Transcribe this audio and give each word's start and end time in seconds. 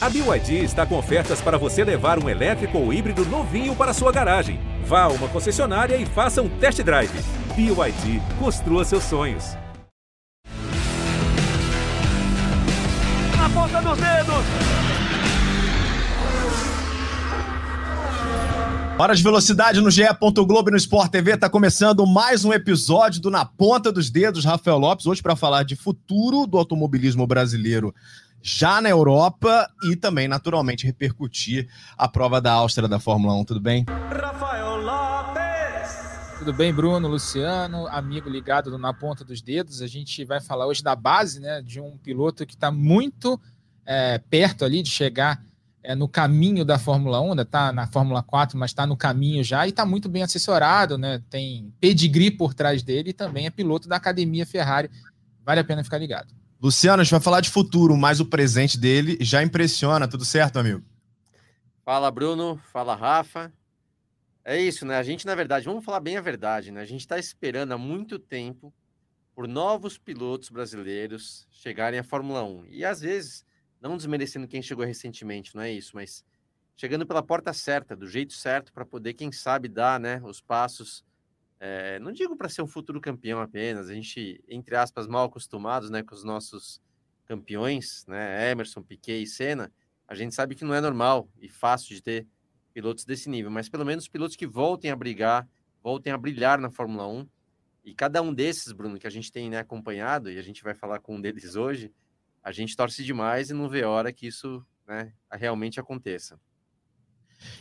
A 0.00 0.08
BYD 0.08 0.62
está 0.62 0.86
com 0.86 0.96
ofertas 0.96 1.40
para 1.40 1.58
você 1.58 1.82
levar 1.82 2.22
um 2.22 2.28
elétrico 2.28 2.78
ou 2.78 2.92
híbrido 2.92 3.24
novinho 3.24 3.74
para 3.74 3.92
sua 3.92 4.12
garagem. 4.12 4.60
Vá 4.84 5.02
a 5.02 5.08
uma 5.08 5.26
concessionária 5.26 5.96
e 5.96 6.06
faça 6.06 6.40
um 6.40 6.48
test 6.48 6.80
drive. 6.84 7.10
BYD, 7.56 8.22
construa 8.38 8.84
seus 8.84 9.02
sonhos. 9.02 9.56
Na 13.36 13.50
ponta 13.52 13.82
dos 13.82 13.98
dedos! 13.98 14.44
Hora 19.00 19.14
de 19.16 19.22
velocidade 19.22 19.80
no 19.80 19.90
GE. 19.90 20.02
Globo 20.46 20.70
e 20.70 20.72
no 20.72 20.76
Sport 20.76 21.10
TV. 21.10 21.32
Está 21.32 21.48
começando 21.48 22.06
mais 22.06 22.44
um 22.44 22.52
episódio 22.52 23.20
do 23.20 23.30
Na 23.30 23.44
Ponta 23.44 23.90
dos 23.90 24.10
Dedos, 24.10 24.44
Rafael 24.44 24.78
Lopes. 24.78 25.06
Hoje 25.06 25.22
para 25.22 25.34
falar 25.34 25.64
de 25.64 25.74
futuro 25.74 26.46
do 26.46 26.56
automobilismo 26.56 27.26
brasileiro 27.26 27.92
já 28.42 28.80
na 28.80 28.88
Europa 28.88 29.68
e 29.90 29.96
também, 29.96 30.28
naturalmente, 30.28 30.86
repercutir 30.86 31.68
a 31.96 32.08
prova 32.08 32.40
da 32.40 32.52
Áustria 32.52 32.88
da 32.88 32.98
Fórmula 32.98 33.34
1. 33.34 33.44
Tudo 33.44 33.60
bem? 33.60 33.84
Rafael 33.88 34.76
Lopes! 34.76 36.38
Tudo 36.38 36.52
bem, 36.52 36.72
Bruno, 36.72 37.08
Luciano, 37.08 37.86
amigo 37.88 38.30
ligado 38.30 38.78
Na 38.78 38.94
Ponta 38.94 39.24
dos 39.24 39.42
Dedos. 39.42 39.82
A 39.82 39.86
gente 39.86 40.24
vai 40.24 40.40
falar 40.40 40.66
hoje 40.66 40.82
da 40.82 40.94
base, 40.94 41.40
né, 41.40 41.60
de 41.62 41.80
um 41.80 41.96
piloto 41.98 42.46
que 42.46 42.54
está 42.54 42.70
muito 42.70 43.40
é, 43.84 44.18
perto 44.18 44.64
ali 44.64 44.82
de 44.82 44.90
chegar 44.90 45.42
é, 45.82 45.94
no 45.94 46.08
caminho 46.08 46.64
da 46.64 46.78
Fórmula 46.78 47.20
1, 47.20 47.40
está 47.40 47.72
na 47.72 47.86
Fórmula 47.86 48.22
4, 48.22 48.58
mas 48.58 48.70
está 48.70 48.86
no 48.86 48.96
caminho 48.96 49.42
já 49.42 49.66
e 49.66 49.70
está 49.70 49.86
muito 49.86 50.08
bem 50.08 50.22
assessorado, 50.22 50.98
né? 50.98 51.22
Tem 51.30 51.72
pedigree 51.80 52.30
por 52.30 52.52
trás 52.52 52.82
dele 52.82 53.10
e 53.10 53.14
também 53.14 53.46
é 53.46 53.50
piloto 53.50 53.88
da 53.88 53.96
Academia 53.96 54.44
Ferrari. 54.44 54.90
Vale 55.44 55.60
a 55.60 55.64
pena 55.64 55.82
ficar 55.82 55.98
ligado. 55.98 56.37
Luciano, 56.60 57.00
a 57.00 57.04
gente 57.04 57.12
vai 57.12 57.20
falar 57.20 57.40
de 57.40 57.50
futuro, 57.50 57.96
mas 57.96 58.18
o 58.18 58.26
presente 58.26 58.76
dele 58.76 59.16
já 59.20 59.42
impressiona. 59.42 60.08
Tudo 60.08 60.24
certo, 60.24 60.58
amigo? 60.58 60.82
Fala, 61.84 62.10
Bruno. 62.10 62.60
Fala, 62.72 62.96
Rafa. 62.96 63.52
É 64.44 64.60
isso, 64.60 64.84
né? 64.84 64.96
A 64.96 65.02
gente, 65.02 65.24
na 65.24 65.36
verdade, 65.36 65.66
vamos 65.66 65.84
falar 65.84 66.00
bem 66.00 66.16
a 66.16 66.20
verdade, 66.20 66.72
né? 66.72 66.80
A 66.80 66.84
gente 66.84 67.00
está 67.00 67.16
esperando 67.16 67.72
há 67.72 67.78
muito 67.78 68.18
tempo 68.18 68.74
por 69.34 69.46
novos 69.46 69.96
pilotos 69.96 70.48
brasileiros 70.48 71.46
chegarem 71.50 72.00
à 72.00 72.02
Fórmula 72.02 72.42
1. 72.42 72.66
E 72.70 72.84
às 72.84 73.00
vezes, 73.00 73.44
não 73.80 73.96
desmerecendo 73.96 74.48
quem 74.48 74.60
chegou 74.60 74.84
recentemente, 74.84 75.54
não 75.54 75.62
é 75.62 75.70
isso, 75.70 75.92
mas 75.94 76.24
chegando 76.74 77.06
pela 77.06 77.22
porta 77.22 77.52
certa, 77.52 77.94
do 77.94 78.08
jeito 78.08 78.32
certo, 78.32 78.72
para 78.72 78.84
poder, 78.84 79.14
quem 79.14 79.30
sabe, 79.30 79.68
dar 79.68 80.00
né, 80.00 80.20
os 80.24 80.40
passos 80.40 81.04
é, 81.60 81.98
não 81.98 82.12
digo 82.12 82.36
para 82.36 82.48
ser 82.48 82.62
um 82.62 82.66
futuro 82.66 83.00
campeão 83.00 83.40
apenas, 83.40 83.88
a 83.88 83.94
gente, 83.94 84.42
entre 84.48 84.76
aspas, 84.76 85.06
mal 85.06 85.26
acostumados 85.26 85.90
né, 85.90 86.02
com 86.02 86.14
os 86.14 86.22
nossos 86.22 86.80
campeões, 87.26 88.04
né, 88.06 88.50
Emerson, 88.50 88.82
Piquet 88.82 89.22
e 89.22 89.26
Senna, 89.26 89.72
a 90.06 90.14
gente 90.14 90.34
sabe 90.34 90.54
que 90.54 90.64
não 90.64 90.74
é 90.74 90.80
normal 90.80 91.28
e 91.40 91.48
fácil 91.48 91.94
de 91.94 92.02
ter 92.02 92.26
pilotos 92.72 93.04
desse 93.04 93.28
nível, 93.28 93.50
mas 93.50 93.68
pelo 93.68 93.84
menos 93.84 94.08
pilotos 94.08 94.36
que 94.36 94.46
voltem 94.46 94.90
a 94.90 94.96
brigar, 94.96 95.48
voltem 95.82 96.12
a 96.12 96.18
brilhar 96.18 96.58
na 96.58 96.70
Fórmula 96.70 97.06
1. 97.06 97.28
E 97.84 97.94
cada 97.94 98.22
um 98.22 98.32
desses, 98.32 98.72
Bruno, 98.72 98.98
que 98.98 99.06
a 99.06 99.10
gente 99.10 99.32
tem 99.32 99.50
né, 99.50 99.58
acompanhado, 99.58 100.30
e 100.30 100.38
a 100.38 100.42
gente 100.42 100.62
vai 100.62 100.74
falar 100.74 101.00
com 101.00 101.16
um 101.16 101.20
deles 101.20 101.56
hoje, 101.56 101.92
a 102.42 102.52
gente 102.52 102.76
torce 102.76 103.02
demais 103.04 103.50
e 103.50 103.54
não 103.54 103.68
vê 103.68 103.84
hora 103.84 104.12
que 104.12 104.26
isso 104.26 104.64
né, 104.86 105.12
realmente 105.30 105.80
aconteça. 105.80 106.40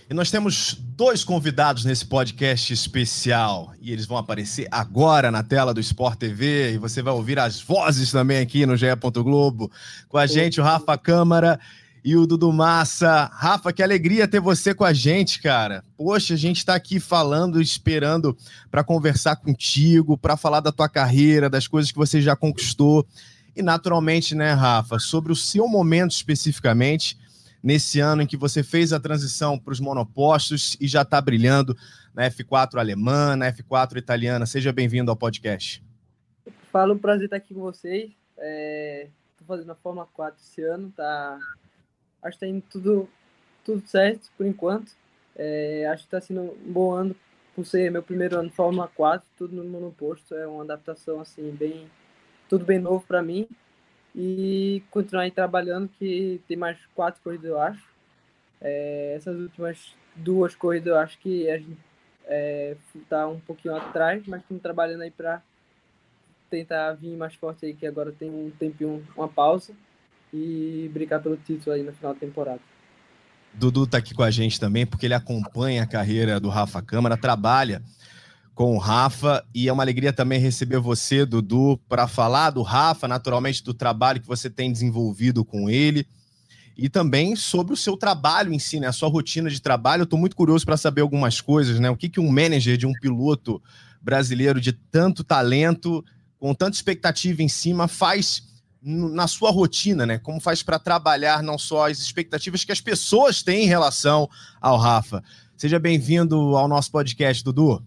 E 0.09 0.13
nós 0.13 0.31
temos 0.31 0.77
dois 0.79 1.23
convidados 1.23 1.83
nesse 1.83 2.05
podcast 2.05 2.71
especial 2.71 3.73
e 3.81 3.91
eles 3.91 4.05
vão 4.05 4.17
aparecer 4.17 4.67
agora 4.71 5.29
na 5.29 5.43
tela 5.43 5.73
do 5.73 5.79
Sport 5.81 6.17
TV 6.17 6.73
e 6.73 6.77
você 6.77 7.01
vai 7.01 7.13
ouvir 7.13 7.37
as 7.39 7.59
vozes 7.59 8.11
também 8.11 8.39
aqui 8.39 8.65
no 8.65 8.77
GE. 8.77 8.87
Globo. 9.23 9.71
Com 10.07 10.17
a 10.17 10.25
gente, 10.25 10.61
o 10.61 10.63
Rafa 10.63 10.97
Câmara 10.97 11.59
e 12.03 12.15
o 12.15 12.25
Dudu 12.25 12.53
Massa. 12.53 13.29
Rafa, 13.33 13.73
que 13.73 13.83
alegria 13.83 14.27
ter 14.29 14.39
você 14.39 14.73
com 14.73 14.85
a 14.85 14.93
gente, 14.93 15.41
cara. 15.41 15.83
Poxa, 15.97 16.35
a 16.35 16.37
gente 16.37 16.59
está 16.59 16.73
aqui 16.73 17.01
falando, 17.01 17.61
esperando 17.61 18.37
para 18.71 18.83
conversar 18.83 19.35
contigo, 19.35 20.17
para 20.17 20.37
falar 20.37 20.61
da 20.61 20.71
tua 20.71 20.87
carreira, 20.87 21.49
das 21.49 21.67
coisas 21.67 21.91
que 21.91 21.97
você 21.97 22.21
já 22.21 22.33
conquistou. 22.33 23.05
E 23.53 23.61
naturalmente, 23.61 24.35
né, 24.35 24.53
Rafa, 24.53 24.99
sobre 24.99 25.33
o 25.33 25.35
seu 25.35 25.67
momento 25.67 26.11
especificamente 26.11 27.17
nesse 27.67 27.99
ano 27.99 28.21
em 28.21 28.25
que 28.25 28.37
você 28.37 28.63
fez 28.63 28.93
a 28.93 28.99
transição 28.99 29.59
para 29.59 29.73
os 29.73 29.79
monopostos 29.81 30.77
e 30.79 30.87
já 30.87 31.01
está 31.01 31.19
brilhando 31.19 31.75
na 32.15 32.25
F4 32.29 32.79
alemã, 32.79 33.35
na 33.35 33.51
F4 33.51 33.97
italiana. 33.97 34.45
Seja 34.45 34.71
bem-vindo 34.71 35.11
ao 35.11 35.17
podcast. 35.17 35.83
Fala, 36.71 36.93
um 36.93 36.97
prazer 36.97 37.25
estar 37.25 37.35
aqui 37.35 37.53
com 37.53 37.59
vocês. 37.59 38.03
Estou 38.03 38.15
é, 38.37 39.09
fazendo 39.45 39.69
a 39.73 39.75
Fórmula 39.75 40.07
4 40.13 40.41
esse 40.41 40.63
ano, 40.63 40.93
tá... 40.95 41.37
acho 42.23 42.39
que 42.39 42.45
está 42.45 42.47
indo 42.47 42.63
tudo, 42.71 43.09
tudo 43.65 43.85
certo 43.85 44.31
por 44.37 44.45
enquanto. 44.45 44.93
É, 45.35 45.89
acho 45.91 46.03
que 46.03 46.07
está 46.07 46.21
sendo 46.21 46.43
um 46.43 46.71
bom 46.71 46.93
ano 46.93 47.13
por 47.53 47.65
ser 47.65 47.91
meu 47.91 48.01
primeiro 48.01 48.37
ano 48.37 48.47
de 48.47 48.55
Fórmula 48.55 48.89
4, 48.95 49.27
tudo 49.37 49.53
no 49.53 49.65
monoposto. 49.65 50.33
É 50.35 50.47
uma 50.47 50.63
adaptação 50.63 51.19
assim, 51.19 51.51
bem, 51.51 51.91
tudo 52.47 52.63
bem 52.63 52.79
novo 52.79 53.03
para 53.05 53.21
mim 53.21 53.45
e 54.19 54.81
continuar 54.89 55.23
aí 55.23 55.31
trabalhando, 55.31 55.87
que 55.99 56.41
tem 56.47 56.57
mais 56.57 56.75
quatro 56.95 57.21
corridas, 57.23 57.45
eu 57.45 57.61
acho. 57.61 57.83
É, 58.59 59.13
essas 59.15 59.39
últimas 59.39 59.93
duas 60.15 60.55
corridas, 60.55 60.87
eu 60.87 60.97
acho 60.97 61.19
que 61.19 61.47
a 61.47 61.59
gente 61.59 61.77
é, 62.25 62.75
tá 63.07 63.27
um 63.27 63.39
pouquinho 63.39 63.75
atrás, 63.75 64.23
mas 64.25 64.41
estamos 64.41 64.63
trabalhando 64.63 65.01
aí 65.01 65.11
para 65.11 65.39
tentar 66.49 66.93
vir 66.93 67.15
mais 67.15 67.35
forte 67.35 67.67
aí, 67.67 67.75
que 67.75 67.85
agora 67.85 68.11
tem 68.11 68.27
um 68.27 68.51
tempinho, 68.57 69.05
uma 69.15 69.27
pausa, 69.27 69.73
e 70.33 70.89
brincar 70.91 71.19
pelo 71.19 71.37
título 71.37 71.75
aí 71.75 71.83
no 71.83 71.93
final 71.93 72.15
da 72.15 72.19
temporada. 72.19 72.59
Dudu 73.53 73.85
tá 73.85 73.99
aqui 73.99 74.15
com 74.15 74.23
a 74.23 74.31
gente 74.31 74.59
também, 74.59 74.85
porque 74.85 75.05
ele 75.05 75.13
acompanha 75.13 75.83
a 75.83 75.87
carreira 75.87 76.39
do 76.39 76.49
Rafa 76.49 76.81
Câmara, 76.81 77.15
trabalha 77.15 77.83
com 78.57 78.75
o 78.75 78.79
Rafa. 78.79 79.45
E 79.53 79.69
é 79.69 79.71
uma 79.71 79.83
alegria 79.83 80.11
também 80.11 80.39
receber 80.39 80.79
você, 80.79 81.27
Dudu, 81.27 81.79
para 81.87 82.07
falar 82.07 82.49
do 82.49 82.63
Rafa, 82.63 83.07
naturalmente 83.07 83.63
do 83.63 83.71
trabalho 83.71 84.19
que 84.19 84.25
você 84.25 84.49
tem 84.49 84.71
desenvolvido 84.71 85.45
com 85.45 85.69
ele. 85.69 86.07
E 86.75 86.89
também 86.89 87.35
sobre 87.35 87.75
o 87.75 87.77
seu 87.77 87.95
trabalho 87.95 88.51
em 88.51 88.57
si, 88.57 88.79
né? 88.79 88.87
A 88.87 88.91
sua 88.91 89.09
rotina 89.09 89.47
de 89.47 89.61
trabalho. 89.61 90.01
Eu 90.01 90.05
estou 90.05 90.17
muito 90.17 90.35
curioso 90.35 90.65
para 90.65 90.75
saber 90.75 91.01
algumas 91.01 91.39
coisas, 91.39 91.79
né? 91.79 91.87
O 91.91 91.95
que, 91.95 92.09
que 92.09 92.19
um 92.19 92.31
manager 92.31 92.77
de 92.77 92.87
um 92.87 92.93
piloto 92.93 93.61
brasileiro 94.01 94.59
de 94.59 94.73
tanto 94.73 95.23
talento, 95.23 96.03
com 96.39 96.51
tanta 96.55 96.75
expectativa 96.75 97.43
em 97.43 97.47
cima, 97.47 97.87
faz 97.87 98.41
na 98.81 99.27
sua 99.27 99.51
rotina, 99.51 100.03
né? 100.03 100.17
Como 100.17 100.41
faz 100.41 100.63
para 100.63 100.79
trabalhar 100.79 101.43
não 101.43 101.59
só 101.59 101.87
as 101.87 101.99
expectativas 101.99 102.63
que 102.63 102.71
as 102.71 102.81
pessoas 102.81 103.43
têm 103.43 103.65
em 103.65 103.67
relação 103.67 104.27
ao 104.59 104.79
Rafa. 104.79 105.23
Seja 105.55 105.77
bem-vindo 105.77 106.57
ao 106.57 106.67
nosso 106.67 106.89
podcast, 106.89 107.43
Dudu. 107.43 107.85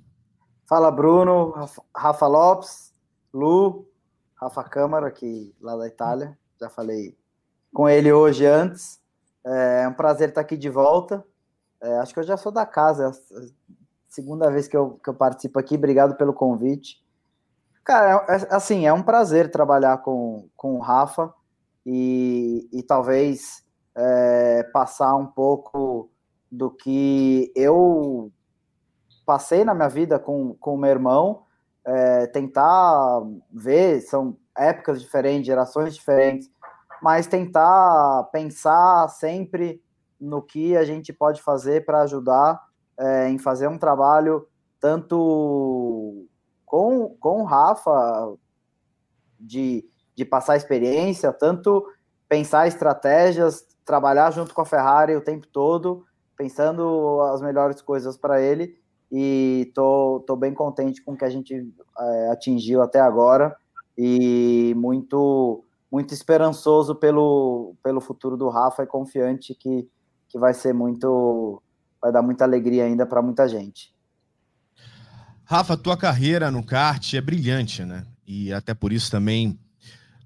Fala 0.70 0.88
Bruno, 0.88 1.52
Rafa 1.92 2.28
Lopes, 2.28 2.94
Lu, 3.34 3.88
Rafa 4.36 4.62
Câmara, 4.62 5.08
aqui 5.08 5.52
lá 5.60 5.76
da 5.76 5.88
Itália. 5.88 6.38
Já 6.60 6.70
falei 6.70 7.18
com 7.74 7.88
ele 7.88 8.12
hoje 8.12 8.46
antes. 8.46 9.00
É 9.44 9.88
um 9.88 9.92
prazer 9.92 10.28
estar 10.28 10.42
aqui 10.42 10.56
de 10.56 10.70
volta. 10.70 11.26
É, 11.82 11.98
acho 11.98 12.14
que 12.14 12.20
eu 12.20 12.24
já 12.24 12.36
sou 12.36 12.52
da 12.52 12.64
casa, 12.64 13.08
é 13.08 13.48
segunda 14.08 14.48
vez 14.48 14.68
que 14.68 14.76
eu, 14.76 14.92
que 15.02 15.10
eu 15.10 15.14
participo 15.14 15.58
aqui. 15.58 15.74
Obrigado 15.74 16.14
pelo 16.14 16.32
convite. 16.32 17.04
Cara, 17.82 18.24
é, 18.28 18.36
é, 18.36 18.54
assim, 18.54 18.86
é 18.86 18.92
um 18.92 19.02
prazer 19.02 19.50
trabalhar 19.50 19.98
com, 19.98 20.48
com 20.56 20.76
o 20.76 20.80
Rafa 20.80 21.34
e, 21.84 22.68
e 22.72 22.80
talvez 22.84 23.66
é, 23.96 24.62
passar 24.72 25.16
um 25.16 25.26
pouco 25.26 26.08
do 26.48 26.70
que 26.70 27.52
eu 27.56 28.30
passei 29.30 29.64
na 29.64 29.72
minha 29.72 29.88
vida 29.88 30.18
com 30.18 30.56
o 30.60 30.76
meu 30.76 30.90
irmão, 30.90 31.44
é, 31.84 32.26
tentar 32.26 33.22
ver, 33.52 34.00
são 34.00 34.36
épocas 34.58 35.00
diferentes, 35.00 35.46
gerações 35.46 35.94
diferentes, 35.94 36.50
mas 37.00 37.28
tentar 37.28 38.28
pensar 38.32 39.06
sempre 39.06 39.80
no 40.20 40.42
que 40.42 40.76
a 40.76 40.84
gente 40.84 41.12
pode 41.12 41.40
fazer 41.40 41.84
para 41.84 42.02
ajudar 42.02 42.60
é, 42.98 43.28
em 43.28 43.38
fazer 43.38 43.68
um 43.68 43.78
trabalho 43.78 44.48
tanto 44.80 46.26
com, 46.66 47.16
com 47.20 47.42
o 47.42 47.44
Rafa, 47.44 48.34
de, 49.38 49.88
de 50.16 50.24
passar 50.24 50.56
experiência, 50.56 51.32
tanto 51.32 51.86
pensar 52.28 52.66
estratégias, 52.66 53.64
trabalhar 53.84 54.32
junto 54.32 54.52
com 54.52 54.62
a 54.62 54.66
Ferrari 54.66 55.14
o 55.14 55.24
tempo 55.24 55.46
todo, 55.46 56.04
pensando 56.36 57.20
as 57.32 57.40
melhores 57.40 57.80
coisas 57.80 58.16
para 58.16 58.40
ele 58.40 58.80
e 59.10 59.70
tô, 59.74 60.22
tô 60.26 60.36
bem 60.36 60.54
contente 60.54 61.02
com 61.02 61.12
o 61.12 61.16
que 61.16 61.24
a 61.24 61.30
gente 61.30 61.68
é, 61.98 62.30
atingiu 62.30 62.82
até 62.82 63.00
agora 63.00 63.56
e 63.96 64.74
muito 64.76 65.64
muito 65.90 66.14
esperançoso 66.14 66.94
pelo, 66.94 67.74
pelo 67.82 68.00
futuro 68.00 68.36
do 68.36 68.48
Rafa 68.48 68.84
e 68.84 68.86
confiante 68.86 69.54
que, 69.54 69.88
que 70.28 70.38
vai 70.38 70.54
ser 70.54 70.72
muito 70.72 71.60
vai 72.00 72.12
dar 72.12 72.22
muita 72.22 72.44
alegria 72.44 72.84
ainda 72.84 73.04
para 73.04 73.20
muita 73.20 73.48
gente. 73.48 73.92
Rafa, 75.44 75.76
tua 75.76 75.96
carreira 75.96 76.50
no 76.50 76.64
kart 76.64 77.12
é 77.12 77.20
brilhante, 77.20 77.84
né? 77.84 78.06
E 78.24 78.52
até 78.52 78.72
por 78.72 78.92
isso 78.92 79.10
também 79.10 79.58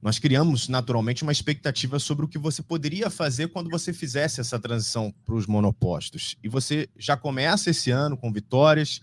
nós 0.05 0.19
criamos 0.19 0.69
naturalmente 0.69 1.23
uma 1.23 1.33
expectativa 1.33 1.99
sobre 1.99 2.27
o 2.27 2.29
que 2.29 2.37
você 2.37 2.62
poderia 2.62 3.09
fazer 3.09 3.49
quando 3.49 3.71
você 3.71 3.91
fizesse 3.91 4.39
essa 4.39 4.61
transição 4.61 5.11
para 5.25 5.35
os 5.35 5.47
monopostos. 5.47 6.37
E 6.43 6.49
você 6.49 6.91
já 6.99 7.17
começa 7.17 7.71
esse 7.71 7.91
ano 7.91 8.15
com 8.15 8.31
vitórias, 8.31 9.01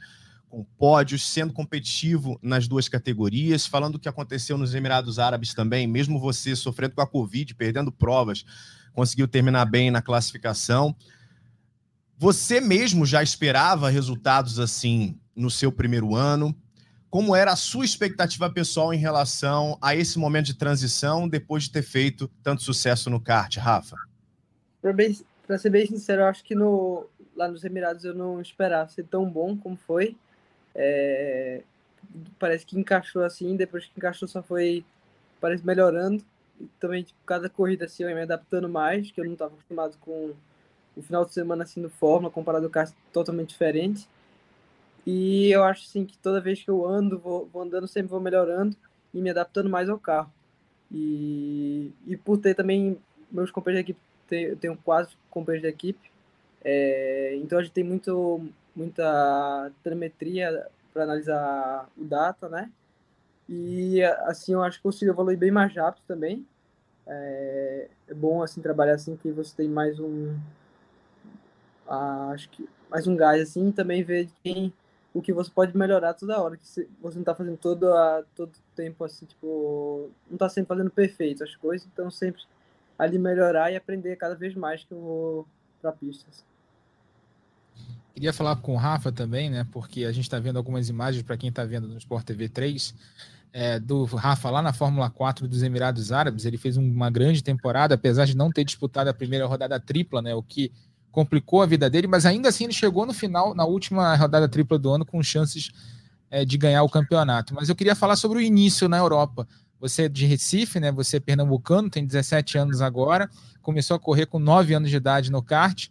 com 0.48 0.64
pódios, 0.64 1.28
sendo 1.28 1.54
competitivo 1.54 2.38
nas 2.40 2.68
duas 2.68 2.88
categorias, 2.88 3.66
falando 3.66 3.96
o 3.96 4.00
que 4.00 4.08
aconteceu 4.08 4.60
nos 4.60 4.76
Emirados 4.76 5.18
Árabes 5.18 5.56
também, 5.56 5.88
mesmo 5.88 6.20
você 6.20 6.56
sofrendo 6.56 6.94
com 6.94 7.02
a 7.02 7.08
Covid, 7.08 7.56
perdendo 7.56 7.92
provas, 7.92 8.46
conseguiu 8.94 9.28
terminar 9.28 9.66
bem 9.66 9.90
na 9.90 10.04
classificação. 10.04 10.96
Você 12.16 12.62
mesmo 12.62 13.08
já 13.08 13.24
esperava 13.24 13.90
resultados 13.90 14.60
assim 14.60 15.20
no 15.36 15.50
seu 15.50 15.72
primeiro 15.72 16.16
ano? 16.16 16.56
Como 17.12 17.36
era 17.36 17.52
a 17.52 17.58
sua 17.58 17.84
expectativa 17.84 18.50
pessoal 18.50 18.94
em 18.94 18.98
relação 18.98 19.78
a 19.82 19.94
esse 19.94 20.18
momento 20.18 20.46
de 20.46 20.54
transição 20.54 21.28
depois 21.28 21.64
de 21.64 21.72
ter 21.72 21.82
feito 21.82 22.32
tanto 22.42 22.64
sucesso 22.64 23.10
no 23.10 23.20
kart, 23.20 23.58
Rafa? 23.58 23.98
Para 25.46 25.58
ser 25.58 25.70
bem 25.70 25.86
sincero, 25.86 26.22
eu 26.22 26.26
acho 26.28 26.42
que 26.42 26.56
no, 26.56 27.06
lá 27.36 27.50
nos 27.50 27.66
Emirados 27.66 28.06
eu 28.06 28.16
não 28.16 28.42
esperava 28.42 28.90
ser 28.90 29.04
tão 29.04 29.30
bom 29.30 29.58
como 29.58 29.76
foi. 29.76 30.16
É, 30.74 31.64
parece 32.40 32.66
que 32.66 32.80
encaixou 32.80 33.26
assim, 33.26 33.58
depois 33.58 33.86
que 33.86 33.92
encaixou 33.98 34.26
só 34.26 34.42
foi 34.42 34.86
parece 35.42 35.66
melhorando. 35.66 36.24
E 36.62 36.66
também 36.80 37.04
tipo, 37.04 37.20
cada 37.26 37.50
corrida 37.50 37.86
assim 37.86 38.04
eu 38.04 38.16
me 38.16 38.22
adaptando 38.22 38.70
mais, 38.70 39.12
que 39.12 39.20
eu 39.20 39.26
não 39.26 39.34
estava 39.34 39.54
acostumado 39.54 39.98
com 40.00 40.34
o 40.96 41.02
final 41.02 41.26
de 41.26 41.34
semana 41.34 41.64
assim 41.64 41.82
no 41.82 41.90
Fórmula, 41.90 42.32
comparado 42.32 42.66
ao 42.66 42.72
kart 42.72 42.94
totalmente 43.12 43.50
diferente. 43.50 44.08
E 45.06 45.50
eu 45.52 45.64
acho 45.64 45.84
assim 45.84 46.06
que 46.06 46.18
toda 46.18 46.42
vez 46.42 46.62
que 46.62 46.70
eu 46.70 46.86
ando, 46.86 47.18
vou, 47.18 47.50
vou 47.52 47.62
andando, 47.64 47.88
sempre 47.88 48.10
vou 48.10 48.20
melhorando 48.20 48.76
e 49.14 49.22
me 49.22 49.30
adaptando 49.30 49.70
mais 49.70 49.90
ao 49.90 50.00
carro. 50.00 50.32
E, 50.92 51.92
e 52.06 52.18
por 52.18 52.38
ter 52.38 52.54
também 52.54 52.98
meus 53.32 53.50
companheiros 53.50 53.86
de 53.86 53.92
equipe, 53.92 54.50
eu 54.52 54.58
tenho 54.58 54.78
quatro 54.78 55.16
companheiros 55.30 55.68
de 55.68 55.74
equipe, 55.74 56.12
é, 56.64 57.36
então 57.42 57.60
a 57.60 57.64
gente 57.64 57.74
tem 57.74 57.84
muito, 57.84 58.46
muita 58.76 59.72
telemetria 59.84 60.68
para 60.94 61.04
analisar 61.04 61.90
o 61.98 62.04
data, 62.04 62.48
né? 62.48 62.70
E 63.50 64.02
assim 64.04 64.54
eu 64.54 64.64
acho 64.64 64.78
que 64.78 64.84
consigo 64.84 65.12
evoluir 65.12 65.38
bem 65.38 65.52
mais 65.52 65.76
rápido 65.76 66.04
também. 66.08 66.46
É, 67.08 67.88
é 68.10 68.14
bom 68.14 68.44
assim 68.44 68.62
trabalhar 68.62 68.94
assim 68.94 69.16
que 69.16 69.32
você 69.32 69.56
tem 69.56 69.68
mais 69.68 70.00
um, 70.00 70.38
acho 71.88 72.50
que 72.50 72.70
mais 72.90 73.08
um 73.08 73.16
gás 73.16 73.42
assim, 73.42 73.72
também 73.72 74.04
ver 74.04 74.30
quem 74.44 74.72
o 75.14 75.22
que 75.22 75.34
você 75.34 75.52
pode 75.52 75.76
melhorar 75.78 76.14
toda 76.14 76.40
hora, 76.40 76.56
que 76.56 76.66
você 76.68 76.88
não 77.02 77.22
está 77.22 77.36
fazendo 77.36 77.58
todo 77.58 77.92
a 77.92 78.24
todo 78.36 78.52
tempo 78.76 79.04
assim, 79.04 79.26
tipo, 79.26 80.10
não 80.28 80.36
está 80.36 80.48
sempre 80.48 80.70
fazendo 80.70 80.90
perfeito 80.90 81.44
as 81.44 81.56
coisas, 81.56 81.88
então 81.92 82.10
sempre 82.10 82.42
ali 82.98 83.18
melhorar 83.18 83.72
e 83.72 83.76
aprender 83.76 84.16
cada 84.16 84.36
vez 84.36 84.56
mais 84.56 84.84
que 84.84 84.94
eu 84.94 85.00
vou 85.00 85.48
para 85.82 85.92
pistas. 85.92 86.46
Queria 88.14 88.32
falar 88.32 88.56
com 88.58 88.74
o 88.74 88.78
Rafa 88.78 89.12
também, 89.12 89.50
né? 89.50 89.66
Porque 89.72 90.06
a 90.06 90.12
gente 90.12 90.26
está 90.26 90.38
vendo 90.40 90.58
algumas 90.58 90.90
imagens 90.90 91.24
para 91.24 91.38
quem 91.38 91.50
está 91.50 91.66
vendo 91.66 91.88
no 91.88 91.98
Sport 91.98 92.26
TV 92.26 92.48
3 92.48 92.94
é, 93.54 93.80
do 93.80 94.06
Rafa 94.06 94.50
lá 94.50 94.62
na 94.62 94.74
Fórmula 94.74 95.10
4 95.10 95.48
dos 95.48 95.64
Emirados 95.64 96.12
Árabes. 96.12 96.46
Ele 96.46 96.58
fez 96.58 96.78
uma 96.78 97.10
grande 97.10 97.44
temporada, 97.44 97.96
apesar 97.96 98.26
de 98.26 98.36
não 98.36 98.52
ter 98.52 98.64
disputado 98.64 99.10
a 99.10 99.14
primeira 99.14 99.46
rodada 99.46 99.80
tripla, 99.80 100.22
né? 100.22 100.36
O 100.36 100.44
que 100.44 100.72
complicou 101.12 101.62
a 101.62 101.66
vida 101.66 101.90
dele, 101.90 102.08
mas 102.08 102.26
ainda 102.26 102.50
assim 102.50 102.64
ele 102.64 102.74
chegou 102.74 103.06
no 103.06 103.14
final, 103.14 103.54
na 103.54 103.66
última 103.66 104.16
rodada 104.16 104.48
tripla 104.48 104.80
do 104.80 104.90
ano, 104.90 105.06
com 105.06 105.22
chances 105.22 105.72
é, 106.30 106.46
de 106.46 106.58
ganhar 106.58 106.82
o 106.84 106.90
campeonato. 106.90 107.54
Mas 107.54 107.70
eu 107.70 107.76
queria 107.76 107.96
falar 107.96 108.16
sobre 108.16 108.38
o 108.38 108.42
início 108.42 108.88
na 108.88 108.98
Europa. 108.98 109.48
Você 109.80 110.04
é 110.04 110.10
de 110.10 110.26
Recife, 110.26 110.80
né? 110.80 110.92
Você 110.92 111.18
é 111.18 111.20
pernambucano, 111.20 111.90
tem 111.90 112.06
17 112.06 112.58
anos 112.58 112.82
agora, 112.82 113.30
começou 113.62 113.96
a 113.96 114.00
correr 114.00 114.26
com 114.26 114.40
9 114.40 114.74
anos 114.74 114.90
de 114.90 114.96
idade 114.96 115.32
no 115.32 115.42
kart. 115.42 115.90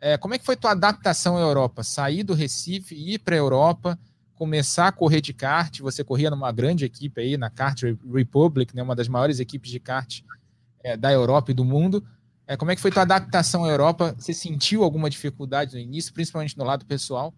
É, 0.00 0.16
como 0.18 0.34
é 0.34 0.38
que 0.38 0.44
foi 0.44 0.56
tua 0.56 0.72
adaptação 0.72 1.36
à 1.36 1.40
Europa? 1.40 1.82
Sair 1.82 2.22
do 2.22 2.34
Recife, 2.34 2.94
ir 2.94 3.18
para 3.18 3.34
a 3.34 3.38
Europa, 3.38 3.98
começar 4.34 4.88
a 4.88 4.92
correr 4.92 5.20
de 5.20 5.32
kart. 5.32 5.80
Você 5.80 6.04
corria 6.04 6.30
numa 6.30 6.52
grande 6.52 6.84
equipe 6.84 7.20
aí, 7.20 7.36
na 7.36 7.48
Kart 7.48 7.82
Republic, 8.12 8.76
né? 8.76 8.82
uma 8.82 8.94
das 8.94 9.08
maiores 9.08 9.40
equipes 9.40 9.70
de 9.70 9.80
kart 9.80 10.20
é, 10.82 10.96
da 10.96 11.10
Europa 11.10 11.50
e 11.50 11.54
do 11.54 11.64
mundo. 11.64 12.04
É, 12.46 12.56
como 12.56 12.70
é 12.70 12.76
que 12.76 12.82
foi 12.82 12.90
tua 12.90 13.02
adaptação 13.02 13.64
à 13.64 13.68
Europa? 13.68 14.14
Você 14.18 14.34
sentiu 14.34 14.84
alguma 14.84 15.08
dificuldade 15.08 15.74
no 15.74 15.80
início, 15.80 16.12
principalmente 16.12 16.58
no 16.58 16.64
lado 16.64 16.84
pessoal? 16.84 17.32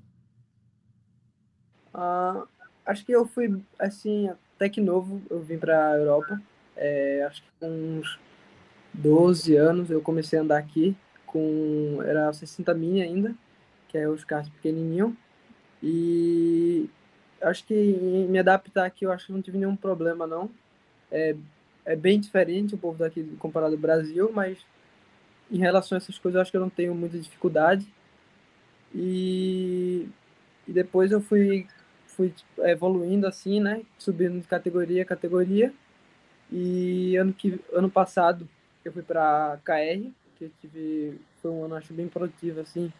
Uh, 1.94 2.46
acho 2.84 3.04
que 3.04 3.12
eu 3.12 3.26
fui, 3.26 3.62
assim, 3.78 4.28
até 4.56 4.68
que 4.68 4.80
novo, 4.80 5.22
eu 5.30 5.40
vim 5.40 5.58
para 5.58 5.90
a 5.90 5.96
Europa. 5.96 6.42
É, 6.76 7.24
acho 7.24 7.42
que 7.42 7.48
com 7.60 8.00
uns 8.00 8.18
12 8.92 9.54
anos 9.56 9.90
eu 9.90 10.02
comecei 10.02 10.38
a 10.38 10.42
andar 10.42 10.58
aqui, 10.58 10.96
com 11.24 12.00
era 12.04 12.32
60 12.32 12.74
mini 12.74 13.00
ainda, 13.00 13.34
que 13.88 13.96
é 13.96 14.08
os 14.08 14.24
carros 14.24 14.48
pequenininhos. 14.48 15.14
E 15.80 16.90
acho 17.40 17.64
que 17.64 17.74
me 18.28 18.38
adaptar 18.38 18.86
aqui, 18.86 19.06
eu 19.06 19.12
acho 19.12 19.26
que 19.26 19.32
não 19.32 19.40
tive 19.42 19.58
nenhum 19.58 19.76
problema, 19.76 20.26
não. 20.26 20.50
É, 21.12 21.36
é 21.84 21.94
bem 21.94 22.18
diferente 22.18 22.74
o 22.74 22.78
povo 22.78 22.98
daqui 22.98 23.22
comparado 23.38 23.74
ao 23.74 23.80
Brasil, 23.80 24.32
mas 24.34 24.58
em 25.50 25.58
relação 25.58 25.96
a 25.96 25.98
essas 25.98 26.18
coisas, 26.18 26.36
eu 26.36 26.42
acho 26.42 26.50
que 26.50 26.56
eu 26.56 26.60
não 26.60 26.70
tenho 26.70 26.94
muita 26.94 27.18
dificuldade. 27.18 27.86
E, 28.94 30.08
e 30.66 30.72
depois 30.72 31.12
eu 31.12 31.20
fui, 31.20 31.66
fui 32.06 32.32
evoluindo 32.58 33.26
assim, 33.26 33.60
né? 33.60 33.82
Subindo 33.98 34.40
de 34.40 34.46
categoria 34.46 35.02
a 35.02 35.06
categoria. 35.06 35.72
E 36.50 37.16
ano, 37.16 37.32
que, 37.32 37.60
ano 37.72 37.90
passado 37.90 38.48
eu 38.84 38.92
fui 38.92 39.02
para 39.02 39.58
KR, 39.64 40.10
que 40.38 40.50
tive, 40.60 41.20
foi 41.42 41.50
um 41.50 41.64
ano 41.64 41.74
acho 41.74 41.92
bem 41.92 42.08
produtivo 42.08 42.60
assim. 42.60 42.92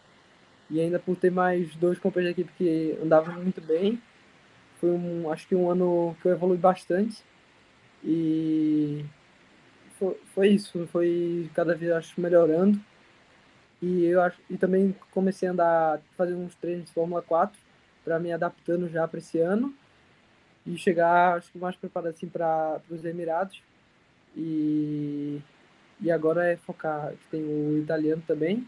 E 0.69 0.81
ainda 0.81 0.99
por 0.99 1.15
ter 1.15 1.31
mais 1.31 1.73
dois 1.75 1.97
companheiros 1.97 2.35
da 2.35 2.41
equipe 2.41 2.57
que 2.57 2.99
andavam 3.01 3.41
muito 3.41 3.61
bem, 3.61 4.01
foi 4.79 4.89
um, 4.91 5.31
acho 5.31 5.47
que 5.47 5.55
um 5.55 5.71
ano 5.71 6.15
que 6.21 6.27
eu 6.27 6.33
evolui 6.33 6.57
bastante. 6.57 7.23
E 8.03 9.03
foi, 9.97 10.17
foi 10.33 10.47
isso, 10.49 10.87
foi 10.91 11.49
cada 11.53 11.75
vez 11.75 11.91
acho 11.91 12.19
melhorando. 12.19 12.79
E 13.81 14.05
eu 14.05 14.21
acho 14.21 14.37
e 14.49 14.57
também 14.57 14.95
comecei 15.11 15.47
a 15.47 15.51
andar, 15.51 16.01
fazer 16.17 16.33
uns 16.33 16.55
treinos 16.55 16.85
de 16.85 16.91
Fórmula 16.91 17.21
4 17.21 17.57
para 18.03 18.19
me 18.19 18.31
adaptando 18.31 18.89
já 18.89 19.07
para 19.07 19.19
esse 19.19 19.39
ano 19.39 19.73
e 20.65 20.77
chegar 20.77 21.37
acho 21.37 21.51
que 21.51 21.57
mais 21.57 21.75
preparado 21.75 22.09
assim 22.09 22.27
para 22.27 22.81
os 22.89 23.05
Emirados. 23.05 23.61
E 24.35 25.41
e 25.99 26.11
agora 26.11 26.45
é 26.45 26.57
focar 26.57 27.11
que 27.11 27.27
tem 27.31 27.43
o 27.43 27.79
italiano 27.79 28.21
também 28.27 28.67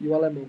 e 0.00 0.08
o 0.08 0.14
alemão. 0.14 0.48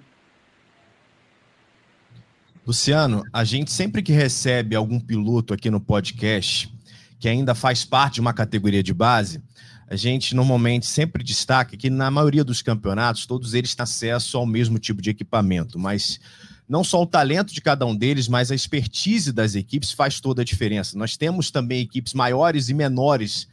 Luciano, 2.66 3.24
a 3.34 3.44
gente 3.44 3.72
sempre 3.72 4.02
que 4.02 4.14
recebe 4.14 4.74
algum 4.74 5.00
piloto 5.00 5.54
aqui 5.54 5.70
no 5.70 5.82
podcast 5.82 6.74
que 7.20 7.28
ainda 7.28 7.54
faz 7.54 7.84
parte 7.86 8.16
de 8.16 8.22
uma 8.22 8.34
categoria 8.34 8.84
de 8.84 8.94
base, 8.94 9.42
a 9.88 9.96
gente 9.96 10.36
normalmente 10.36 10.86
sempre 10.86 11.24
destaca 11.24 11.78
que 11.78 11.90
na 11.90 12.10
maioria 12.10 12.44
dos 12.44 12.62
campeonatos, 12.62 13.26
todos 13.26 13.54
eles 13.54 13.76
têm 13.76 13.84
acesso 13.84 14.38
ao 14.38 14.46
mesmo 14.46 14.80
tipo 14.80 15.02
de 15.02 15.10
equipamento, 15.10 15.78
mas 15.78 16.20
não 16.68 16.84
só 16.84 17.02
o 17.02 17.08
talento 17.08 17.54
de 17.54 17.62
cada 17.62 17.86
um 17.86 17.96
deles, 17.96 18.28
mas 18.28 18.52
a 18.52 18.56
expertise 18.56 19.32
das 19.32 19.56
equipes 19.56 19.92
faz 19.92 20.20
toda 20.20 20.42
a 20.42 20.46
diferença. 20.46 20.98
Nós 20.98 21.18
temos 21.18 21.52
também 21.52 21.82
equipes 21.82 22.14
maiores 22.14 22.70
e 22.70 22.74
menores 22.74 23.48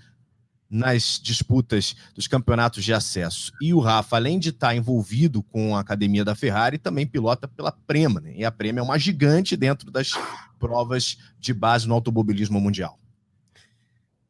nas 0.70 1.20
disputas 1.20 1.96
dos 2.14 2.28
campeonatos 2.28 2.84
de 2.84 2.94
acesso. 2.94 3.52
E 3.60 3.74
o 3.74 3.80
Rafa, 3.80 4.14
além 4.14 4.38
de 4.38 4.50
estar 4.50 4.74
envolvido 4.76 5.42
com 5.42 5.74
a 5.74 5.80
academia 5.80 6.24
da 6.24 6.36
Ferrari, 6.36 6.78
também 6.78 7.04
pilota 7.04 7.48
pela 7.48 7.72
Prema, 7.72 8.20
né? 8.20 8.34
E 8.36 8.44
a 8.44 8.52
Prema 8.52 8.78
é 8.78 8.82
uma 8.82 8.96
gigante 8.96 9.56
dentro 9.56 9.90
das 9.90 10.12
provas 10.60 11.18
de 11.40 11.52
base 11.52 11.88
no 11.88 11.94
automobilismo 11.94 12.60
mundial. 12.60 12.98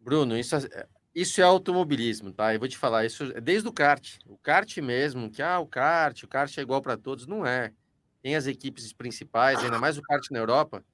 Bruno, 0.03 0.39
isso 0.39 0.57
é 0.57 0.87
isso 1.15 1.41
é 1.41 1.45
automobilismo, 1.45 2.33
tá? 2.33 2.55
Eu 2.55 2.61
vou 2.61 2.69
te 2.69 2.79
falar 2.79 3.05
isso 3.05 3.33
desde 3.41 3.69
o 3.69 3.73
kart. 3.73 4.19
O 4.27 4.37
kart 4.39 4.77
mesmo, 4.79 5.31
que 5.31 5.43
ah, 5.43 5.59
o 5.59 5.67
kart, 5.67 6.23
o 6.23 6.29
kart 6.29 6.57
é 6.57 6.63
igual 6.63 6.81
para 6.81 6.97
todos, 6.97 7.27
não 7.27 7.45
é. 7.45 7.73
Tem 8.23 8.37
as 8.37 8.47
equipes 8.47 8.93
principais, 8.93 9.59
ainda 9.59 9.79
mais 9.79 9.99
o 9.99 10.03
kart 10.03 10.25
na 10.31 10.39
Europa. 10.39 10.85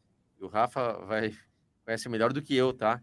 E 0.41 0.45
o 0.45 0.49
Rafa 0.49 0.93
vai 1.05 1.37
conhece 1.85 2.09
melhor 2.09 2.33
do 2.33 2.43
que 2.43 2.55
eu, 2.55 2.73
tá? 2.73 3.01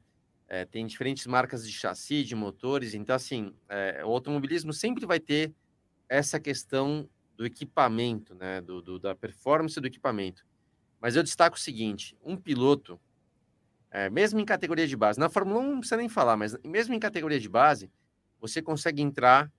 É, 0.48 0.65
tem 0.65 0.86
diferentes 0.86 1.25
marcas 1.25 1.65
de 1.65 1.72
chassi, 1.72 2.24
de 2.24 2.36
motores. 2.36 2.93
Então, 2.93 3.15
assim, 3.15 3.55
é, 3.70 4.03
o 4.03 4.10
automobilismo 4.10 4.74
sempre 4.74 5.05
vai 5.05 5.20
ter 5.20 5.53
essa 6.10 6.39
questão 6.39 7.10
do 7.38 7.46
equipamento, 7.46 8.36
né? 8.36 8.60
Do, 8.62 8.82
do, 8.82 9.00
da 9.00 9.15
performance 9.15 9.79
do 9.79 9.88
equipamento. 9.88 10.46
Mas 11.00 11.15
eu 11.15 11.24
destaco 11.24 11.55
o 11.55 11.60
seguinte: 11.60 12.17
um 12.24 12.36
piloto 12.36 13.00
é, 13.93 14.09
mesmo 14.09 14.39
em 14.39 14.45
categoria 14.45 14.88
de 14.88 14.97
base. 14.97 15.19
Na 15.19 15.29
Fórmula 15.29 15.59
1 15.59 15.69
não 15.69 15.79
precisa 15.79 15.97
nem 15.97 16.09
falar, 16.09 16.35
mas 16.35 16.57
mesmo 16.65 16.95
em 16.95 17.00
categoria 17.00 17.39
de 17.39 17.47
base, 17.47 17.91
você 18.41 18.59
consegue 18.59 19.03
entrar 19.03 19.51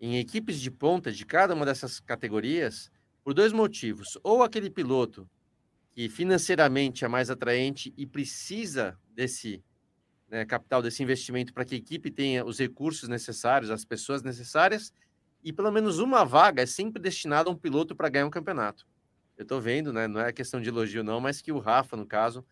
em 0.00 0.16
equipes 0.16 0.60
de 0.60 0.70
ponta 0.70 1.10
de 1.10 1.26
cada 1.26 1.54
uma 1.54 1.66
dessas 1.66 1.98
categorias 1.98 2.88
por 3.24 3.34
dois 3.34 3.52
motivos. 3.52 4.16
Ou 4.22 4.44
aquele 4.44 4.70
piloto 4.70 5.28
que 5.90 6.08
financeiramente 6.08 7.04
é 7.04 7.08
mais 7.08 7.30
atraente 7.30 7.92
e 7.96 8.06
precisa 8.06 8.96
desse, 9.12 9.60
né, 10.28 10.44
capital 10.44 10.80
desse 10.80 11.02
investimento 11.02 11.52
para 11.52 11.64
que 11.64 11.74
a 11.74 11.78
equipe 11.78 12.12
tenha 12.12 12.44
os 12.44 12.60
recursos 12.60 13.08
necessários, 13.08 13.72
as 13.72 13.84
pessoas 13.84 14.22
necessárias, 14.22 14.92
e 15.42 15.52
pelo 15.52 15.72
menos 15.72 15.98
uma 15.98 16.24
vaga 16.24 16.62
é 16.62 16.66
sempre 16.66 17.02
destinada 17.02 17.50
a 17.50 17.52
um 17.52 17.56
piloto 17.56 17.96
para 17.96 18.08
ganhar 18.08 18.26
um 18.26 18.30
campeonato. 18.30 18.86
Eu 19.36 19.42
estou 19.42 19.60
vendo, 19.60 19.92
né, 19.92 20.06
não 20.06 20.20
é 20.20 20.32
questão 20.32 20.60
de 20.60 20.68
elogio 20.68 21.02
não, 21.02 21.20
mas 21.20 21.40
que 21.40 21.50
o 21.50 21.58
Rafa, 21.58 21.96
no 21.96 22.06
caso, 22.06 22.44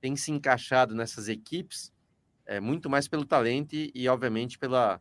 tem 0.00 0.16
se 0.16 0.30
encaixado 0.30 0.94
nessas 0.94 1.28
equipes 1.28 1.92
é, 2.48 2.58
muito 2.58 2.88
mais 2.88 3.06
pelo 3.06 3.26
talento 3.26 3.74
e, 3.74 4.08
obviamente, 4.08 4.58
pela, 4.58 5.00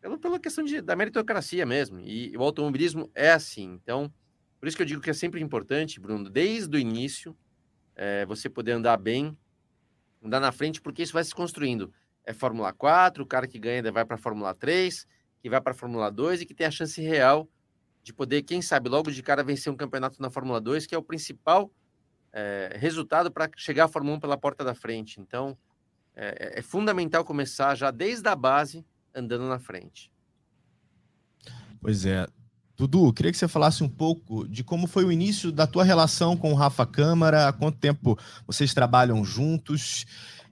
pela, 0.00 0.18
pela 0.18 0.38
questão 0.38 0.62
de, 0.62 0.82
da 0.82 0.94
meritocracia 0.94 1.64
mesmo. 1.64 1.98
E, 1.98 2.30
e 2.32 2.36
o 2.36 2.42
automobilismo 2.42 3.10
é 3.14 3.30
assim. 3.30 3.72
Então, 3.82 4.12
por 4.60 4.68
isso 4.68 4.76
que 4.76 4.82
eu 4.82 4.86
digo 4.86 5.00
que 5.00 5.08
é 5.08 5.14
sempre 5.14 5.40
importante, 5.40 5.98
Bruno, 5.98 6.28
desde 6.28 6.76
o 6.76 6.78
início, 6.78 7.34
é, 7.96 8.26
você 8.26 8.50
poder 8.50 8.72
andar 8.72 8.98
bem, 8.98 9.36
andar 10.22 10.40
na 10.40 10.52
frente, 10.52 10.80
porque 10.80 11.02
isso 11.02 11.14
vai 11.14 11.24
se 11.24 11.34
construindo. 11.34 11.90
É 12.22 12.34
Fórmula 12.34 12.70
4, 12.72 13.24
o 13.24 13.26
cara 13.26 13.48
que 13.48 13.58
ganha 13.58 13.90
vai 13.90 14.04
para 14.04 14.16
a 14.16 14.18
Fórmula 14.18 14.54
3, 14.54 15.06
que 15.40 15.48
vai 15.48 15.62
para 15.62 15.72
a 15.72 15.74
Fórmula 15.74 16.10
2 16.10 16.42
e 16.42 16.46
que 16.46 16.54
tem 16.54 16.66
a 16.66 16.70
chance 16.70 17.00
real 17.00 17.48
de 18.02 18.12
poder, 18.12 18.42
quem 18.42 18.60
sabe, 18.60 18.90
logo 18.90 19.10
de 19.10 19.22
cara 19.22 19.42
vencer 19.42 19.72
um 19.72 19.76
campeonato 19.76 20.20
na 20.20 20.28
Fórmula 20.28 20.60
2, 20.60 20.86
que 20.86 20.94
é 20.94 20.98
o 20.98 21.02
principal 21.02 21.72
é, 22.38 22.76
resultado 22.78 23.30
para 23.30 23.50
chegar 23.56 23.86
à 23.86 23.88
Fórmula 23.88 24.16
1 24.16 24.20
pela 24.20 24.36
porta 24.36 24.62
da 24.64 24.74
frente. 24.74 25.20
Então, 25.20 25.58
é, 26.14 26.54
é, 26.56 26.58
é 26.60 26.62
fundamental 26.62 27.24
começar 27.24 27.74
já 27.74 27.90
desde 27.90 28.28
a 28.28 28.36
base 28.36 28.84
andando 29.14 29.48
na 29.48 29.58
frente. 29.58 30.10
Pois 31.80 32.06
é. 32.06 32.26
Dudu, 32.76 33.12
queria 33.12 33.32
que 33.32 33.38
você 33.38 33.48
falasse 33.48 33.82
um 33.82 33.88
pouco 33.88 34.46
de 34.46 34.62
como 34.62 34.86
foi 34.86 35.04
o 35.04 35.10
início 35.10 35.50
da 35.50 35.66
tua 35.66 35.82
relação 35.82 36.36
com 36.36 36.52
o 36.52 36.54
Rafa 36.54 36.86
Câmara, 36.86 37.48
há 37.48 37.52
quanto 37.52 37.78
tempo 37.78 38.16
vocês 38.46 38.72
trabalham 38.72 39.24
juntos 39.24 40.06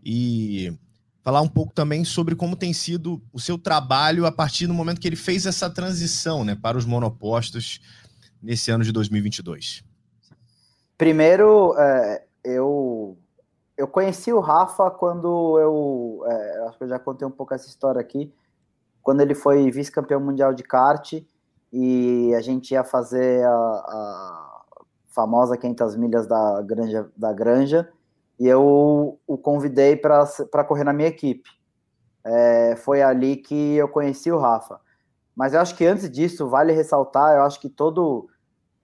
e 0.05 0.77
falar 1.23 1.41
um 1.41 1.49
pouco 1.49 1.73
também 1.73 2.05
sobre 2.05 2.35
como 2.35 2.57
tem 2.57 2.73
sido 2.73 3.23
o 3.33 3.39
seu 3.39 3.57
trabalho 3.57 4.27
a 4.27 4.33
partir 4.33 4.67
do 4.67 4.75
momento 4.75 5.01
que 5.01 5.07
ele 5.07 5.15
fez 5.15 5.47
essa 5.47 5.71
transição 5.71 6.45
né, 6.45 6.57
para 6.57 6.77
os 6.77 6.85
monopostos 6.85 7.81
nesse 8.43 8.73
ano 8.73 8.83
de 8.83 8.91
2022. 8.91 9.85
Primeiro, 10.97 11.75
é, 11.79 12.25
eu 12.45 13.17
eu 13.77 13.87
conheci 13.87 14.33
o 14.33 14.41
Rafa 14.41 14.91
quando 14.91 15.59
eu, 15.59 16.23
é, 16.27 16.67
acho 16.67 16.79
que 16.79 16.85
eu 16.85 16.89
já 16.89 16.99
contei 16.99 17.29
um 17.29 17.31
pouco 17.31 17.53
essa 17.53 17.69
história 17.69 18.01
aqui, 18.01 18.33
quando 19.03 19.21
ele 19.21 19.35
foi 19.35 19.71
vice-campeão 19.71 20.19
mundial 20.19 20.55
de 20.55 20.63
kart 20.63 21.13
e 21.71 22.35
a 22.35 22.41
gente 22.41 22.73
ia 22.73 22.83
fazer 22.83 23.45
a, 23.45 23.51
a 23.51 24.63
famosa 25.09 25.57
500 25.57 25.97
milhas 25.97 26.27
da 26.27 26.63
Granja, 26.63 27.11
da 27.17 27.33
Granja 27.33 27.93
e 28.39 28.47
eu 28.47 29.19
o 29.27 29.39
convidei 29.39 29.97
para 29.97 30.65
correr 30.67 30.85
na 30.85 30.93
minha 30.93 31.09
equipe. 31.09 31.49
É, 32.25 32.77
foi 32.77 33.03
ali 33.03 33.37
que 33.37 33.77
eu 33.77 33.89
conheci 33.89 34.33
o 34.33 34.39
Rafa. 34.39 34.81
Mas 35.35 35.53
eu 35.53 35.61
acho 35.61 35.77
que 35.77 35.85
antes 35.85 36.11
disso, 36.11 36.49
vale 36.49 36.73
ressaltar, 36.73 37.37
eu 37.37 37.43
acho 37.43 37.61
que 37.61 37.69
todo, 37.69 38.29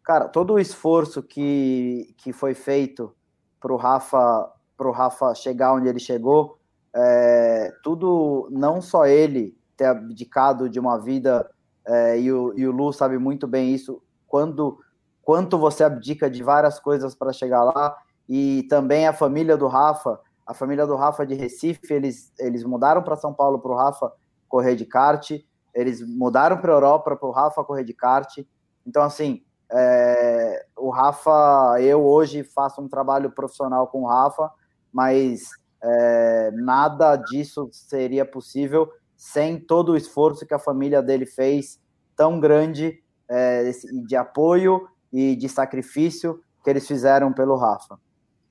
cara, 0.04 0.28
todo 0.28 0.54
o 0.54 0.58
esforço 0.58 1.22
que, 1.22 2.14
que 2.18 2.32
foi 2.32 2.54
feito 2.54 3.14
para 3.60 3.72
o 3.72 3.76
Rafa 3.76 4.52
para 4.82 4.88
o 4.88 4.92
Rafa 4.92 5.32
chegar 5.34 5.74
onde 5.74 5.86
ele 5.86 6.00
chegou, 6.00 6.58
é, 6.94 7.72
tudo, 7.84 8.48
não 8.50 8.80
só 8.80 9.06
ele 9.06 9.56
ter 9.76 9.84
abdicado 9.84 10.68
de 10.68 10.80
uma 10.80 10.98
vida, 10.98 11.48
é, 11.86 12.18
e, 12.18 12.32
o, 12.32 12.52
e 12.56 12.66
o 12.66 12.72
Lu 12.72 12.92
sabe 12.92 13.16
muito 13.16 13.46
bem 13.46 13.72
isso, 13.72 14.02
quando, 14.26 14.78
quanto 15.22 15.56
você 15.56 15.84
abdica 15.84 16.28
de 16.28 16.42
várias 16.42 16.80
coisas 16.80 17.14
para 17.14 17.32
chegar 17.32 17.62
lá, 17.62 17.96
e 18.28 18.64
também 18.68 19.06
a 19.06 19.12
família 19.12 19.56
do 19.56 19.68
Rafa, 19.68 20.18
a 20.44 20.52
família 20.52 20.86
do 20.86 20.96
Rafa 20.96 21.24
de 21.24 21.34
Recife, 21.34 21.92
eles, 21.92 22.32
eles 22.38 22.64
mudaram 22.64 23.02
para 23.02 23.16
São 23.16 23.32
Paulo 23.32 23.60
para 23.60 23.72
o 23.72 23.76
Rafa 23.76 24.12
correr 24.48 24.74
de 24.74 24.84
kart, 24.84 25.30
eles 25.72 26.06
mudaram 26.06 26.58
para 26.58 26.72
a 26.72 26.74
Europa 26.74 27.16
para 27.16 27.28
o 27.28 27.32
Rafa 27.32 27.64
correr 27.64 27.84
de 27.84 27.94
kart, 27.94 28.38
então 28.86 29.02
assim, 29.02 29.42
é, 29.72 30.66
o 30.76 30.90
Rafa, 30.90 31.76
eu 31.80 32.04
hoje 32.04 32.44
faço 32.44 32.80
um 32.80 32.88
trabalho 32.88 33.30
profissional 33.30 33.86
com 33.86 34.02
o 34.02 34.06
Rafa, 34.06 34.50
mas 34.92 35.48
é, 35.82 36.50
nada 36.52 37.16
disso 37.16 37.68
seria 37.72 38.24
possível 38.24 38.90
sem 39.16 39.58
todo 39.58 39.92
o 39.92 39.96
esforço 39.96 40.44
que 40.44 40.54
a 40.54 40.58
família 40.58 41.00
dele 41.00 41.24
fez, 41.24 41.80
tão 42.16 42.40
grande, 42.40 43.00
é, 43.28 43.70
de 44.04 44.16
apoio 44.16 44.88
e 45.12 45.36
de 45.36 45.48
sacrifício 45.48 46.40
que 46.62 46.68
eles 46.68 46.86
fizeram 46.86 47.32
pelo 47.32 47.56
Rafa. 47.56 47.98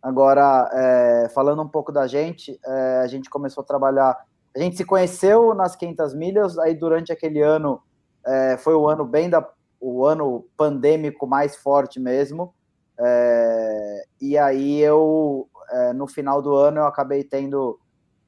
Agora, 0.01 0.69
é, 0.73 1.29
falando 1.29 1.61
um 1.61 1.67
pouco 1.67 1.91
da 1.91 2.07
gente, 2.07 2.59
é, 2.65 3.01
a 3.03 3.07
gente 3.07 3.29
começou 3.29 3.61
a 3.63 3.67
trabalhar. 3.67 4.17
A 4.55 4.59
gente 4.59 4.75
se 4.75 4.83
conheceu 4.83 5.53
nas 5.53 5.75
500 5.75 6.15
milhas, 6.15 6.57
aí 6.57 6.73
durante 6.73 7.11
aquele 7.11 7.41
ano, 7.41 7.81
é, 8.25 8.57
foi 8.57 8.73
o 8.73 8.87
ano 8.87 9.05
bem 9.05 9.29
da. 9.29 9.47
O 9.81 10.05
ano 10.05 10.45
pandêmico 10.55 11.25
mais 11.25 11.55
forte 11.55 11.99
mesmo. 11.99 12.53
É, 12.99 14.03
e 14.21 14.37
aí 14.37 14.79
eu 14.79 15.49
é, 15.71 15.93
no 15.93 16.07
final 16.07 16.41
do 16.41 16.55
ano 16.55 16.79
eu 16.79 16.85
acabei 16.85 17.23
tendo, 17.23 17.79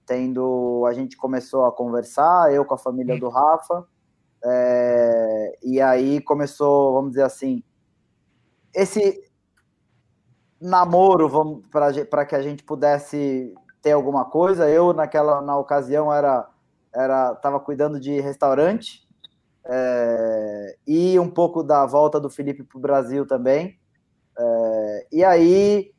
tendo, 0.06 0.84
a 0.88 0.94
gente 0.94 1.16
começou 1.16 1.66
a 1.66 1.72
conversar, 1.72 2.52
eu 2.52 2.66
com 2.66 2.74
a 2.74 2.78
família 2.78 3.20
do 3.20 3.30
Rafa, 3.30 3.86
é, 4.44 5.58
e 5.64 5.80
aí 5.80 6.20
começou, 6.22 6.94
vamos 6.94 7.12
dizer 7.12 7.24
assim, 7.24 7.64
esse 8.74 9.24
namoro 10.60 11.62
para 12.10 12.26
que 12.26 12.36
a 12.36 12.42
gente 12.42 12.64
pudesse 12.64 13.54
ter 13.82 13.92
alguma 13.92 14.26
coisa. 14.26 14.70
Eu 14.70 14.94
naquela 14.94 15.42
na 15.42 15.58
ocasião 15.58 16.12
era 16.12 16.50
era 16.96 17.34
estava 17.34 17.60
cuidando 17.60 18.00
de 18.00 18.20
restaurante 18.22 19.04
é, 19.66 20.76
e 20.86 21.20
um 21.20 21.30
pouco 21.30 21.64
da 21.64 21.86
volta 21.86 22.20
do 22.20 22.30
Felipe 22.30 22.64
para 22.64 22.78
o 22.78 22.82
Brasil 22.82 23.26
também. 23.26 23.80
É, 24.38 25.08
e 25.12 25.24
aí 25.24 25.92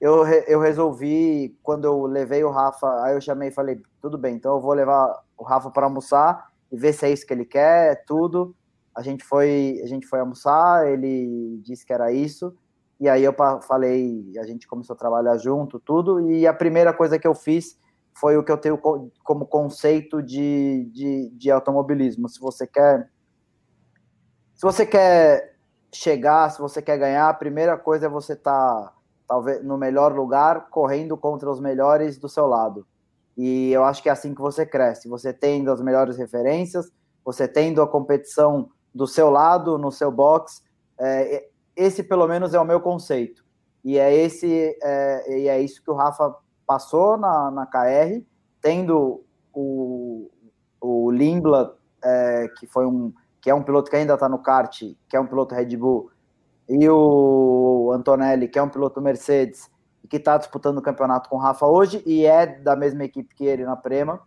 eu, 0.00 0.26
eu 0.46 0.60
resolvi, 0.60 1.56
quando 1.62 1.84
eu 1.84 2.06
levei 2.06 2.44
o 2.44 2.50
Rafa, 2.50 3.02
aí 3.02 3.14
eu 3.14 3.20
chamei 3.20 3.48
e 3.48 3.52
falei, 3.52 3.80
tudo 4.00 4.16
bem, 4.16 4.36
então 4.36 4.54
eu 4.54 4.60
vou 4.60 4.72
levar 4.72 5.22
o 5.36 5.44
Rafa 5.44 5.70
para 5.70 5.86
almoçar 5.86 6.48
e 6.70 6.76
ver 6.76 6.92
se 6.92 7.06
é 7.06 7.12
isso 7.12 7.26
que 7.26 7.32
ele 7.32 7.44
quer, 7.44 8.04
tudo. 8.04 8.54
A 8.94 9.02
gente 9.02 9.24
foi, 9.24 9.80
a 9.82 9.86
gente 9.86 10.06
foi 10.06 10.20
almoçar, 10.20 10.88
ele 10.88 11.60
disse 11.62 11.86
que 11.86 11.92
era 11.92 12.12
isso, 12.12 12.54
e 13.00 13.08
aí 13.08 13.22
eu 13.22 13.34
falei, 13.62 14.32
a 14.38 14.44
gente 14.44 14.66
começou 14.66 14.94
a 14.94 14.98
trabalhar 14.98 15.36
junto, 15.38 15.78
tudo, 15.78 16.20
e 16.30 16.46
a 16.46 16.52
primeira 16.52 16.92
coisa 16.92 17.18
que 17.18 17.26
eu 17.26 17.34
fiz 17.34 17.78
foi 18.20 18.36
o 18.36 18.44
que 18.44 18.50
eu 18.50 18.58
tenho 18.58 18.78
como 19.22 19.46
conceito 19.46 20.22
de, 20.22 20.90
de, 20.92 21.30
de 21.30 21.50
automobilismo. 21.50 22.28
Se 22.28 22.40
você 22.40 22.66
quer 22.66 23.10
se 24.54 24.62
você 24.62 24.84
quer 24.84 25.56
chegar, 25.94 26.50
se 26.50 26.58
você 26.58 26.82
quer 26.82 26.98
ganhar, 26.98 27.28
a 27.28 27.34
primeira 27.34 27.78
coisa 27.78 28.06
é 28.06 28.08
você 28.08 28.32
estar 28.32 28.52
tá 28.52 28.92
talvez 29.28 29.62
no 29.62 29.78
melhor 29.78 30.12
lugar, 30.12 30.68
correndo 30.70 31.16
contra 31.16 31.48
os 31.48 31.60
melhores 31.60 32.18
do 32.18 32.28
seu 32.28 32.46
lado. 32.46 32.84
E 33.36 33.70
eu 33.70 33.84
acho 33.84 34.02
que 34.02 34.08
é 34.08 34.12
assim 34.12 34.34
que 34.34 34.40
você 34.40 34.66
cresce. 34.66 35.08
Você 35.08 35.32
tendo 35.32 35.70
as 35.70 35.80
melhores 35.80 36.16
referências, 36.16 36.90
você 37.24 37.46
tendo 37.46 37.80
a 37.80 37.86
competição 37.86 38.68
do 38.92 39.06
seu 39.06 39.30
lado, 39.30 39.78
no 39.78 39.92
seu 39.92 40.10
box. 40.10 40.60
É, 40.98 41.46
esse, 41.76 42.02
pelo 42.02 42.26
menos, 42.26 42.52
é 42.52 42.58
o 42.58 42.64
meu 42.64 42.80
conceito. 42.80 43.44
E 43.84 43.96
é 43.96 44.12
esse 44.12 44.76
é, 44.82 45.38
e 45.38 45.48
é 45.48 45.60
isso 45.60 45.80
que 45.84 45.90
o 45.90 45.94
Rafa 45.94 46.34
passou 46.68 47.16
na, 47.16 47.50
na 47.50 47.66
KR, 47.66 48.22
tendo 48.60 49.24
o, 49.54 50.30
o 50.78 51.10
Limbla, 51.10 51.78
é, 52.04 52.48
que 52.58 52.66
foi 52.66 52.86
um 52.86 53.12
que 53.40 53.48
é 53.48 53.54
um 53.54 53.62
piloto 53.62 53.88
que 53.88 53.96
ainda 53.96 54.14
está 54.14 54.28
no 54.28 54.40
kart, 54.40 54.82
que 55.08 55.16
é 55.16 55.20
um 55.20 55.26
piloto 55.26 55.54
Red 55.54 55.76
Bull, 55.76 56.10
e 56.68 56.86
o 56.88 57.92
Antonelli, 57.94 58.48
que 58.48 58.58
é 58.58 58.62
um 58.62 58.68
piloto 58.68 59.00
Mercedes, 59.00 59.70
que 60.10 60.16
está 60.16 60.36
disputando 60.36 60.78
o 60.78 60.82
campeonato 60.82 61.30
com 61.30 61.36
o 61.36 61.38
Rafa 61.38 61.66
hoje 61.66 62.02
e 62.04 62.26
é 62.26 62.46
da 62.46 62.74
mesma 62.74 63.04
equipe 63.04 63.34
que 63.34 63.46
ele 63.46 63.64
na 63.64 63.76
Prema. 63.76 64.20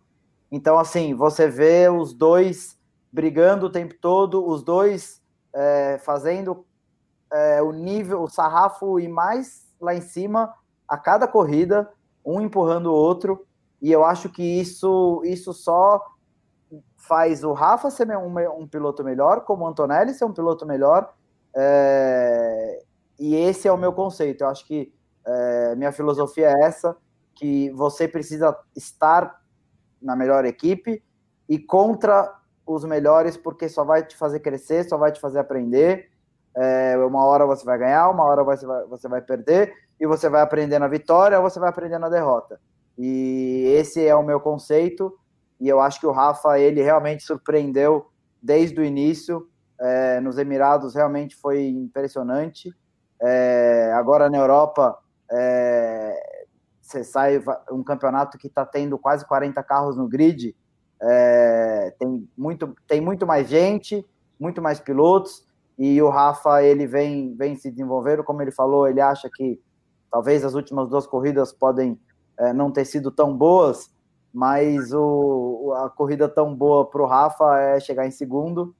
Então, 0.50 0.78
assim, 0.78 1.14
você 1.14 1.46
vê 1.46 1.88
os 1.88 2.12
dois 2.12 2.78
brigando 3.12 3.66
o 3.66 3.70
tempo 3.70 3.94
todo, 4.00 4.44
os 4.44 4.62
dois 4.62 5.22
é, 5.52 5.98
fazendo 5.98 6.64
é, 7.30 7.62
o 7.62 7.70
nível, 7.70 8.22
o 8.22 8.28
sarrafo 8.28 8.98
e 8.98 9.08
mais 9.08 9.68
lá 9.80 9.94
em 9.94 10.00
cima 10.00 10.52
a 10.88 10.96
cada 10.96 11.26
corrida, 11.26 11.90
um 12.24 12.40
empurrando 12.40 12.86
o 12.86 12.94
outro. 12.94 13.46
E 13.80 13.90
eu 13.90 14.04
acho 14.04 14.28
que 14.28 14.42
isso, 14.42 15.22
isso 15.24 15.52
só 15.52 16.00
faz 16.96 17.42
o 17.42 17.52
Rafa 17.52 17.90
ser 17.90 18.08
um, 18.16 18.60
um 18.60 18.66
piloto 18.66 19.02
melhor, 19.02 19.44
como 19.44 19.64
o 19.64 19.66
Antonelli 19.66 20.14
ser 20.14 20.24
um 20.24 20.32
piloto 20.32 20.64
melhor, 20.64 21.12
é, 21.54 22.82
e 23.18 23.34
esse 23.34 23.66
é 23.66 23.72
o 23.72 23.76
meu 23.76 23.92
conceito. 23.92 24.42
Eu 24.44 24.48
acho 24.48 24.66
que 24.66 24.92
é, 25.26 25.74
minha 25.74 25.92
filosofia 25.92 26.48
é 26.48 26.64
essa, 26.64 26.96
que 27.34 27.70
você 27.70 28.06
precisa 28.06 28.56
estar 28.76 29.42
na 30.00 30.14
melhor 30.14 30.44
equipe 30.44 31.02
e 31.48 31.58
contra 31.58 32.32
os 32.64 32.84
melhores, 32.84 33.36
porque 33.36 33.68
só 33.68 33.84
vai 33.84 34.04
te 34.04 34.16
fazer 34.16 34.40
crescer, 34.40 34.84
só 34.88 34.96
vai 34.96 35.10
te 35.10 35.20
fazer 35.20 35.40
aprender. 35.40 36.10
É, 36.56 36.96
uma 36.98 37.24
hora 37.24 37.46
você 37.46 37.64
vai 37.64 37.78
ganhar, 37.78 38.08
uma 38.10 38.24
hora 38.24 38.44
você 38.44 38.66
vai, 38.66 38.84
você 38.86 39.08
vai 39.08 39.22
perder, 39.22 39.72
e 39.98 40.06
você 40.06 40.28
vai 40.28 40.42
aprender 40.42 40.78
na 40.78 40.88
vitória 40.88 41.38
ou 41.38 41.48
você 41.48 41.60
vai 41.60 41.68
aprender 41.68 41.98
na 41.98 42.08
derrota. 42.08 42.60
E 42.98 43.72
esse 43.76 44.04
é 44.04 44.14
o 44.14 44.22
meu 44.22 44.40
conceito. 44.40 45.16
E 45.60 45.68
eu 45.68 45.80
acho 45.80 46.00
que 46.00 46.06
o 46.06 46.10
Rafa, 46.10 46.58
ele 46.58 46.82
realmente 46.82 47.22
surpreendeu 47.22 48.06
desde 48.42 48.80
o 48.80 48.84
início. 48.84 49.48
É, 49.80 50.20
nos 50.20 50.38
Emirados 50.38 50.94
realmente 50.94 51.36
foi 51.36 51.68
impressionante. 51.68 52.74
É, 53.20 53.92
agora 53.94 54.28
na 54.28 54.38
Europa, 54.38 54.98
é, 55.30 56.20
você 56.80 57.04
sai 57.04 57.42
um 57.70 57.82
campeonato 57.82 58.36
que 58.36 58.48
está 58.48 58.66
tendo 58.66 58.98
quase 58.98 59.24
40 59.24 59.62
carros 59.62 59.96
no 59.96 60.08
grid. 60.08 60.54
É, 61.00 61.94
tem, 61.98 62.28
muito, 62.36 62.76
tem 62.88 63.00
muito 63.00 63.26
mais 63.26 63.48
gente, 63.48 64.04
muito 64.38 64.60
mais 64.60 64.80
pilotos. 64.80 65.46
E 65.78 66.00
o 66.02 66.08
Rafa, 66.08 66.62
ele 66.62 66.86
vem, 66.86 67.34
vem 67.34 67.56
se 67.56 67.70
desenvolvendo. 67.70 68.24
Como 68.24 68.42
ele 68.42 68.50
falou, 68.50 68.86
ele 68.86 69.00
acha 69.00 69.28
que 69.32 69.60
talvez 70.10 70.44
as 70.44 70.54
últimas 70.54 70.88
duas 70.88 71.06
corridas 71.06 71.52
podem 71.52 71.98
é, 72.38 72.52
não 72.52 72.70
ter 72.70 72.84
sido 72.84 73.10
tão 73.10 73.36
boas, 73.36 73.90
mas 74.32 74.92
o, 74.92 75.72
a 75.76 75.90
corrida 75.90 76.28
tão 76.28 76.54
boa 76.54 76.88
para 76.88 77.02
o 77.02 77.06
Rafa 77.06 77.58
é 77.60 77.80
chegar 77.80 78.06
em 78.06 78.10
segundo. 78.10 78.74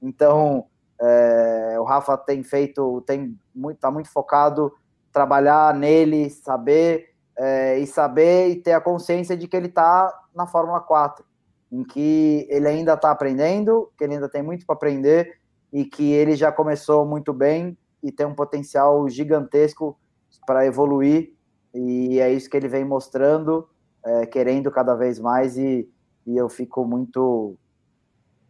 Então, 0.00 0.66
é, 1.00 1.76
o 1.78 1.84
Rafa 1.84 2.16
tem 2.16 2.42
feito, 2.42 3.02
tem 3.02 3.38
muito, 3.54 3.78
tá 3.78 3.90
muito 3.90 4.10
focado 4.10 4.72
trabalhar 5.12 5.74
nele, 5.74 6.30
saber 6.30 7.10
é, 7.36 7.78
e 7.78 7.86
saber 7.86 8.50
e 8.50 8.56
ter 8.56 8.72
a 8.72 8.80
consciência 8.80 9.36
de 9.36 9.46
que 9.46 9.56
ele 9.56 9.66
está 9.66 10.12
na 10.34 10.46
Fórmula 10.46 10.80
4, 10.80 11.24
em 11.72 11.82
que 11.84 12.46
ele 12.50 12.68
ainda 12.68 12.94
está 12.94 13.10
aprendendo, 13.10 13.90
que 13.96 14.04
ele 14.04 14.14
ainda 14.14 14.28
tem 14.28 14.42
muito 14.42 14.64
para 14.66 14.74
aprender 14.74 15.38
e 15.76 15.84
que 15.84 16.10
ele 16.10 16.34
já 16.34 16.50
começou 16.50 17.04
muito 17.04 17.34
bem 17.34 17.76
e 18.02 18.10
tem 18.10 18.24
um 18.24 18.34
potencial 18.34 19.06
gigantesco 19.10 19.94
para 20.46 20.64
evoluir. 20.64 21.34
E 21.74 22.18
é 22.18 22.32
isso 22.32 22.48
que 22.48 22.56
ele 22.56 22.66
vem 22.66 22.82
mostrando, 22.82 23.68
é, 24.02 24.24
querendo 24.24 24.70
cada 24.70 24.94
vez 24.94 25.18
mais 25.20 25.58
e, 25.58 25.86
e 26.26 26.34
eu 26.34 26.48
fico 26.48 26.86
muito 26.86 27.58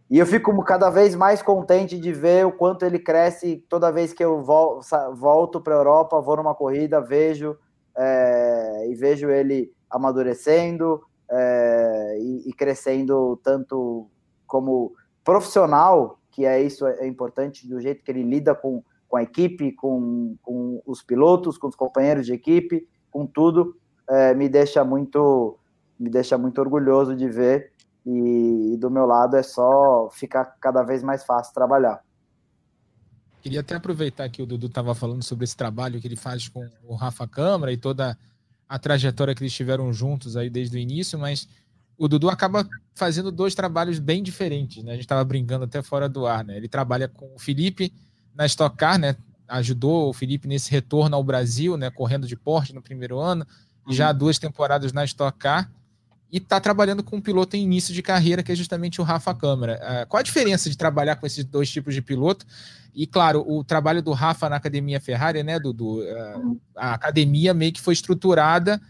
e 0.08 0.20
eu 0.20 0.24
fico 0.24 0.56
cada 0.62 0.88
vez 0.88 1.16
mais 1.16 1.42
contente 1.42 1.98
de 1.98 2.12
ver 2.12 2.46
o 2.46 2.52
quanto 2.52 2.84
ele 2.84 3.00
cresce. 3.00 3.56
Toda 3.68 3.90
vez 3.90 4.12
que 4.12 4.24
eu 4.24 4.40
volto 4.40 5.60
para 5.60 5.74
a 5.74 5.78
Europa, 5.78 6.20
vou 6.20 6.36
numa 6.36 6.54
corrida, 6.54 7.00
vejo 7.00 7.58
é, 7.98 8.86
e 8.88 8.94
vejo 8.94 9.28
ele 9.30 9.74
amadurecendo 9.90 11.02
é, 11.28 12.18
e, 12.20 12.50
e, 12.50 12.52
crescendo 12.52 13.36
tanto 13.42 14.08
como 14.46 14.94
profissional, 15.24 16.20
que 16.36 16.44
é 16.44 16.62
isso 16.62 16.86
é 16.86 17.06
importante, 17.06 17.66
do 17.66 17.80
jeito 17.80 18.04
que 18.04 18.10
ele 18.10 18.22
lida 18.22 18.54
com, 18.54 18.84
com 19.08 19.16
a 19.16 19.22
equipe, 19.22 19.72
com, 19.72 20.36
com 20.42 20.82
os 20.84 21.02
pilotos, 21.02 21.56
com 21.56 21.66
os 21.66 21.74
companheiros 21.74 22.26
de 22.26 22.34
equipe, 22.34 22.86
com 23.10 23.26
tudo, 23.26 23.74
é, 24.06 24.34
me 24.34 24.46
deixa 24.46 24.84
muito 24.84 25.58
me 25.98 26.10
deixa 26.10 26.36
muito 26.36 26.60
orgulhoso 26.60 27.16
de 27.16 27.26
ver 27.26 27.72
e, 28.04 28.74
e 28.74 28.76
do 28.76 28.90
meu 28.90 29.06
lado 29.06 29.34
é 29.34 29.42
só 29.42 30.10
ficar 30.12 30.44
cada 30.60 30.82
vez 30.82 31.02
mais 31.02 31.24
fácil 31.24 31.54
trabalhar. 31.54 32.04
Queria 33.40 33.60
até 33.60 33.76
aproveitar 33.76 34.28
que 34.28 34.42
o 34.42 34.46
Dudu 34.46 34.66
estava 34.66 34.94
falando 34.94 35.22
sobre 35.22 35.44
esse 35.44 35.56
trabalho 35.56 35.98
que 35.98 36.06
ele 36.06 36.16
faz 36.16 36.50
com 36.50 36.68
o 36.84 36.94
Rafa 36.94 37.26
Câmara 37.26 37.72
e 37.72 37.78
toda 37.78 38.18
a 38.68 38.78
trajetória 38.78 39.34
que 39.34 39.42
eles 39.42 39.54
tiveram 39.54 39.90
juntos 39.90 40.36
aí 40.36 40.50
desde 40.50 40.76
o 40.76 40.78
início, 40.78 41.18
mas 41.18 41.48
o 41.98 42.08
Dudu 42.08 42.28
acaba 42.28 42.68
fazendo 42.94 43.32
dois 43.32 43.54
trabalhos 43.54 43.98
bem 43.98 44.22
diferentes, 44.22 44.82
né? 44.84 44.92
A 44.92 44.94
gente 44.94 45.04
estava 45.04 45.24
brincando 45.24 45.64
até 45.64 45.82
fora 45.82 46.08
do 46.08 46.26
ar, 46.26 46.44
né? 46.44 46.56
Ele 46.56 46.68
trabalha 46.68 47.08
com 47.08 47.34
o 47.34 47.38
Felipe 47.38 47.92
na 48.34 48.46
Stock 48.46 48.76
Car, 48.76 48.98
né? 48.98 49.16
Ajudou 49.48 50.10
o 50.10 50.12
Felipe 50.12 50.48
nesse 50.48 50.70
retorno 50.70 51.16
ao 51.16 51.24
Brasil, 51.24 51.76
né? 51.76 51.90
Correndo 51.90 52.26
de 52.26 52.36
porte 52.36 52.74
no 52.74 52.82
primeiro 52.82 53.18
ano, 53.18 53.46
e 53.88 53.94
já 53.94 54.10
uhum. 54.10 54.18
duas 54.18 54.38
temporadas 54.38 54.92
na 54.92 55.04
Stock 55.04 55.38
Car 55.38 55.70
e 56.30 56.38
está 56.38 56.58
trabalhando 56.60 57.02
com 57.02 57.16
um 57.16 57.20
piloto 57.20 57.56
em 57.56 57.62
início 57.62 57.94
de 57.94 58.02
carreira, 58.02 58.42
que 58.42 58.50
é 58.50 58.54
justamente 58.54 59.00
o 59.00 59.04
Rafa 59.04 59.34
Câmara. 59.34 59.80
Uh, 59.82 60.06
qual 60.08 60.18
a 60.18 60.22
diferença 60.22 60.68
de 60.68 60.76
trabalhar 60.76 61.16
com 61.16 61.26
esses 61.26 61.44
dois 61.44 61.70
tipos 61.70 61.94
de 61.94 62.02
piloto? 62.02 62.44
E, 62.94 63.06
claro, 63.06 63.44
o 63.46 63.62
trabalho 63.62 64.02
do 64.02 64.12
Rafa 64.12 64.48
na 64.48 64.56
Academia 64.56 65.00
Ferrari, 65.00 65.42
né, 65.42 65.58
Dudu? 65.60 66.00
Uh, 66.00 66.60
a 66.74 66.94
academia 66.94 67.54
meio 67.54 67.72
que 67.72 67.80
foi 67.80 67.94
estruturada 67.94 68.80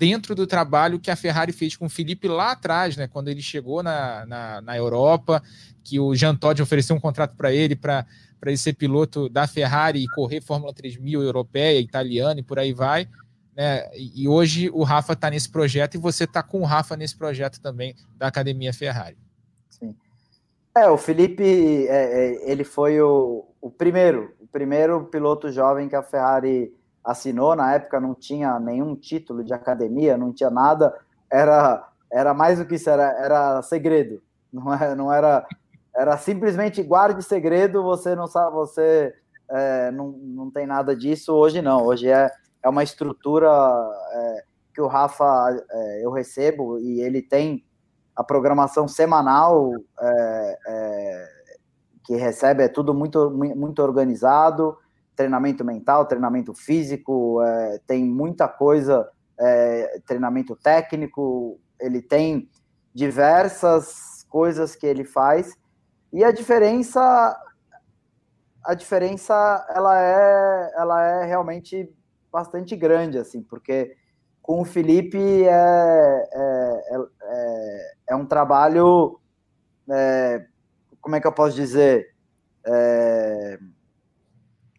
dentro 0.00 0.34
do 0.34 0.46
trabalho 0.46 0.98
que 0.98 1.10
a 1.10 1.16
Ferrari 1.16 1.52
fez 1.52 1.76
com 1.76 1.84
o 1.84 1.90
Felipe 1.90 2.26
lá 2.26 2.52
atrás, 2.52 2.96
né, 2.96 3.06
quando 3.06 3.28
ele 3.28 3.42
chegou 3.42 3.82
na, 3.82 4.24
na, 4.24 4.60
na 4.62 4.74
Europa, 4.74 5.42
que 5.84 6.00
o 6.00 6.14
Jean 6.14 6.34
Todt 6.34 6.62
ofereceu 6.62 6.96
um 6.96 7.00
contrato 7.00 7.36
para 7.36 7.52
ele 7.52 7.76
para 7.76 8.06
ele 8.46 8.56
ser 8.56 8.72
piloto 8.72 9.28
da 9.28 9.46
Ferrari 9.46 10.02
e 10.02 10.08
correr 10.08 10.40
Fórmula 10.40 10.72
3000 10.72 11.22
europeia, 11.22 11.78
italiana 11.78 12.40
e 12.40 12.42
por 12.42 12.58
aí 12.58 12.72
vai. 12.72 13.06
Né? 13.54 13.90
E 13.94 14.26
hoje 14.26 14.70
o 14.70 14.84
Rafa 14.84 15.12
está 15.12 15.28
nesse 15.28 15.50
projeto 15.50 15.96
e 15.96 15.98
você 15.98 16.24
está 16.24 16.42
com 16.42 16.62
o 16.62 16.64
Rafa 16.64 16.96
nesse 16.96 17.14
projeto 17.14 17.60
também 17.60 17.94
da 18.16 18.26
Academia 18.26 18.72
Ferrari. 18.72 19.18
Sim. 19.68 19.94
É, 20.74 20.88
o 20.88 20.96
Felipe, 20.96 21.44
é, 21.88 21.90
é, 21.90 22.50
ele 22.50 22.64
foi 22.64 22.98
o, 23.02 23.44
o 23.60 23.70
primeiro, 23.70 24.34
o 24.40 24.46
primeiro 24.46 25.04
piloto 25.04 25.52
jovem 25.52 25.90
que 25.90 25.96
a 25.96 26.02
Ferrari 26.02 26.72
assinou. 27.04 27.56
Na 27.56 27.74
época 27.74 28.00
não 28.00 28.14
tinha 28.14 28.58
nenhum 28.58 28.94
título 28.94 29.44
de 29.44 29.52
academia, 29.52 30.16
não 30.16 30.32
tinha 30.32 30.50
nada. 30.50 30.94
Era, 31.30 31.88
era 32.12 32.34
mais 32.34 32.58
do 32.58 32.66
que 32.66 32.74
isso, 32.74 32.90
era, 32.90 33.10
era 33.22 33.62
segredo. 33.62 34.22
Não 34.52 34.72
era, 34.74 34.94
não 34.96 35.12
era, 35.12 35.46
era 35.94 36.16
simplesmente 36.16 36.82
guarde 36.82 37.22
segredo. 37.22 37.82
Você 37.82 38.14
não 38.16 38.26
sabe, 38.26 38.52
você 38.52 39.14
é, 39.48 39.90
não, 39.90 40.08
não 40.08 40.50
tem 40.50 40.66
nada 40.66 40.94
disso. 40.96 41.32
Hoje 41.32 41.62
não. 41.62 41.84
Hoje 41.84 42.08
é 42.08 42.30
é 42.62 42.68
uma 42.68 42.82
estrutura 42.82 43.48
é, 44.12 44.44
que 44.74 44.80
o 44.80 44.86
Rafa 44.86 45.56
é, 45.70 46.04
eu 46.04 46.10
recebo 46.10 46.78
e 46.78 47.00
ele 47.00 47.22
tem 47.22 47.64
a 48.14 48.22
programação 48.22 48.86
semanal 48.86 49.72
é, 50.00 50.58
é 50.66 51.28
que 52.04 52.16
recebe, 52.16 52.64
é 52.64 52.68
tudo 52.68 52.92
muito, 52.92 53.30
muito 53.30 53.82
organizado, 53.82 54.76
treinamento 55.20 55.62
mental, 55.62 56.06
treinamento 56.06 56.54
físico, 56.54 57.42
é, 57.42 57.78
tem 57.86 58.02
muita 58.02 58.48
coisa, 58.48 59.06
é, 59.38 60.00
treinamento 60.06 60.56
técnico, 60.56 61.60
ele 61.78 62.00
tem 62.00 62.48
diversas 62.94 64.24
coisas 64.30 64.74
que 64.74 64.86
ele 64.86 65.04
faz 65.04 65.54
e 66.10 66.24
a 66.24 66.32
diferença 66.32 67.38
a 68.64 68.74
diferença 68.74 69.34
ela 69.74 70.02
é 70.02 70.72
ela 70.76 71.02
é 71.02 71.26
realmente 71.26 71.92
bastante 72.32 72.74
grande, 72.74 73.18
assim, 73.18 73.42
porque 73.42 73.94
com 74.40 74.62
o 74.62 74.64
Felipe 74.64 75.18
é, 75.18 75.48
é, 75.50 76.80
é, 76.88 76.98
é, 77.22 77.92
é 78.10 78.16
um 78.16 78.24
trabalho, 78.24 79.20
é, 79.90 80.46
como 80.98 81.14
é 81.14 81.20
que 81.20 81.26
eu 81.26 81.32
posso 81.32 81.54
dizer? 81.54 82.14
É, 82.64 83.58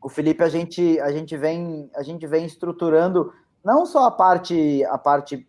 o 0.02 0.10
Felipe 0.10 0.44
a 0.44 0.50
gente 0.50 1.00
a 1.00 1.12
gente 1.12 1.38
vem 1.38 1.90
a 1.96 2.04
gente 2.04 2.26
vem 2.26 2.46
estruturando 2.46 3.32
não 3.64 3.86
só 3.86 4.06
a 4.06 4.12
parte 4.12 4.84
a 4.86 4.98
parte 4.98 5.48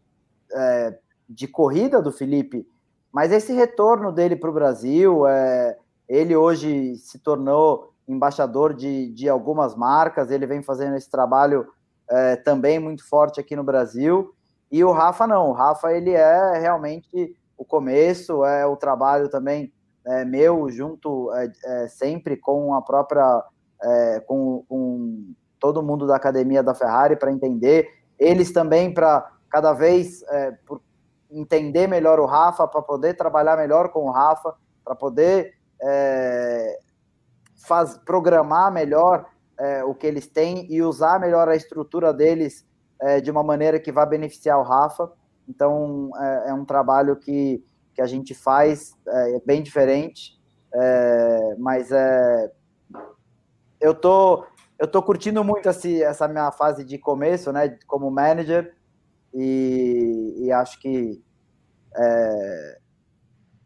é, 0.53 0.99
de 1.29 1.49
corrida 1.49 2.01
do 2.03 2.13
Felipe, 2.13 2.67
mas 3.11 3.33
esse 3.33 3.53
retorno 3.53 4.13
dele 4.13 4.37
para 4.37 4.51
o 4.51 4.55
Brasil, 4.55 5.27
é, 5.27 5.77
ele 6.09 6.37
hoje 6.37 6.97
se 6.97 7.19
tornou 7.19 7.93
embaixador 8.07 8.75
de, 8.75 9.11
de 9.11 9.29
algumas 9.29 9.75
marcas, 9.75 10.31
ele 10.31 10.47
vem 10.47 10.63
fazendo 10.63 10.97
esse 10.97 11.11
trabalho 11.11 11.67
é, 12.09 12.37
também 12.37 12.79
muito 12.79 13.07
forte 13.09 13.41
aqui 13.41 13.57
no 13.57 13.65
Brasil. 13.65 14.35
E 14.71 14.83
o 14.83 14.93
Rafa 14.93 15.27
não, 15.27 15.51
o 15.51 15.53
Rafa 15.53 15.93
ele 15.93 16.11
é 16.11 16.59
realmente 16.59 17.37
o 17.57 17.65
começo, 17.65 18.45
é 18.45 18.67
o 18.67 18.77
trabalho 18.77 19.29
também 19.29 19.73
é, 20.05 20.25
meu 20.25 20.69
junto 20.71 21.33
é, 21.33 21.53
é 21.65 21.89
sempre 21.89 22.37
com 22.37 22.75
a 22.75 22.83
própria, 22.83 23.43
é, 23.83 24.21
com, 24.21 24.65
com, 24.69 25.35
todo 25.59 25.83
mundo 25.83 26.07
da 26.07 26.17
academia 26.17 26.63
da 26.63 26.75
Ferrari 26.75 27.17
para 27.17 27.31
entender, 27.33 27.89
eles 28.19 28.53
também 28.53 28.93
para 28.93 29.31
cada 29.49 29.73
vez 29.73 30.23
é, 30.25 30.57
entender 31.31 31.87
melhor 31.87 32.19
o 32.19 32.27
Rafa, 32.27 32.67
para 32.67 32.83
poder 32.83 33.15
trabalhar 33.15 33.57
melhor 33.57 33.91
com 33.91 34.07
o 34.07 34.11
Rafa, 34.11 34.55
para 34.85 34.95
poder 34.95 35.55
faz, 37.67 37.97
programar 37.99 38.73
melhor 38.73 39.27
é, 39.59 39.85
o 39.85 39.95
que 39.95 40.07
eles 40.07 40.27
têm 40.27 40.67
e 40.71 40.83
usar 40.83 41.21
melhor 41.21 41.49
a 41.49 41.57
estrutura 41.57 42.13
deles 42.13 42.67
é, 43.01 43.21
de 43.21 43.31
uma 43.31 43.43
maneira 43.43 43.79
que 43.79 43.93
vá 43.93 44.05
beneficiar 44.05 44.59
o 44.59 44.63
Rafa. 44.63 45.11
Então, 45.49 46.11
é, 46.17 46.51
é 46.51 46.55
um 46.55 46.65
trabalho 46.65 47.17
que, 47.17 47.63
que 47.95 48.03
a 48.03 48.07
gente 48.07 48.35
faz, 48.35 48.97
é, 49.07 49.37
é 49.37 49.41
bem 49.45 49.63
diferente, 49.63 50.41
é, 50.75 51.57
mas 51.59 51.91
é, 51.93 52.53
eu 53.83 53.95
tô, 53.95 54.47
eu 54.79 54.87
tô 54.89 55.03
curtindo 55.03 55.45
muito 55.45 55.69
esse, 55.69 56.03
essa 56.03 56.29
minha 56.29 56.51
fase 56.51 56.85
de 56.85 56.99
começo, 56.99 57.53
né, 57.53 57.77
como 57.87 58.11
manager, 58.11 58.75
e, 59.35 60.45
e 60.47 60.53
acho 60.53 60.81
que 60.81 61.23
é, 61.95 62.79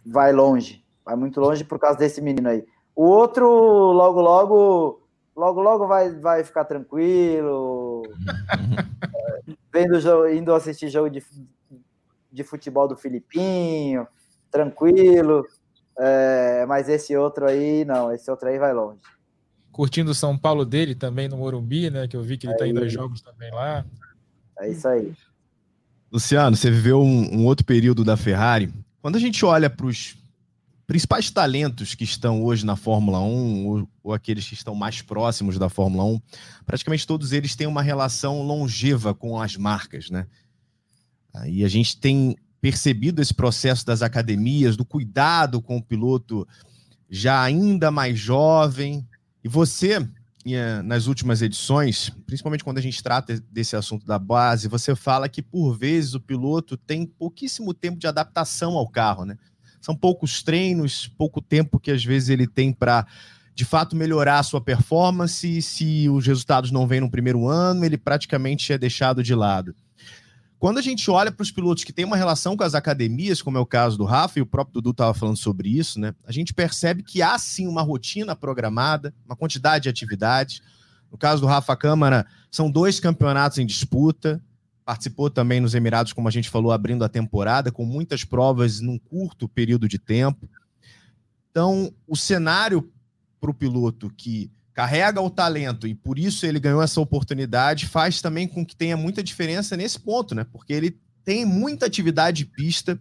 vai 0.05 0.33
longe, 0.33 0.85
vai 1.05 1.16
muito 1.16 1.40
longe 1.40 1.64
por 1.64 1.79
causa 1.79 1.98
desse 1.98 2.20
menino 2.20 2.48
aí. 2.48 2.64
O 2.94 3.05
outro, 3.05 3.46
logo, 3.48 4.20
logo, 4.20 5.02
logo, 5.37 5.61
logo 5.61 5.87
vai, 5.87 6.11
vai 6.18 6.42
ficar 6.42 6.64
tranquilo, 6.64 8.02
vendo 9.72 10.29
indo 10.29 10.55
assistir 10.55 10.88
jogo 10.88 11.11
de 11.11 11.20
de 12.37 12.44
futebol 12.44 12.87
do 12.87 12.96
Filipinho, 12.96 14.07
tranquilo. 14.50 15.44
É, 15.98 16.66
mas 16.66 16.88
esse 16.88 17.16
outro 17.16 17.46
aí, 17.46 17.85
não, 17.87 18.12
esse 18.12 18.31
outro 18.31 18.48
aí 18.48 18.59
vai 18.59 18.74
longe. 18.74 19.00
Curtindo 19.76 20.12
o 20.12 20.14
São 20.14 20.38
Paulo 20.38 20.64
dele 20.64 20.94
também 20.94 21.28
no 21.28 21.36
Morumbi, 21.36 21.90
né? 21.90 22.08
Que 22.08 22.16
eu 22.16 22.22
vi 22.22 22.38
que 22.38 22.46
ele 22.46 22.54
está 22.54 22.66
indo 22.66 22.82
aos 22.82 22.90
jogos 22.90 23.20
também 23.20 23.50
lá. 23.50 23.84
É 24.58 24.70
isso 24.70 24.88
aí. 24.88 25.12
Luciano, 26.10 26.56
você 26.56 26.70
viveu 26.70 27.02
um, 27.02 27.40
um 27.40 27.44
outro 27.44 27.66
período 27.66 28.02
da 28.02 28.16
Ferrari. 28.16 28.72
Quando 29.02 29.16
a 29.16 29.18
gente 29.18 29.44
olha 29.44 29.68
para 29.68 29.84
os 29.84 30.16
principais 30.86 31.30
talentos 31.30 31.94
que 31.94 32.04
estão 32.04 32.42
hoje 32.42 32.64
na 32.64 32.74
Fórmula 32.74 33.20
1, 33.20 33.66
ou, 33.66 33.88
ou, 34.02 34.14
aqueles 34.14 34.48
que 34.48 34.54
estão 34.54 34.74
mais 34.74 35.02
próximos 35.02 35.58
da 35.58 35.68
Fórmula 35.68 36.04
1, 36.04 36.22
praticamente 36.64 37.06
todos 37.06 37.32
eles 37.32 37.54
têm 37.54 37.66
uma 37.66 37.82
relação 37.82 38.40
longeva 38.40 39.12
com 39.12 39.38
as 39.38 39.58
marcas, 39.58 40.08
né? 40.08 40.26
E 41.44 41.62
a 41.66 41.68
gente 41.68 42.00
tem 42.00 42.34
percebido 42.62 43.20
esse 43.20 43.34
processo 43.34 43.84
das 43.84 44.00
academias, 44.00 44.74
do 44.74 44.86
cuidado 44.86 45.60
com 45.60 45.76
o 45.76 45.82
piloto 45.82 46.48
já 47.10 47.42
ainda 47.42 47.90
mais 47.90 48.18
jovem. 48.18 49.06
E 49.46 49.48
você, 49.48 50.04
nas 50.85 51.06
últimas 51.06 51.40
edições, 51.40 52.11
principalmente 52.26 52.64
quando 52.64 52.78
a 52.78 52.82
gente 52.82 53.00
trata 53.00 53.40
desse 53.48 53.76
assunto 53.76 54.04
da 54.04 54.18
base, 54.18 54.66
você 54.66 54.96
fala 54.96 55.28
que 55.28 55.40
por 55.40 55.78
vezes 55.78 56.14
o 56.14 56.20
piloto 56.20 56.76
tem 56.76 57.06
pouquíssimo 57.06 57.72
tempo 57.72 57.96
de 57.96 58.09
adaptação 58.09 58.72
ao 58.72 58.88
carro, 58.88 59.24
né? 59.24 59.38
São 59.80 59.94
poucos 59.94 60.42
treinos, 60.42 61.06
pouco 61.16 61.40
tempo 61.40 61.78
que 61.78 61.92
às 61.92 62.04
vezes 62.04 62.28
ele 62.28 62.48
tem 62.48 62.72
para 62.72 63.06
de 63.54 63.64
fato 63.64 63.94
melhorar 63.94 64.40
a 64.40 64.42
sua 64.42 64.61
performance. 64.61 65.62
Se 65.62 66.09
os 66.09 66.26
resultados 66.26 66.72
não 66.72 66.85
vêm 66.85 67.00
no 67.00 67.09
primeiro 67.09 67.46
ano, 67.46 67.85
ele 67.85 67.96
praticamente 67.96 68.72
é 68.72 68.78
deixado 68.78 69.22
de 69.22 69.32
lado. 69.32 69.76
Quando 70.58 70.78
a 70.78 70.82
gente 70.82 71.10
olha 71.10 71.30
para 71.30 71.42
os 71.42 71.50
pilotos 71.50 71.84
que 71.84 71.92
têm 71.92 72.04
uma 72.04 72.16
relação 72.16 72.56
com 72.56 72.64
as 72.64 72.74
academias, 72.74 73.42
como 73.42 73.58
é 73.58 73.60
o 73.60 73.66
caso 73.66 73.98
do 73.98 74.04
Rafa, 74.04 74.38
e 74.38 74.42
o 74.42 74.46
próprio 74.46 74.74
Dudu 74.74 74.90
estava 74.90 75.12
falando 75.12 75.36
sobre 75.36 75.68
isso, 75.68 76.00
né? 76.00 76.14
A 76.24 76.32
gente 76.32 76.54
percebe 76.54 77.02
que 77.02 77.20
há 77.20 77.38
sim 77.38 77.66
uma 77.66 77.82
rotina 77.82 78.34
programada, 78.34 79.14
uma 79.26 79.36
quantidade 79.36 79.84
de 79.84 79.88
atividades. 79.88 80.62
No 81.12 81.18
caso 81.18 81.42
do 81.42 81.46
Rafa 81.46 81.76
Câmara, 81.76 82.26
são 82.50 82.70
dois 82.70 82.98
campeonatos 82.98 83.58
em 83.58 83.66
disputa 83.66 84.42
participou 84.86 85.28
também 85.28 85.60
nos 85.60 85.74
Emirados, 85.74 86.12
como 86.12 86.28
a 86.28 86.30
gente 86.30 86.48
falou, 86.48 86.70
abrindo 86.70 87.02
a 87.02 87.08
temporada, 87.08 87.72
com 87.72 87.84
muitas 87.84 88.22
provas 88.22 88.80
num 88.80 88.96
curto 88.96 89.48
período 89.48 89.88
de 89.88 89.98
tempo. 89.98 90.48
Então, 91.50 91.92
o 92.06 92.16
cenário 92.16 92.88
para 93.40 93.50
o 93.50 93.54
piloto 93.54 94.08
que 94.16 94.48
carrega 94.76 95.22
o 95.22 95.30
talento 95.30 95.86
e 95.86 95.94
por 95.94 96.18
isso 96.18 96.44
ele 96.44 96.60
ganhou 96.60 96.82
essa 96.82 97.00
oportunidade 97.00 97.86
faz 97.86 98.20
também 98.20 98.46
com 98.46 98.64
que 98.64 98.76
tenha 98.76 98.94
muita 98.94 99.22
diferença 99.22 99.74
nesse 99.74 99.98
ponto, 99.98 100.34
né? 100.34 100.44
Porque 100.44 100.70
ele 100.70 101.00
tem 101.24 101.46
muita 101.46 101.86
atividade 101.86 102.44
de 102.44 102.44
pista 102.44 103.00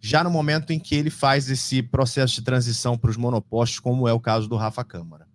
já 0.00 0.24
no 0.24 0.30
momento 0.30 0.72
em 0.72 0.80
que 0.80 0.94
ele 0.94 1.10
faz 1.10 1.50
esse 1.50 1.82
processo 1.82 2.36
de 2.36 2.42
transição 2.42 2.96
para 2.96 3.10
os 3.10 3.18
monopostos, 3.18 3.78
como 3.78 4.08
é 4.08 4.12
o 4.14 4.18
caso 4.18 4.48
do 4.48 4.56
Rafa 4.56 4.82
Câmara. 4.82 5.28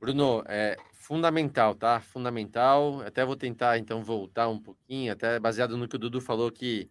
Bruno, 0.00 0.44
é, 0.46 0.76
Fundamental, 0.92 1.74
tá? 1.74 2.00
Fundamental. 2.00 3.02
Até 3.02 3.26
vou 3.26 3.36
tentar, 3.36 3.76
então, 3.76 4.04
voltar 4.04 4.48
um 4.48 4.60
pouquinho, 4.60 5.12
até 5.12 5.40
baseado 5.40 5.76
no 5.76 5.88
que 5.88 5.96
o 5.96 5.98
Dudu 5.98 6.20
falou, 6.20 6.50
que 6.52 6.88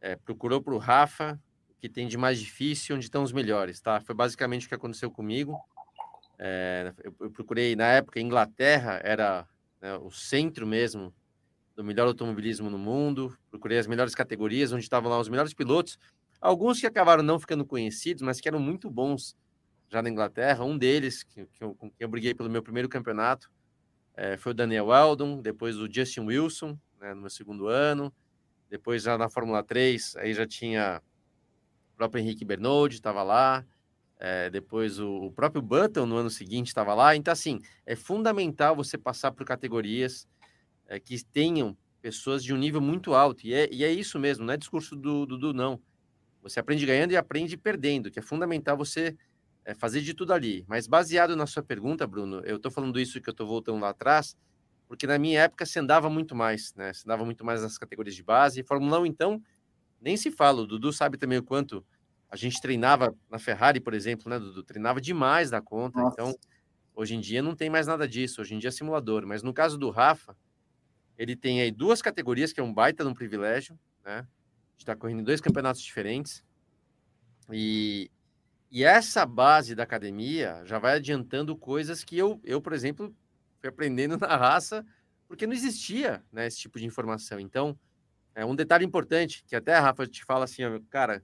é, 0.00 0.16
procurou 0.16 0.62
para 0.62 0.74
o 0.74 0.78
Rafa, 0.78 1.38
que 1.78 1.88
tem 1.88 2.08
de 2.08 2.16
mais 2.16 2.40
difícil, 2.40 2.96
onde 2.96 3.04
estão 3.04 3.22
os 3.22 3.30
melhores, 3.30 3.78
tá? 3.78 4.00
Foi 4.00 4.14
basicamente 4.14 4.64
o 4.64 4.68
que 4.70 4.74
aconteceu 4.74 5.10
comigo. 5.10 5.56
É, 6.38 6.92
eu, 7.02 7.14
eu, 7.20 7.30
procurei, 7.30 7.76
na 7.76 7.86
época, 7.86 8.20
Inglaterra 8.20 9.00
era 9.02 9.46
né, 9.80 9.96
o 9.96 10.10
centro 10.10 10.66
mesmo 10.66 11.14
do 11.76 11.84
melhor 11.84 12.06
automobilismo 12.06 12.70
no 12.70 12.78
mundo. 12.78 13.36
Procurei 13.50 13.78
as 13.78 13.86
melhores 13.86 14.14
categorias, 14.14 14.72
onde 14.72 14.82
estavam 14.82 15.10
lá 15.10 15.18
os 15.18 15.28
melhores 15.28 15.54
pilotos. 15.54 15.98
Alguns 16.40 16.80
que 16.80 16.86
acabaram 16.86 17.22
não 17.22 17.38
ficando 17.38 17.64
conhecidos, 17.64 18.22
mas 18.22 18.40
que 18.40 18.48
eram 18.48 18.60
muito 18.60 18.90
bons 18.90 19.36
já 19.88 20.02
na 20.02 20.10
Inglaterra. 20.10 20.64
Um 20.64 20.76
deles, 20.76 21.22
que, 21.22 21.46
que 21.46 21.62
eu, 21.64 21.74
com 21.74 21.88
quem 21.88 21.96
eu 22.00 22.08
briguei 22.08 22.34
pelo 22.34 22.50
meu 22.50 22.62
primeiro 22.62 22.88
campeonato, 22.88 23.50
é, 24.16 24.36
foi 24.36 24.52
o 24.52 24.54
Daniel 24.54 24.86
Weldon, 24.86 25.40
depois 25.40 25.76
o 25.76 25.92
Justin 25.92 26.20
Wilson, 26.20 26.78
né, 27.00 27.14
no 27.14 27.22
meu 27.22 27.30
segundo 27.30 27.66
ano. 27.66 28.12
Depois, 28.70 29.02
já 29.02 29.16
na 29.16 29.30
Fórmula 29.30 29.62
3, 29.62 30.16
aí 30.16 30.34
já 30.34 30.46
tinha 30.46 31.00
o 31.92 31.96
próprio 31.96 32.20
Henrique 32.20 32.44
Bernoldi, 32.44 32.96
estava 32.96 33.22
lá. 33.22 33.64
É, 34.26 34.48
depois 34.48 34.98
o, 34.98 35.26
o, 35.26 35.30
próprio 35.30 35.60
Button 35.60 36.06
no 36.06 36.16
ano 36.16 36.30
seguinte 36.30 36.68
estava 36.68 36.94
lá. 36.94 37.14
Então, 37.14 37.30
assim, 37.30 37.60
é 37.84 37.94
fundamental 37.94 38.74
você 38.74 38.96
passar 38.96 39.32
por 39.32 39.44
categorias 39.44 40.26
é, 40.86 40.98
que 40.98 41.22
tenham 41.22 41.76
pessoas 42.00 42.42
de 42.42 42.54
um 42.54 42.56
nível 42.56 42.80
muito 42.80 43.12
alto. 43.12 43.46
E 43.46 43.52
é, 43.52 43.68
e 43.70 43.84
é 43.84 43.92
isso 43.92 44.18
mesmo, 44.18 44.46
não 44.46 44.54
é 44.54 44.56
discurso 44.56 44.96
do 44.96 45.26
Dudu, 45.26 45.52
não. 45.52 45.78
Você 46.42 46.58
aprende 46.58 46.86
ganhando 46.86 47.12
e 47.12 47.18
aprende 47.18 47.54
perdendo, 47.58 48.10
que 48.10 48.18
é 48.18 48.22
fundamental 48.22 48.78
você 48.78 49.14
é 49.62 49.74
fazer 49.74 50.00
de 50.00 50.14
tudo 50.14 50.32
ali. 50.32 50.64
Mas 50.66 50.86
baseado 50.86 51.36
na 51.36 51.46
sua 51.46 51.62
pergunta, 51.62 52.06
Bruno, 52.06 52.40
eu 52.46 52.56
estou 52.56 52.70
falando 52.70 52.98
isso 52.98 53.20
que 53.20 53.28
eu 53.28 53.32
estou 53.32 53.46
voltando 53.46 53.80
lá 53.80 53.90
atrás, 53.90 54.34
porque 54.88 55.06
na 55.06 55.18
minha 55.18 55.42
época 55.42 55.66
se 55.66 55.78
andava 55.78 56.08
muito 56.08 56.34
mais, 56.34 56.72
né? 56.74 56.94
Se 56.94 57.04
andava 57.04 57.26
muito 57.26 57.44
mais 57.44 57.60
nas 57.60 57.76
categorias 57.76 58.14
de 58.14 58.22
base. 58.22 58.62
Fórmula 58.62 59.00
1, 59.00 59.04
então, 59.04 59.42
nem 60.00 60.16
se 60.16 60.30
fala. 60.30 60.62
O 60.62 60.66
Dudu 60.66 60.94
sabe 60.94 61.18
também 61.18 61.36
o 61.36 61.42
quanto 61.42 61.84
a 62.30 62.36
gente 62.36 62.60
treinava 62.60 63.14
na 63.30 63.38
Ferrari, 63.38 63.80
por 63.80 63.94
exemplo, 63.94 64.28
né, 64.28 64.38
Dudu? 64.38 64.62
Treinava 64.62 65.00
demais 65.00 65.50
da 65.50 65.60
conta. 65.60 66.00
Nossa. 66.00 66.14
Então, 66.14 66.34
hoje 66.94 67.14
em 67.14 67.20
dia 67.20 67.42
não 67.42 67.54
tem 67.54 67.70
mais 67.70 67.86
nada 67.86 68.08
disso. 68.08 68.40
Hoje 68.40 68.54
em 68.54 68.58
dia 68.58 68.68
é 68.68 68.72
simulador. 68.72 69.26
Mas 69.26 69.42
no 69.42 69.54
caso 69.54 69.78
do 69.78 69.90
Rafa, 69.90 70.36
ele 71.16 71.36
tem 71.36 71.60
aí 71.60 71.70
duas 71.70 72.02
categorias, 72.02 72.52
que 72.52 72.60
é 72.60 72.62
um 72.62 72.72
baita 72.72 73.04
de 73.04 73.10
um 73.10 73.14
privilégio, 73.14 73.78
né? 74.04 74.18
A 74.18 74.72
gente 74.72 74.80
está 74.80 74.96
correndo 74.96 75.20
em 75.20 75.24
dois 75.24 75.40
campeonatos 75.40 75.80
diferentes. 75.80 76.44
E, 77.52 78.10
e 78.70 78.82
essa 78.82 79.24
base 79.24 79.74
da 79.74 79.84
academia 79.84 80.62
já 80.64 80.78
vai 80.78 80.96
adiantando 80.96 81.56
coisas 81.56 82.02
que 82.02 82.18
eu, 82.18 82.40
eu 82.42 82.60
por 82.60 82.72
exemplo, 82.72 83.14
fui 83.60 83.68
aprendendo 83.68 84.16
na 84.18 84.36
raça, 84.36 84.84
porque 85.28 85.46
não 85.46 85.54
existia 85.54 86.24
né, 86.32 86.46
esse 86.46 86.58
tipo 86.58 86.78
de 86.78 86.86
informação. 86.86 87.38
Então, 87.38 87.78
é 88.34 88.44
um 88.44 88.56
detalhe 88.56 88.84
importante, 88.84 89.44
que 89.46 89.54
até 89.54 89.74
a 89.74 89.80
Rafa 89.80 90.06
te 90.06 90.24
fala 90.24 90.44
assim, 90.44 90.62
cara, 90.90 91.22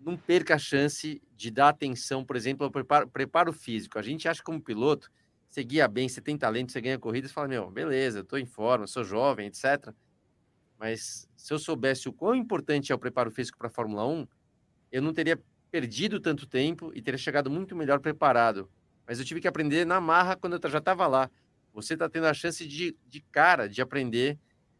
não 0.00 0.16
perca 0.16 0.54
a 0.54 0.58
chance 0.58 1.20
de 1.36 1.50
dar 1.50 1.68
atenção, 1.68 2.24
por 2.24 2.34
exemplo, 2.34 2.64
ao 2.64 2.70
preparo, 2.70 3.08
preparo 3.08 3.52
físico. 3.52 3.98
A 3.98 4.02
gente 4.02 4.26
acha 4.26 4.42
como 4.42 4.60
piloto, 4.60 5.10
você 5.48 5.62
guia 5.62 5.86
bem, 5.86 6.08
você 6.08 6.20
tem 6.20 6.38
talento, 6.38 6.72
você 6.72 6.80
ganha 6.80 6.98
corrida, 6.98 7.28
você 7.28 7.34
fala, 7.34 7.48
meu, 7.48 7.70
beleza, 7.70 8.18
eu 8.18 8.22
estou 8.22 8.38
em 8.38 8.46
forma, 8.46 8.86
sou 8.86 9.04
jovem, 9.04 9.46
etc. 9.46 9.92
Mas 10.78 11.28
se 11.36 11.52
eu 11.52 11.58
soubesse 11.58 12.08
o 12.08 12.12
quão 12.12 12.34
importante 12.34 12.90
é 12.90 12.94
o 12.94 12.98
preparo 12.98 13.30
físico 13.30 13.58
para 13.58 13.68
a 13.68 13.70
Fórmula 13.70 14.06
1, 14.06 14.26
eu 14.90 15.02
não 15.02 15.12
teria 15.12 15.38
perdido 15.70 16.18
tanto 16.18 16.46
tempo 16.46 16.90
e 16.94 17.02
teria 17.02 17.18
chegado 17.18 17.50
muito 17.50 17.76
melhor 17.76 18.00
preparado. 18.00 18.70
Mas 19.06 19.18
eu 19.18 19.24
tive 19.24 19.40
que 19.40 19.48
aprender 19.48 19.84
na 19.84 20.00
marra 20.00 20.36
quando 20.36 20.58
eu 20.58 20.70
já 20.70 20.78
estava 20.78 21.06
lá. 21.06 21.30
Você 21.72 21.94
está 21.94 22.08
tendo 22.08 22.26
a 22.26 22.34
chance 22.34 22.66
de, 22.66 22.96
de 23.06 23.20
cara 23.20 23.68
de 23.68 23.82
aprender 23.82 24.38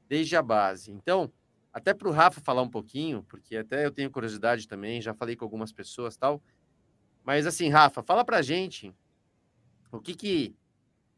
desde 0.09 0.35
a 0.37 0.43
base. 0.43 0.91
Então, 0.91 1.33
até 1.73 1.95
para 1.95 2.09
o 2.09 2.13
Rafa 2.13 2.41
falar 2.41 2.63
um 2.63 2.69
pouquinho, 2.69 3.23
porque 3.29 3.57
até 3.57 3.87
eu 3.87 3.91
tenho 3.91 4.11
curiosidade 4.11 4.67
também, 4.67 5.01
já 5.01 5.15
falei 5.15 5.37
com 5.37 5.45
algumas 5.45 5.73
pessoas 5.73 6.17
tal. 6.17 6.43
Mas 7.25 7.47
assim, 7.47 7.69
Rafa, 7.69 8.03
fala 8.03 8.25
para 8.25 8.43
gente 8.43 8.95
o 9.93 10.01
que, 10.01 10.15
que 10.15 10.55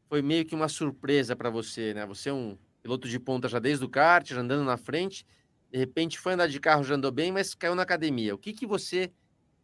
foi 0.09 0.21
meio 0.21 0.45
que 0.45 0.55
uma 0.55 0.69
surpresa 0.69 1.35
para 1.35 1.49
você, 1.49 1.95
né? 1.95 2.05
Você 2.07 2.29
é 2.29 2.33
um 2.33 2.59
piloto 2.83 3.09
de 3.09 3.19
ponta 3.19 3.49
já 3.49 3.59
desde 3.59 3.85
o 3.85 3.89
kart, 3.89 4.29
já 4.29 4.41
andando 4.41 4.65
na 4.65 4.77
frente, 4.77 5.25
de 5.71 5.79
repente 5.79 6.19
foi 6.19 6.35
andar 6.35 6.49
de 6.49 6.61
carro, 6.61 6.85
já 6.85 6.97
andou 6.97 7.11
bem, 7.11 7.33
mas 7.33 7.55
caiu 7.55 7.75
na 7.75 7.83
academia. 7.83 8.35
O 8.35 8.39
que, 8.39 8.53
que 8.53 8.67
você 8.67 9.11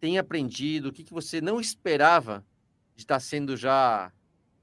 tem 0.01 0.19
aprendido? 0.19 0.89
O 0.89 0.93
que, 0.93 1.05
que 1.05 1.13
você 1.13 1.41
não 1.41 1.61
esperava 1.61 2.45
de 2.97 3.03
estar 3.03 3.21
sendo 3.21 3.57
já 3.57 4.11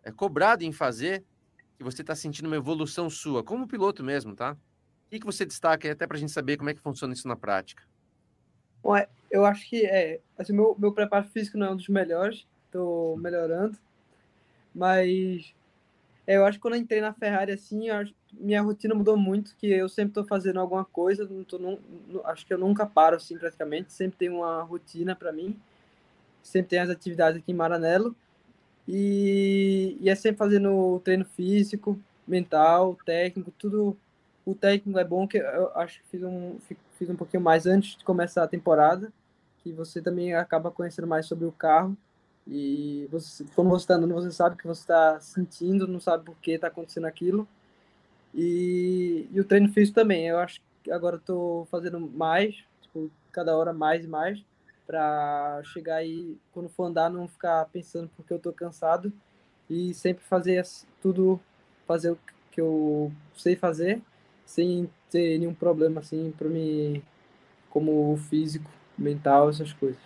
é, 0.04 0.12
cobrado 0.12 0.64
em 0.64 0.72
fazer? 0.72 1.24
Que 1.78 1.84
você 1.84 2.02
está 2.02 2.16
sentindo 2.16 2.48
uma 2.48 2.56
evolução 2.56 3.10
sua, 3.10 3.44
como 3.44 3.68
piloto 3.68 4.04
mesmo, 4.04 4.36
tá? 4.36 4.58
O 5.06 5.10
que, 5.10 5.20
que 5.20 5.26
você 5.26 5.46
destaca 5.46 5.92
até 5.92 6.08
para 6.08 6.18
a 6.18 6.20
gente 6.20 6.32
saber 6.32 6.58
como 6.58 6.70
é 6.70 6.74
que 6.74 6.82
funciona 6.82 7.14
isso 7.14 7.28
na 7.28 7.36
prática? 7.36 7.84
Bom, 8.84 8.96
eu 9.32 9.46
acho 9.46 9.70
que 9.70 9.86
é, 9.86 10.20
assim, 10.38 10.54
meu, 10.54 10.76
meu 10.78 10.92
preparo 10.92 11.28
físico 11.28 11.58
não 11.58 11.68
é 11.68 11.72
um 11.72 11.76
dos 11.76 11.88
melhores, 11.88 12.46
estou 12.66 13.18
melhorando, 13.18 13.78
mas 14.74 15.54
é, 16.28 16.38
eu 16.38 16.46
acho 16.46 16.58
que 16.58 16.62
quando 16.62 16.74
eu 16.76 16.80
entrei 16.80 17.02
na 17.02 17.14
Ferrari, 17.14 17.52
assim, 17.52 17.88
minha 18.34 18.62
rotina 18.62 18.96
mudou 18.96 19.16
muito, 19.16 19.56
que 19.58 19.68
eu 19.68 19.88
sempre 19.88 20.12
estou 20.12 20.26
fazendo 20.26 20.60
alguma 20.60 20.84
coisa, 20.84 21.28
não 21.30 21.44
tô, 21.44 21.60
não, 21.60 21.80
acho 22.26 22.46
que 22.46 22.54
eu 22.54 22.58
nunca 22.58 22.86
paro, 22.86 23.16
assim, 23.16 23.38
praticamente, 23.38 23.94
sempre 23.94 24.18
tem 24.18 24.30
uma 24.30 24.64
rotina 24.64 25.16
para 25.16 25.32
mim, 25.32 25.60
sempre 26.42 26.70
tem 26.70 26.80
as 26.80 26.90
atividades 26.90 27.40
aqui 27.40 27.52
em 27.52 27.56
Maranello, 27.56 28.16
e, 28.88 29.98
e 30.00 30.10
é 30.10 30.16
sempre 30.16 30.38
fazendo 30.38 31.00
treino 31.04 31.26
físico, 31.26 32.00
mental, 32.28 32.98
técnico, 33.06 33.52
tudo, 33.58 33.98
o 34.46 34.54
técnico 34.54 35.00
é 35.00 35.04
bom, 35.04 35.28
que 35.28 35.38
eu 35.38 35.72
acho 35.76 36.02
que 36.02 36.10
fiz 36.10 36.24
um, 36.24 36.58
fiz 36.98 37.10
um 37.10 37.16
pouquinho 37.16 37.42
mais 37.42 37.66
antes 37.66 37.98
de 37.98 38.04
começar 38.04 38.44
a 38.44 38.48
temporada, 38.48 39.12
que 39.64 39.72
você 39.72 40.02
também 40.02 40.36
acaba 40.36 40.70
conhecendo 40.70 41.08
mais 41.08 41.26
sobre 41.26 41.46
o 41.46 41.52
carro, 41.52 41.98
e 42.48 43.08
você, 43.12 43.44
quando 43.56 43.70
você 43.70 43.84
está 43.84 43.96
andando, 43.96 44.14
você 44.14 44.32
sabe 44.32 44.56
que 44.56 44.68
você 44.68 44.82
está 44.82 45.20
sentindo, 45.20 45.88
não 45.88 46.00
sabe 46.00 46.24
por 46.24 46.36
que 46.38 46.52
está 46.52 46.68
acontecendo 46.68 47.06
aquilo. 47.06 47.48
E, 48.34 49.28
e, 49.32 49.40
o 49.40 49.44
treino 49.44 49.70
físico 49.70 49.96
também. 49.96 50.28
Eu 50.28 50.38
acho 50.38 50.62
agora 50.92 51.16
estou 51.16 51.66
fazendo 51.66 52.00
mais, 52.00 52.56
tipo, 52.82 53.10
cada 53.32 53.58
hora 53.58 53.74
mais 53.74 54.06
e 54.06 54.08
mais, 54.08 54.44
para 54.86 55.62
chegar 55.64 55.96
aí, 55.96 56.38
quando 56.52 56.70
for 56.70 56.86
andar, 56.86 57.10
não 57.10 57.28
ficar 57.28 57.66
pensando 57.66 58.10
porque 58.16 58.32
eu 58.32 58.38
estou 58.38 58.54
cansado 58.54 59.12
e 59.70 59.94
sempre 59.96 60.24
fazer 60.24 60.64
tudo, 61.02 61.40
fazer 61.88 62.12
o 62.12 62.20
que 62.52 62.62
eu 62.62 63.12
sei 63.36 63.56
fazer, 63.56 64.02
sem 64.46 64.90
ter 65.10 65.38
nenhum 65.40 65.54
problema 65.54 66.02
assim 66.02 66.34
para 66.38 66.48
mim, 66.48 67.02
como 67.70 68.16
físico, 68.18 68.70
mental, 68.98 69.50
essas 69.50 69.74
coisas 69.74 70.00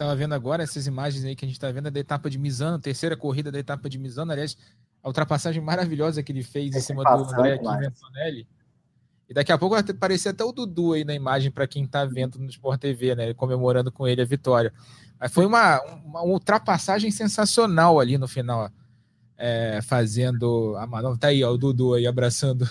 estava 0.00 0.16
vendo 0.16 0.34
agora 0.34 0.62
essas 0.62 0.86
imagens 0.86 1.24
aí 1.24 1.36
que 1.36 1.44
a 1.44 1.48
gente 1.48 1.56
está 1.56 1.70
vendo 1.70 1.88
é 1.88 1.90
da 1.90 2.00
etapa 2.00 2.30
de 2.30 2.38
Misano, 2.38 2.78
terceira 2.78 3.16
corrida 3.16 3.52
da 3.52 3.58
etapa 3.58 3.88
de 3.88 3.98
Misano, 3.98 4.32
aliás, 4.32 4.56
a 5.02 5.08
ultrapassagem 5.08 5.62
maravilhosa 5.62 6.22
que 6.22 6.32
ele 6.32 6.42
fez 6.42 6.74
em 6.74 6.80
cima 6.80 7.04
do 7.04 7.24
André 7.24 7.60
Antonelli. 7.86 8.48
E 9.28 9.34
daqui 9.34 9.52
a 9.52 9.58
pouco 9.58 9.74
vai 9.76 9.84
aparecer 9.88 10.30
até 10.30 10.42
o 10.42 10.52
Dudu 10.52 10.94
aí 10.94 11.04
na 11.04 11.14
imagem 11.14 11.50
para 11.50 11.66
quem 11.66 11.84
está 11.84 12.04
vendo 12.04 12.38
no 12.38 12.46
Sport 12.46 12.80
TV, 12.80 13.14
né? 13.14 13.34
Comemorando 13.34 13.92
com 13.92 14.08
ele 14.08 14.20
a 14.22 14.24
vitória. 14.24 14.72
Mas 15.20 15.32
foi 15.32 15.46
uma, 15.46 15.80
uma 16.04 16.22
ultrapassagem 16.24 17.10
sensacional 17.12 18.00
ali 18.00 18.18
no 18.18 18.26
final, 18.26 18.68
é, 19.40 19.80
fazendo. 19.82 20.76
A 20.76 20.86
Manon 20.86 21.16
tá 21.16 21.28
aí, 21.28 21.42
ó, 21.42 21.50
o 21.50 21.58
Dudu 21.58 21.94
aí 21.94 22.06
abraçando 22.06 22.68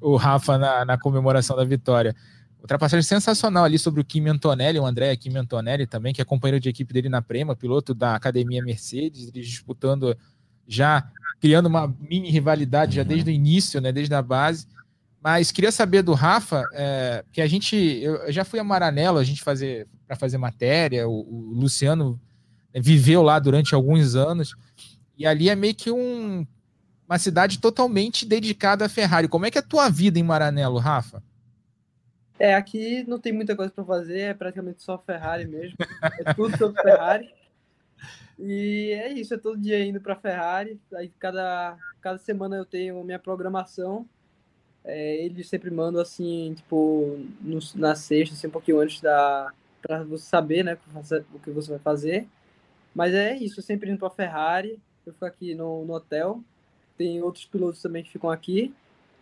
o 0.00 0.16
Rafa 0.16 0.58
na, 0.58 0.84
na 0.84 0.98
comemoração 0.98 1.56
da 1.56 1.64
vitória. 1.64 2.14
Ultrapassagem 2.60 3.02
sensacional 3.02 3.64
ali 3.64 3.78
sobre 3.78 4.00
o 4.00 4.04
Kimi 4.04 4.30
Antonelli, 4.30 4.78
o 4.78 4.86
André 4.86 5.16
Kimi 5.16 5.38
Antonelli 5.38 5.86
também, 5.86 6.12
que 6.12 6.20
é 6.20 6.24
companheiro 6.24 6.60
de 6.60 6.68
equipe 6.68 6.92
dele 6.92 7.08
na 7.08 7.20
Prema, 7.20 7.56
piloto 7.56 7.94
da 7.94 8.14
Academia 8.14 8.62
Mercedes, 8.62 9.28
eles 9.28 9.46
disputando 9.46 10.16
já, 10.66 11.10
criando 11.40 11.66
uma 11.66 11.94
mini 12.00 12.30
rivalidade 12.30 12.96
já 12.96 13.02
desde 13.02 13.30
o 13.30 13.32
início, 13.32 13.80
né, 13.80 13.92
desde 13.92 14.14
a 14.14 14.22
base. 14.22 14.66
Mas 15.22 15.50
queria 15.50 15.72
saber 15.72 16.02
do 16.02 16.12
Rafa, 16.12 16.64
é, 16.72 17.24
que 17.32 17.40
a 17.40 17.46
gente, 17.46 17.76
eu 17.76 18.30
já 18.30 18.44
fui 18.44 18.58
a 18.58 18.64
Maranello, 18.64 19.18
a 19.18 19.24
gente 19.24 19.42
fazer 19.42 19.86
para 20.06 20.16
fazer 20.16 20.36
matéria, 20.36 21.08
o, 21.08 21.20
o 21.20 21.54
Luciano 21.54 22.20
viveu 22.74 23.22
lá 23.22 23.38
durante 23.38 23.74
alguns 23.74 24.14
anos, 24.14 24.54
e 25.16 25.26
ali 25.26 25.48
é 25.48 25.54
meio 25.54 25.74
que 25.74 25.90
um, 25.90 26.46
uma 27.08 27.18
cidade 27.18 27.58
totalmente 27.58 28.26
dedicada 28.26 28.86
à 28.86 28.88
Ferrari. 28.88 29.28
Como 29.28 29.46
é 29.46 29.50
que 29.50 29.58
é 29.58 29.60
a 29.60 29.64
tua 29.64 29.88
vida 29.88 30.18
em 30.18 30.22
Maranello, 30.22 30.78
Rafa? 30.78 31.22
É, 32.38 32.54
aqui 32.54 33.04
não 33.06 33.18
tem 33.18 33.32
muita 33.32 33.54
coisa 33.54 33.70
para 33.70 33.84
fazer, 33.84 34.20
é 34.20 34.34
praticamente 34.34 34.82
só 34.82 34.98
Ferrari 34.98 35.46
mesmo. 35.46 35.76
É 36.18 36.34
tudo 36.34 36.56
sobre 36.56 36.82
Ferrari. 36.82 37.32
E 38.38 38.90
é 38.92 39.12
isso, 39.12 39.34
é 39.34 39.38
todo 39.38 39.60
dia 39.60 39.84
indo 39.84 40.00
para 40.00 40.16
Ferrari. 40.16 40.80
Aí 40.94 41.10
cada, 41.18 41.76
cada 42.00 42.18
semana 42.18 42.56
eu 42.56 42.64
tenho 42.64 43.02
minha 43.04 43.18
programação. 43.18 44.06
É, 44.84 45.24
eles 45.24 45.48
sempre 45.48 45.70
mandam 45.70 46.02
assim, 46.02 46.52
tipo, 46.54 47.18
no, 47.40 47.58
na 47.76 47.94
sexta, 47.94 48.34
assim, 48.34 48.48
um 48.48 48.50
pouquinho 48.50 48.80
antes 48.80 49.00
da. 49.00 49.52
para 49.80 50.02
você 50.02 50.24
saber, 50.26 50.64
né, 50.64 50.76
o 51.32 51.38
que 51.38 51.50
você 51.50 51.70
vai 51.70 51.78
fazer. 51.78 52.26
Mas 52.94 53.14
é 53.14 53.34
isso, 53.36 53.62
sempre 53.62 53.90
indo 53.90 53.98
para 53.98 54.10
Ferrari. 54.10 54.78
Eu 55.06 55.12
fico 55.12 55.24
aqui 55.24 55.54
no, 55.54 55.84
no 55.84 55.94
hotel. 55.94 56.42
Tem 56.96 57.22
outros 57.22 57.44
pilotos 57.44 57.82
também 57.82 58.02
que 58.02 58.10
ficam 58.10 58.30
aqui. 58.30 58.74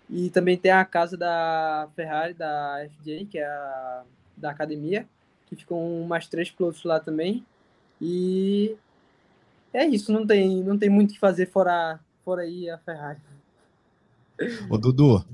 E 0.08 0.30
também 0.30 0.56
tem 0.56 0.70
a 0.70 0.84
casa 0.84 1.16
da 1.16 1.88
Ferrari, 1.96 2.34
da 2.34 2.86
FJ, 2.88 3.26
que 3.26 3.38
é 3.38 3.46
a 3.46 4.02
da 4.36 4.50
academia, 4.50 5.06
que 5.46 5.56
ficam 5.56 6.04
mais 6.08 6.26
três 6.26 6.50
pilotos 6.50 6.82
lá 6.84 6.98
também. 6.98 7.44
E 8.00 8.74
é 9.72 9.86
isso, 9.86 10.12
não 10.12 10.26
tem, 10.26 10.62
não 10.62 10.76
tem 10.76 10.90
muito 10.90 11.10
o 11.10 11.14
que 11.14 11.20
fazer 11.20 11.46
fora, 11.46 12.00
fora 12.24 12.42
aí 12.42 12.68
a 12.68 12.78
Ferrari. 12.78 13.18
Ô, 14.68 14.76
Dudu, 14.76 15.24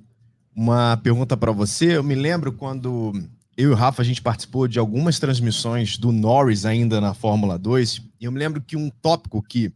uma 0.55 0.97
pergunta 0.99 1.37
para 1.37 1.53
você. 1.53 1.97
Eu 1.97 2.05
me 2.05 2.15
lembro 2.15 2.53
quando 2.53 3.13
eu 3.57 3.71
e 3.71 3.73
o 3.73 3.75
Rafa 3.75 4.03
a 4.03 4.05
gente 4.05 4.23
participou 4.23 4.69
de 4.69 4.79
algumas 4.79 5.19
transmissões 5.19 5.97
do 5.97 6.13
Norris 6.13 6.65
ainda 6.65 7.01
na 7.01 7.15
Fórmula 7.15 7.59
2, 7.59 8.03
e 8.21 8.25
eu 8.25 8.31
me 8.31 8.39
lembro 8.39 8.61
que 8.61 8.77
um 8.77 8.91
tópico 8.91 9.43
que 9.43 9.73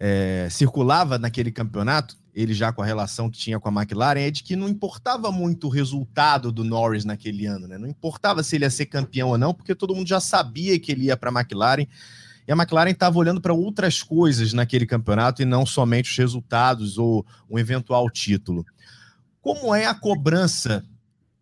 é, 0.00 0.48
circulava 0.50 1.18
naquele 1.18 1.52
campeonato 1.52 2.16
ele 2.34 2.54
já 2.54 2.72
com 2.72 2.82
a 2.82 2.86
relação 2.86 3.30
que 3.30 3.38
tinha 3.38 3.58
com 3.58 3.68
a 3.68 3.82
McLaren, 3.82 4.20
é 4.20 4.30
de 4.30 4.42
que 4.42 4.56
não 4.56 4.68
importava 4.68 5.32
muito 5.32 5.66
o 5.66 5.70
resultado 5.70 6.52
do 6.52 6.64
Norris 6.64 7.04
naquele 7.04 7.46
ano, 7.46 7.66
né? 7.66 7.76
Não 7.76 7.88
importava 7.88 8.42
se 8.42 8.56
ele 8.56 8.64
ia 8.64 8.70
ser 8.70 8.86
campeão 8.86 9.30
ou 9.30 9.38
não, 9.38 9.52
porque 9.52 9.74
todo 9.74 9.94
mundo 9.94 10.08
já 10.08 10.20
sabia 10.20 10.78
que 10.78 10.92
ele 10.92 11.06
ia 11.06 11.16
para 11.16 11.30
a 11.30 11.40
McLaren. 11.40 11.86
E 12.46 12.52
a 12.52 12.56
McLaren 12.56 12.90
estava 12.90 13.18
olhando 13.18 13.40
para 13.40 13.52
outras 13.52 14.02
coisas 14.02 14.52
naquele 14.52 14.86
campeonato 14.86 15.42
e 15.42 15.44
não 15.44 15.66
somente 15.66 16.10
os 16.10 16.16
resultados 16.16 16.98
ou 16.98 17.26
um 17.48 17.58
eventual 17.58 18.08
título. 18.10 18.64
Como 19.40 19.74
é 19.74 19.86
a 19.86 19.94
cobrança 19.94 20.84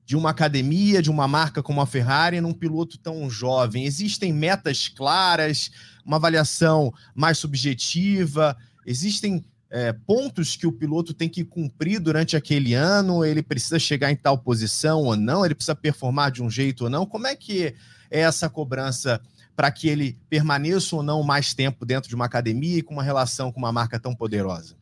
de 0.05 0.17
uma 0.17 0.31
academia, 0.31 1.03
de 1.03 1.11
uma 1.11 1.29
marca 1.29 1.63
como 1.63 1.83
a 1.83 1.87
Ferrari, 1.87 2.41
num 2.41 2.55
piloto 2.55 2.99
tão 2.99 3.29
jovem? 3.29 3.85
Existem 3.85 4.33
metas 4.33 4.89
claras, 4.89 5.71
uma 6.09 6.17
avaliação 6.17 6.93
mais 7.15 7.37
subjetiva? 7.37 8.57
Existem 8.87 9.45
é, 9.71 9.93
pontos 9.93 10.57
que 10.57 10.67
o 10.67 10.73
piloto 10.73 11.13
tem 11.13 11.29
que 11.29 11.45
cumprir 11.45 12.01
durante 12.01 12.35
aquele 12.35 12.73
ano? 12.73 13.25
Ele 13.25 13.43
precisa 13.43 13.79
chegar 13.79 14.11
em 14.11 14.17
tal 14.17 14.39
posição 14.39 15.05
ou 15.05 15.15
não? 15.15 15.45
Ele 15.45 15.55
precisa 15.55 15.77
performar 15.77 16.33
de 16.33 16.43
um 16.43 16.51
jeito 16.51 16.85
ou 16.85 16.91
não? 16.91 17.05
Como 17.05 17.27
é 17.27 17.37
que 17.37 17.75
é 18.11 18.21
essa 18.21 18.49
cobrança 18.49 19.21
para 19.55 19.71
que 19.71 19.89
ele 19.89 20.19
permaneça 20.31 20.97
ou 20.97 21.03
não 21.03 21.23
mais 21.23 21.53
tempo 21.53 21.85
dentro 21.85 22.09
de 22.09 22.15
uma 22.15 22.25
academia 22.25 22.79
e 22.79 22.83
com 22.83 22.95
uma 22.95 23.03
relação 23.03 23.53
com 23.53 23.59
uma 23.59 23.73
marca 23.73 24.01
tão 24.01 24.15
poderosa? 24.15 24.77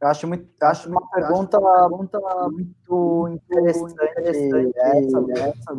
Eu 0.00 0.08
acho, 0.08 0.26
muito, 0.26 0.48
acho 0.62 0.88
uma 0.88 1.06
pergunta, 1.10 1.58
pergunta 1.60 2.20
muito 2.50 3.28
interessante, 3.28 3.92
interessante 3.92 4.72
essa, 4.76 5.24
essa, 5.32 5.74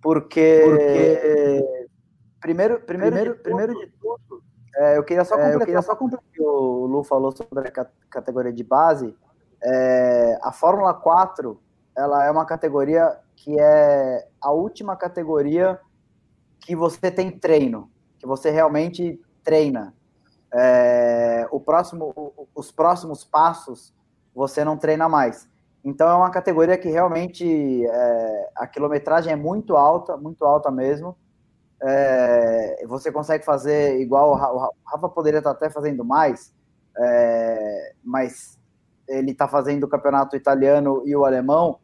porque, 0.00 0.60
porque 0.64 1.81
primeiro, 2.42 2.80
primeiro, 2.80 3.12
primeiro, 3.12 3.38
primeiro 3.38 3.74
de 3.74 3.86
tudo, 3.98 4.42
é, 4.76 4.98
eu 4.98 5.04
queria 5.04 5.24
só 5.24 5.36
completar, 5.36 5.52
é, 5.52 5.62
eu 5.62 5.66
queria 5.66 5.82
só 5.82 5.96
completar 5.96 6.24
o 6.28 6.32
que 6.32 6.42
o 6.42 6.86
Lu 6.86 7.04
falou 7.04 7.34
sobre 7.34 7.68
a 7.68 7.86
categoria 8.10 8.52
de 8.52 8.64
base. 8.64 9.16
É, 9.62 10.38
a 10.42 10.50
Fórmula 10.50 10.92
4 10.92 11.58
ela 11.96 12.26
é 12.26 12.30
uma 12.30 12.44
categoria 12.44 13.18
que 13.36 13.58
é 13.58 14.26
a 14.40 14.50
última 14.50 14.96
categoria 14.96 15.78
que 16.60 16.74
você 16.74 17.10
tem 17.10 17.30
treino, 17.30 17.90
que 18.18 18.26
você 18.26 18.50
realmente 18.50 19.20
treina. 19.44 19.94
É, 20.54 21.46
o 21.50 21.60
próximo, 21.60 22.34
os 22.54 22.70
próximos 22.70 23.24
passos 23.24 23.94
você 24.34 24.64
não 24.64 24.76
treina 24.76 25.08
mais. 25.08 25.48
Então 25.84 26.08
é 26.08 26.14
uma 26.14 26.30
categoria 26.30 26.78
que 26.78 26.88
realmente 26.88 27.86
é, 27.86 28.50
a 28.56 28.66
quilometragem 28.66 29.32
é 29.32 29.36
muito 29.36 29.76
alta, 29.76 30.16
muito 30.16 30.44
alta 30.44 30.70
mesmo 30.70 31.16
é, 31.82 32.84
você 32.86 33.10
consegue 33.10 33.44
fazer 33.44 34.00
igual 34.00 34.30
o 34.30 34.34
Rafa 34.84 35.08
poderia 35.08 35.38
estar 35.38 35.50
até 35.50 35.68
fazendo 35.68 36.04
mais, 36.04 36.54
é, 36.96 37.94
mas 38.04 38.58
ele 39.08 39.32
está 39.32 39.48
fazendo 39.48 39.84
o 39.84 39.88
campeonato 39.88 40.36
italiano 40.36 41.02
e 41.04 41.16
o 41.16 41.24
alemão, 41.24 41.80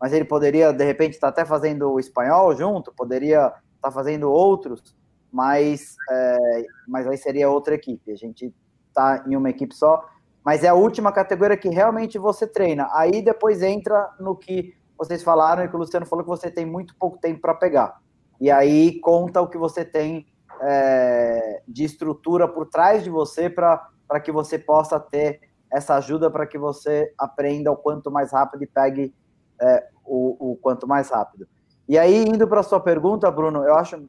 mas 0.00 0.12
ele 0.12 0.24
poderia 0.24 0.72
de 0.72 0.84
repente 0.84 1.14
estar 1.14 1.28
até 1.28 1.44
fazendo 1.44 1.92
o 1.92 2.00
espanhol 2.00 2.56
junto, 2.56 2.92
poderia 2.92 3.52
estar 3.76 3.90
fazendo 3.90 4.30
outros, 4.30 4.96
mas, 5.30 5.96
é, 6.10 6.66
mas 6.88 7.06
aí 7.06 7.18
seria 7.18 7.50
outra 7.50 7.74
equipe. 7.74 8.10
A 8.10 8.16
gente 8.16 8.54
está 8.88 9.22
em 9.26 9.36
uma 9.36 9.50
equipe 9.50 9.74
só, 9.74 10.06
mas 10.44 10.64
é 10.64 10.68
a 10.68 10.74
última 10.74 11.12
categoria 11.12 11.56
que 11.56 11.68
realmente 11.68 12.18
você 12.18 12.46
treina. 12.46 12.88
Aí 12.92 13.22
depois 13.22 13.62
entra 13.62 14.10
no 14.18 14.34
que 14.34 14.74
vocês 14.96 15.22
falaram 15.22 15.64
e 15.64 15.68
que 15.68 15.76
o 15.76 15.78
Luciano 15.78 16.06
falou 16.06 16.24
que 16.24 16.30
você 16.30 16.50
tem 16.50 16.64
muito 16.64 16.94
pouco 16.96 17.18
tempo 17.18 17.40
para 17.40 17.54
pegar 17.54 18.00
e 18.42 18.50
aí 18.50 18.98
conta 18.98 19.40
o 19.40 19.46
que 19.46 19.56
você 19.56 19.84
tem 19.84 20.26
é, 20.60 21.62
de 21.68 21.84
estrutura 21.84 22.48
por 22.48 22.66
trás 22.66 23.04
de 23.04 23.08
você 23.08 23.48
para 23.48 23.88
que 24.20 24.32
você 24.32 24.58
possa 24.58 24.98
ter 24.98 25.42
essa 25.70 25.94
ajuda 25.94 26.28
para 26.28 26.44
que 26.44 26.58
você 26.58 27.14
aprenda 27.16 27.70
o 27.70 27.76
quanto 27.76 28.10
mais 28.10 28.32
rápido 28.32 28.64
e 28.64 28.66
pegue 28.66 29.14
é, 29.60 29.86
o, 30.04 30.54
o 30.54 30.56
quanto 30.56 30.88
mais 30.88 31.08
rápido. 31.08 31.46
E 31.88 31.96
aí, 31.96 32.24
indo 32.24 32.48
para 32.48 32.58
a 32.58 32.64
sua 32.64 32.80
pergunta, 32.80 33.30
Bruno, 33.30 33.62
eu 33.62 33.76
acho 33.76 34.08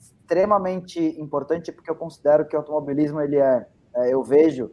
extremamente 0.00 0.98
importante 1.20 1.70
porque 1.70 1.90
eu 1.90 1.94
considero 1.94 2.46
que 2.46 2.56
o 2.56 2.60
automobilismo 2.60 3.20
ele 3.20 3.36
é, 3.36 3.66
é 3.96 4.14
eu 4.14 4.24
vejo 4.24 4.70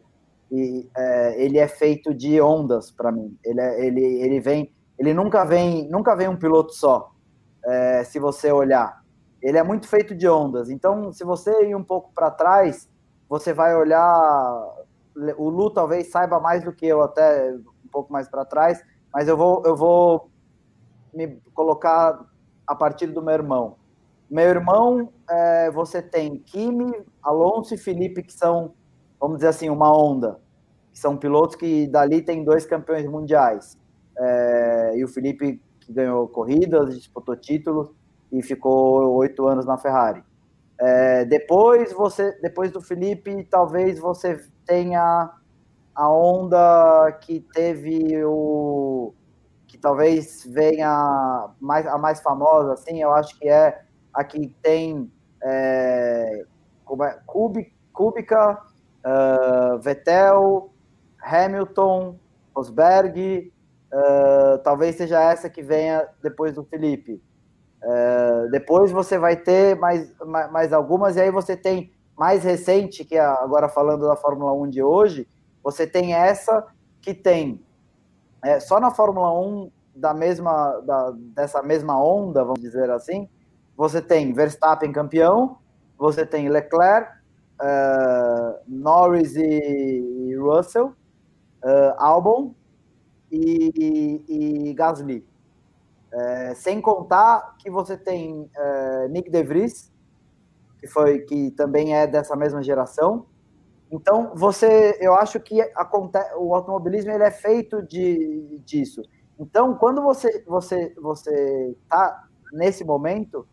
e 0.50 0.88
é, 0.96 1.44
ele 1.44 1.58
é 1.58 1.68
feito 1.68 2.14
de 2.14 2.40
ondas 2.40 2.90
para 2.90 3.12
mim. 3.12 3.36
Ele, 3.44 3.60
é, 3.60 3.86
ele, 3.86 4.04
ele 4.22 4.40
vem, 4.40 4.72
ele 4.98 5.12
nunca 5.12 5.44
vem, 5.44 5.86
nunca 5.90 6.16
vem 6.16 6.28
um 6.28 6.38
piloto 6.38 6.72
só 6.72 7.13
é, 7.66 8.04
se 8.04 8.18
você 8.18 8.52
olhar. 8.52 9.02
Ele 9.42 9.58
é 9.58 9.62
muito 9.62 9.86
feito 9.86 10.14
de 10.14 10.28
ondas. 10.28 10.70
Então, 10.70 11.12
se 11.12 11.24
você 11.24 11.66
ir 11.66 11.76
um 11.76 11.84
pouco 11.84 12.10
para 12.14 12.30
trás, 12.30 12.88
você 13.28 13.52
vai 13.52 13.74
olhar. 13.74 14.74
O 15.36 15.48
Lu 15.48 15.70
talvez 15.70 16.10
saiba 16.10 16.40
mais 16.40 16.64
do 16.64 16.72
que 16.72 16.86
eu, 16.86 17.02
até 17.02 17.52
um 17.52 17.88
pouco 17.90 18.12
mais 18.12 18.28
para 18.28 18.44
trás, 18.44 18.82
mas 19.12 19.28
eu 19.28 19.36
vou, 19.36 19.62
eu 19.64 19.76
vou 19.76 20.30
me 21.12 21.40
colocar 21.52 22.24
a 22.66 22.74
partir 22.74 23.06
do 23.06 23.22
meu 23.22 23.34
irmão. 23.34 23.76
Meu 24.28 24.48
irmão, 24.48 25.12
é, 25.28 25.70
você 25.70 26.02
tem 26.02 26.38
Kimi, 26.38 26.92
Alonso 27.22 27.74
e 27.74 27.78
Felipe, 27.78 28.22
que 28.22 28.32
são, 28.32 28.74
vamos 29.20 29.36
dizer 29.36 29.48
assim, 29.48 29.70
uma 29.70 29.96
onda. 29.96 30.40
São 30.92 31.16
pilotos 31.16 31.56
que 31.56 31.86
dali 31.86 32.22
tem 32.22 32.42
dois 32.42 32.66
campeões 32.66 33.06
mundiais. 33.06 33.78
É, 34.18 34.92
e 34.96 35.04
o 35.04 35.08
Felipe 35.08 35.60
que 35.84 35.92
ganhou 35.92 36.26
corridas, 36.28 36.94
disputou 36.94 37.36
títulos 37.36 37.90
e 38.32 38.42
ficou 38.42 39.14
oito 39.14 39.46
anos 39.46 39.66
na 39.66 39.78
Ferrari. 39.78 40.22
É, 40.78 41.24
depois 41.24 41.92
você, 41.92 42.32
depois 42.40 42.72
do 42.72 42.80
Felipe, 42.80 43.44
talvez 43.44 43.98
você 43.98 44.40
tenha 44.66 45.30
a 45.94 46.10
onda 46.10 47.12
que 47.20 47.40
teve 47.52 48.24
o 48.24 49.14
que 49.66 49.78
talvez 49.78 50.44
venha 50.46 51.50
mais, 51.60 51.86
a 51.86 51.96
mais 51.98 52.20
famosa, 52.20 52.74
assim, 52.74 53.00
eu 53.02 53.12
acho 53.12 53.38
que 53.38 53.48
é 53.48 53.82
a 54.12 54.24
que 54.24 54.48
tem 54.62 55.10
é, 55.42 56.44
Kubica, 57.92 58.62
uh, 59.04 59.78
Vettel, 59.78 60.70
Hamilton, 61.22 62.18
Rosberg, 62.54 63.52
uh, 63.94 64.58
talvez 64.58 64.96
seja 64.96 65.22
essa 65.22 65.48
que 65.48 65.62
venha 65.62 66.06
depois 66.22 66.52
do 66.52 66.64
Felipe. 66.64 67.22
Uh, 67.82 68.50
depois 68.50 68.90
você 68.90 69.18
vai 69.18 69.36
ter 69.36 69.76
mais, 69.76 70.12
mais, 70.20 70.50
mais, 70.50 70.72
algumas, 70.72 71.16
e 71.16 71.20
aí 71.20 71.30
você 71.30 71.56
tem 71.56 71.92
mais 72.16 72.42
recente, 72.42 73.04
que 73.04 73.16
é 73.16 73.20
agora 73.20 73.68
falando 73.68 74.06
da 74.06 74.16
Fórmula 74.16 74.52
1 74.52 74.70
de 74.70 74.82
hoje, 74.82 75.28
você 75.62 75.86
tem 75.86 76.14
essa 76.14 76.66
que 77.00 77.14
tem 77.14 77.64
é, 78.42 78.60
só 78.60 78.80
na 78.80 78.90
Fórmula 78.90 79.32
1 79.38 79.70
da 79.94 80.12
mesma, 80.12 80.80
da, 80.80 81.12
dessa 81.34 81.62
mesma 81.62 82.02
onda, 82.02 82.42
vamos 82.42 82.60
dizer 82.60 82.90
assim, 82.90 83.28
você 83.76 84.00
tem 84.00 84.32
Verstappen 84.32 84.92
campeão, 84.92 85.58
você 85.98 86.24
tem 86.24 86.48
Leclerc, 86.48 87.10
uh, 87.60 88.58
Norris 88.66 89.36
e, 89.36 89.42
e 89.42 90.36
Russell, 90.36 90.94
Albon 91.96 92.54
e, 93.34 94.68
e, 94.68 94.74
Gasly. 94.74 95.26
Uh, 96.12 96.54
sem 96.54 96.80
contar 96.80 97.56
que 97.58 97.68
você 97.68 97.96
tem 97.96 98.48
Nick 99.10 99.28
De 99.30 99.42
Vries, 99.42 99.92
que 100.78 100.86
foi 100.86 101.20
que 101.20 101.50
também 101.52 101.96
é 101.96 102.06
dessa 102.06 102.36
mesma 102.36 102.62
geração. 102.62 103.26
Então 103.90 104.32
você, 104.34 104.96
eu 105.00 105.14
acho 105.14 105.40
que 105.40 105.60
acontece, 105.74 106.34
o 106.36 106.54
automobilismo 106.54 107.10
ele 107.10 107.24
é 107.24 107.30
feito 107.30 107.82
de 107.82 108.60
disso. 108.64 109.02
Então 109.38 109.74
quando 109.74 110.02
você 110.02 110.44
você 110.46 110.94
você 111.00 111.76
tá 111.88 112.28
nesse 112.52 112.84
momento 112.84 113.46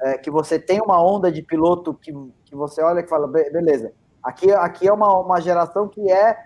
é, 0.00 0.16
que 0.16 0.30
você 0.30 0.58
tem 0.58 0.80
uma 0.80 1.02
onda 1.02 1.30
de 1.30 1.42
piloto 1.42 1.94
que, 1.94 2.12
que 2.44 2.54
você 2.54 2.82
olha 2.82 3.00
e 3.00 3.08
fala, 3.08 3.26
beleza, 3.26 3.92
aqui, 4.22 4.50
aqui 4.52 4.86
é 4.86 4.92
uma, 4.92 5.18
uma 5.18 5.40
geração 5.40 5.88
que 5.88 6.10
é 6.10 6.36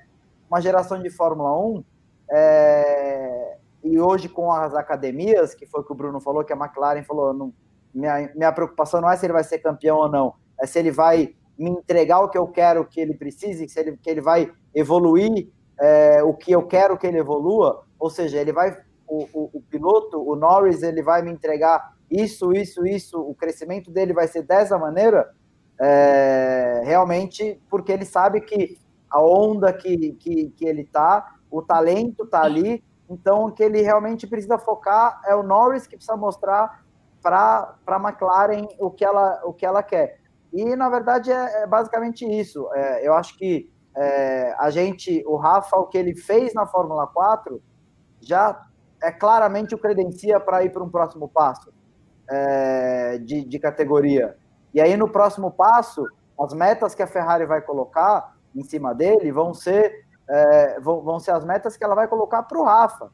uma 0.49 0.61
geração 0.61 1.03
de 1.03 1.11
Fórmula 1.11 1.59
1, 1.59 1.85
é, 2.33 3.57
e 3.85 4.01
hoje 4.01 4.29
com 4.29 4.51
as 4.51 4.75
academias, 4.75 5.55
que 5.55 5.67
foi 5.67 5.83
o 5.83 5.85
que 5.85 5.93
o 5.93 5.95
Bruno 5.95 6.21
falou, 6.21 6.45
que 6.45 6.53
a 6.53 6.57
McLaren 6.57 7.03
falou, 7.05 7.35
não, 7.35 7.53
minha, 7.95 8.31
minha 8.35 8.53
preocupação 8.53 9.01
não 9.01 9.11
é 9.11 9.17
se 9.17 9.27
ele 9.27 9.35
vai 9.35 9.45
ser 9.45 9.59
campeão 9.59 9.99
ou 9.99 10.09
não, 10.09 10.35
é 10.59 10.67
se 10.67 10.79
ele 10.79 10.91
vai 10.91 11.35
me 11.59 11.71
entregar 11.71 12.21
o 12.21 12.29
que 12.31 12.39
eu 12.39 12.47
quero 12.49 12.87
que 12.87 13.01
ele 13.01 13.15
precise, 13.15 13.69
se 13.69 13.79
ele, 13.79 13.97
que 13.99 14.09
ele 14.09 14.23
vai 14.23 14.51
evoluir 14.75 15.49
é, 15.79 16.23
o 16.23 16.33
que 16.33 16.53
eu 16.53 16.67
quero 16.67 16.97
que 16.97 17.07
ele 17.07 17.19
evolua, 17.19 17.85
ou 17.99 18.09
seja, 18.09 18.39
ele 18.39 18.53
vai, 18.53 18.79
o, 19.07 19.29
o, 19.33 19.51
o 19.55 19.63
piloto, 19.63 20.19
o 20.19 20.35
Norris, 20.35 20.83
ele 20.83 21.03
vai 21.03 21.23
me 21.23 21.31
entregar 21.31 21.93
isso, 22.11 22.53
isso, 22.53 22.87
isso, 22.87 23.21
o 23.21 23.35
crescimento 23.35 23.91
dele 23.91 24.13
vai 24.13 24.27
ser 24.27 24.43
dessa 24.43 24.79
maneira, 24.79 25.31
é, 25.79 26.83
realmente, 26.85 27.61
porque 27.69 27.93
ele 27.93 28.05
sabe 28.05 28.41
que 28.41 28.79
a 29.11 29.23
onda 29.23 29.73
que, 29.73 30.13
que, 30.15 30.51
que 30.51 30.65
ele 30.65 30.85
tá, 30.85 31.35
o 31.53 31.63
talento 31.63 32.27
tá 32.27 32.43
ali, 32.43 32.83
então 33.09 33.45
o 33.45 33.53
que 33.53 33.63
ele 33.63 33.83
realmente 33.83 34.27
precisa 34.27 34.59
focar 34.59 35.21
é 35.27 35.35
o 35.35 35.43
Norris 35.43 35.87
que 35.87 35.97
precisa 35.97 36.17
mostrar 36.17 36.83
para 37.23 37.77
a 37.87 37.97
McLaren 37.97 38.67
o 38.81 38.91
que, 38.91 39.05
ela, 39.05 39.41
o 39.45 39.53
que 39.53 39.65
ela 39.65 39.83
quer. 39.83 40.19
E 40.53 40.75
na 40.75 40.89
verdade 40.89 41.31
é, 41.31 41.63
é 41.63 41.67
basicamente 41.67 42.25
isso. 42.25 42.69
É, 42.73 43.07
eu 43.07 43.15
acho 43.15 43.37
que 43.37 43.71
é, 43.95 44.55
a 44.59 44.71
gente, 44.71 45.23
o 45.27 45.37
Rafa, 45.37 45.77
o 45.77 45.87
que 45.87 45.99
ele 45.99 46.17
fez 46.17 46.55
na 46.55 46.67
Fórmula 46.67 47.07
4 47.07 47.63
já 48.21 48.67
é 49.03 49.13
claramente 49.13 49.75
o 49.75 49.79
credencia 49.79 50.41
para 50.41 50.65
ir 50.65 50.73
para 50.73 50.83
um 50.83 50.89
próximo 50.89 51.29
passo 51.29 51.73
é, 52.31 53.19
de, 53.19 53.45
de 53.45 53.59
categoria. 53.59 54.37
E 54.73 54.81
aí, 54.81 54.97
no 54.97 55.09
próximo 55.09 55.51
passo, 55.51 56.07
as 56.41 56.55
metas 56.55 56.95
que 56.95 57.03
a 57.03 57.07
Ferrari 57.07 57.45
vai 57.45 57.61
colocar 57.61 58.35
em 58.55 58.63
cima 58.63 58.95
dele 58.95 59.31
vão 59.33 59.53
ser, 59.53 60.02
é, 60.29 60.81
vão, 60.81 61.03
vão 61.03 61.19
ser 61.19 61.33
as 61.33 61.45
metas 61.45 61.77
que 61.77 61.85
ela 61.85 61.95
vai 61.95 62.09
colocar 62.09 62.43
para 62.43 62.59
o 62.59 62.65
Rafa. 62.65 63.11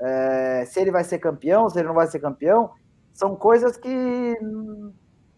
É, 0.00 0.64
se 0.66 0.80
ele 0.80 0.90
vai 0.90 1.04
ser 1.04 1.18
campeão, 1.18 1.68
se 1.68 1.78
ele 1.78 1.88
não 1.88 1.94
vai 1.94 2.06
ser 2.06 2.20
campeão, 2.20 2.70
são 3.12 3.36
coisas 3.36 3.76
que, 3.76 4.38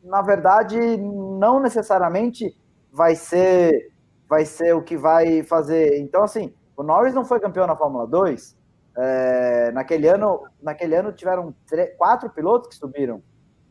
na 0.04 0.22
verdade, 0.22 0.78
não 0.96 1.60
necessariamente 1.60 2.56
vai 2.92 3.16
ser, 3.16 3.92
vai 4.28 4.44
ser 4.44 4.74
o 4.74 4.82
que 4.82 4.96
vai 4.96 5.42
fazer. 5.42 5.98
Então, 5.98 6.22
assim, 6.22 6.54
o 6.76 6.82
Norris 6.82 7.14
não 7.14 7.24
foi 7.24 7.40
campeão 7.40 7.66
na 7.66 7.76
Fórmula 7.76 8.06
2, 8.06 8.56
é, 8.96 9.70
naquele 9.72 10.06
ano, 10.06 10.42
naquele 10.62 10.94
ano 10.94 11.12
tiveram 11.12 11.54
quatro 11.96 12.30
pilotos 12.30 12.68
que 12.68 12.74
subiram. 12.76 13.22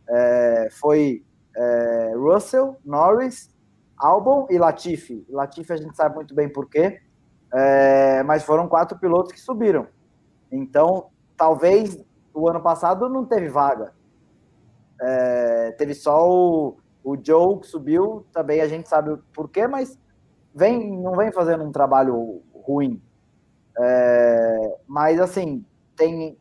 É, 0.10 0.68
foi 0.72 1.24
é, 1.56 2.14
Russell, 2.16 2.78
Norris, 2.84 3.50
Albon 3.98 4.48
e 4.50 4.58
Latifi. 4.58 5.26
Latifi 5.30 5.74
a 5.74 5.78
gente 5.78 5.96
sabe 5.96 6.16
muito 6.16 6.34
bem 6.34 6.50
por 6.50 6.68
quê, 6.68 7.00
é, 7.54 8.24
mas 8.24 8.44
foram 8.44 8.68
quatro 8.68 8.98
pilotos 8.98 9.32
que 9.32 9.40
subiram. 9.40 9.88
Então, 10.52 11.08
talvez 11.36 11.98
o 12.34 12.48
ano 12.48 12.62
passado 12.62 13.10
não 13.10 13.26
teve 13.26 13.50
vaga. 13.50 13.94
É, 15.02 15.72
teve 15.72 15.94
só 15.94 16.30
o, 16.30 16.78
o 17.04 17.18
Joe 17.22 17.60
que 17.60 17.68
subiu, 17.68 18.26
também 18.32 18.62
a 18.62 18.68
gente 18.68 18.88
sabe 18.88 19.18
por 19.34 19.50
quê, 19.50 19.68
mas 19.68 19.98
vem, 20.54 20.98
não 20.98 21.16
vem 21.16 21.32
fazendo 21.32 21.64
um 21.64 21.72
trabalho 21.72 22.42
ruim. 22.54 23.02
É, 23.78 24.78
mas 24.88 25.20
assim, 25.20 25.66
tem 25.96 26.38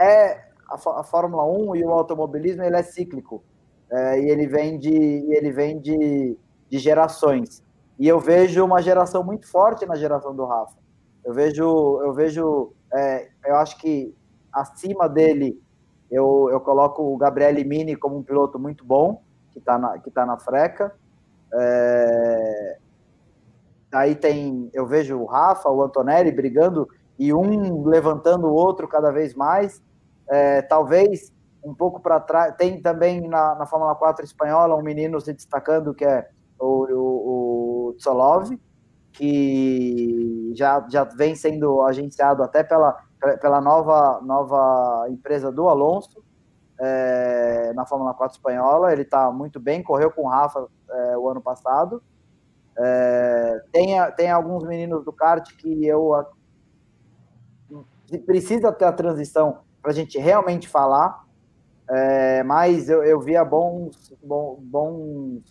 é 0.00 0.48
a, 0.68 1.00
a, 1.00 1.04
Fórmula 1.04 1.44
1 1.44 1.76
e 1.76 1.84
o 1.84 1.90
automobilismo 1.90 2.62
ele 2.62 2.76
é 2.76 2.82
cíclico. 2.82 3.42
É, 3.90 4.20
e 4.20 4.30
ele 4.30 4.46
vem 4.46 4.78
de 4.78 4.94
ele 4.94 5.50
vem 5.50 5.80
de, 5.80 6.36
de 6.68 6.78
gerações. 6.78 7.62
E 7.98 8.06
eu 8.06 8.20
vejo 8.20 8.64
uma 8.64 8.80
geração 8.80 9.24
muito 9.24 9.48
forte 9.48 9.84
na 9.86 9.96
geração 9.96 10.34
do 10.34 10.44
Rafa. 10.44 10.76
Eu 11.24 11.34
vejo 11.34 12.00
eu 12.02 12.12
vejo 12.12 12.72
é, 12.92 13.28
eu 13.44 13.56
acho 13.56 13.78
que 13.78 14.14
acima 14.52 15.08
dele 15.08 15.60
eu, 16.10 16.48
eu 16.50 16.60
coloco 16.60 17.02
o 17.02 17.16
Gabriele 17.16 17.64
Mini 17.64 17.96
como 17.96 18.16
um 18.16 18.22
piloto 18.22 18.58
muito 18.58 18.84
bom 18.84 19.22
que 19.52 19.58
está 19.58 19.78
na 19.78 19.98
que 19.98 20.10
tá 20.10 20.24
na 20.24 20.38
freca. 20.38 20.94
É, 21.52 22.78
Aí 23.92 24.14
tem, 24.14 24.70
eu 24.74 24.86
vejo 24.86 25.18
o 25.18 25.24
Rafa, 25.24 25.70
o 25.70 25.82
Antonelli 25.82 26.30
brigando 26.30 26.88
e 27.18 27.32
um 27.32 27.84
levantando 27.84 28.46
o 28.46 28.52
outro 28.52 28.86
cada 28.86 29.10
vez 29.10 29.34
mais. 29.34 29.82
É, 30.28 30.60
talvez 30.62 31.32
um 31.64 31.74
pouco 31.74 32.00
para 32.00 32.20
trás. 32.20 32.54
Tem 32.56 32.80
também 32.82 33.26
na, 33.26 33.54
na 33.54 33.66
Fórmula 33.66 33.94
4 33.94 34.24
espanhola 34.24 34.76
um 34.76 34.82
menino 34.82 35.20
se 35.20 35.32
destacando 35.32 35.94
que 35.94 36.04
é 36.04 36.28
o, 36.60 36.86
o, 36.92 37.17
o 37.98 38.00
Tsolov, 38.00 38.58
que 39.12 40.52
já, 40.54 40.86
já 40.88 41.04
vem 41.04 41.34
sendo 41.34 41.82
agenciado 41.82 42.42
até 42.42 42.62
pela, 42.62 42.96
pela 43.40 43.60
nova, 43.60 44.20
nova 44.22 45.06
empresa 45.10 45.50
do 45.50 45.68
Alonso 45.68 46.22
é, 46.80 47.72
na 47.74 47.84
Fórmula 47.84 48.14
4 48.14 48.36
espanhola. 48.36 48.92
Ele 48.92 49.02
está 49.02 49.30
muito 49.30 49.58
bem, 49.58 49.82
correu 49.82 50.10
com 50.10 50.22
o 50.22 50.28
Rafa 50.28 50.66
é, 50.90 51.18
o 51.18 51.28
ano 51.28 51.40
passado. 51.40 52.02
É, 52.76 53.60
tem, 53.72 53.96
tem 54.16 54.30
alguns 54.30 54.64
meninos 54.64 55.04
do 55.04 55.12
kart 55.12 55.50
que 55.56 55.84
eu 55.84 56.14
precisa 58.24 58.72
ter 58.72 58.84
a 58.84 58.92
transição 58.92 59.58
para 59.82 59.90
a 59.90 59.94
gente 59.94 60.18
realmente 60.18 60.68
falar, 60.68 61.24
é, 61.90 62.42
mas 62.42 62.88
eu, 62.88 63.02
eu 63.02 63.20
via 63.20 63.44
bons, 63.44 64.14
bons, 64.22 64.58
bons, 64.60 65.42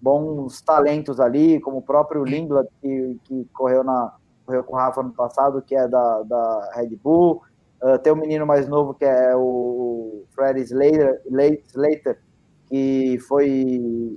bons 0.00 0.60
talentos 0.60 1.20
ali, 1.20 1.60
como 1.60 1.78
o 1.78 1.82
próprio 1.82 2.24
Lindblad, 2.24 2.66
que, 2.80 3.20
que 3.24 3.44
correu, 3.52 3.84
na, 3.84 4.14
correu 4.46 4.64
com 4.64 4.74
o 4.74 4.76
Rafa 4.76 5.02
no 5.02 5.12
passado, 5.12 5.62
que 5.62 5.74
é 5.74 5.86
da, 5.86 6.22
da 6.22 6.70
Red 6.74 6.96
Bull. 6.96 7.42
Uh, 7.82 7.98
tem 7.98 8.12
um 8.12 8.16
menino 8.16 8.46
mais 8.46 8.68
novo 8.68 8.92
que 8.94 9.04
é 9.04 9.34
o 9.34 10.24
Fred 10.34 10.60
Slater, 10.60 11.22
Slater 11.68 12.20
que 12.68 13.18
foi 13.26 14.16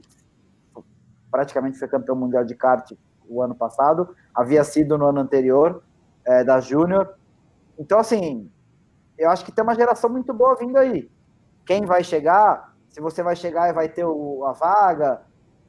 praticamente 1.31 1.79
foi 1.79 1.87
campeão 1.87 2.15
mundial 2.15 2.45
de 2.45 2.53
kart 2.53 2.91
o 3.27 3.41
ano 3.41 3.55
passado, 3.55 4.15
havia 4.35 4.63
sido 4.63 4.97
no 4.97 5.07
ano 5.07 5.19
anterior, 5.19 5.81
é, 6.23 6.43
da 6.43 6.59
Júnior. 6.59 7.15
Então, 7.79 7.97
assim, 7.97 8.49
eu 9.17 9.29
acho 9.31 9.43
que 9.43 9.51
tem 9.51 9.63
uma 9.63 9.73
geração 9.73 10.09
muito 10.09 10.31
boa 10.33 10.55
vindo 10.55 10.77
aí. 10.77 11.09
Quem 11.65 11.85
vai 11.85 12.03
chegar, 12.03 12.75
se 12.89 13.01
você 13.01 13.23
vai 13.23 13.35
chegar 13.35 13.69
e 13.69 13.73
vai 13.73 13.89
ter 13.89 14.05
o, 14.05 14.45
a 14.45 14.53
vaga, 14.53 15.21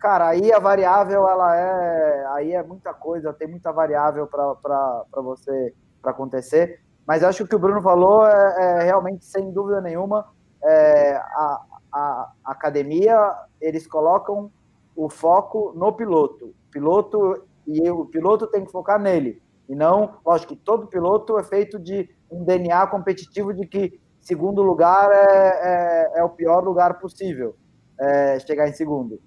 cara, 0.05 0.29
aí 0.29 0.53
a 0.53 0.59
variável, 0.59 1.27
ela 1.27 1.57
é. 1.57 2.27
Aí 2.35 2.53
é 2.53 2.63
muita 2.63 2.93
coisa, 2.93 3.33
tem 3.33 3.49
muita 3.49 3.73
variável 3.73 4.27
para 4.27 5.07
você 5.15 5.75
para 6.03 6.11
acontecer. 6.11 6.83
Mas 7.07 7.25
acho 7.25 7.39
que 7.39 7.45
o 7.45 7.49
que 7.49 7.57
o 7.57 7.59
Bruno 7.59 7.81
falou 7.81 8.27
é, 8.27 8.55
é 8.59 8.83
realmente, 8.83 9.25
sem 9.25 9.51
dúvida 9.51 9.81
nenhuma, 9.81 10.27
é, 10.63 11.17
a, 11.17 11.61
a, 11.91 12.33
academia, 12.45 13.17
eles 13.59 13.87
colocam 13.87 14.51
o 14.95 15.09
foco 15.09 15.73
no 15.75 15.91
piloto. 15.95 16.55
Piloto 16.71 17.43
e 17.67 17.89
o 17.91 18.05
piloto 18.05 18.47
tem 18.47 18.63
que 18.63 18.71
focar 18.71 19.01
nele. 19.01 19.43
E 19.67 19.75
não, 19.75 20.19
lógico 20.25 20.55
que 20.55 20.61
todo 20.61 20.87
piloto 20.87 21.39
é 21.39 21.45
feito 21.45 21.79
de 21.79 22.11
um 22.31 22.45
DNA 22.45 22.87
competitivo 22.89 23.55
de 23.55 23.67
que 23.67 23.99
segundo 24.21 24.63
lugar 24.63 25.11
é, 25.11 26.17
é, 26.17 26.21
é 26.21 26.25
o 26.25 26.29
pior 26.29 26.63
lugar 26.63 26.99
possível, 26.99 27.57
é, 27.99 28.39
chegar 28.41 28.69
em 28.69 28.75
segundo. 28.75 29.19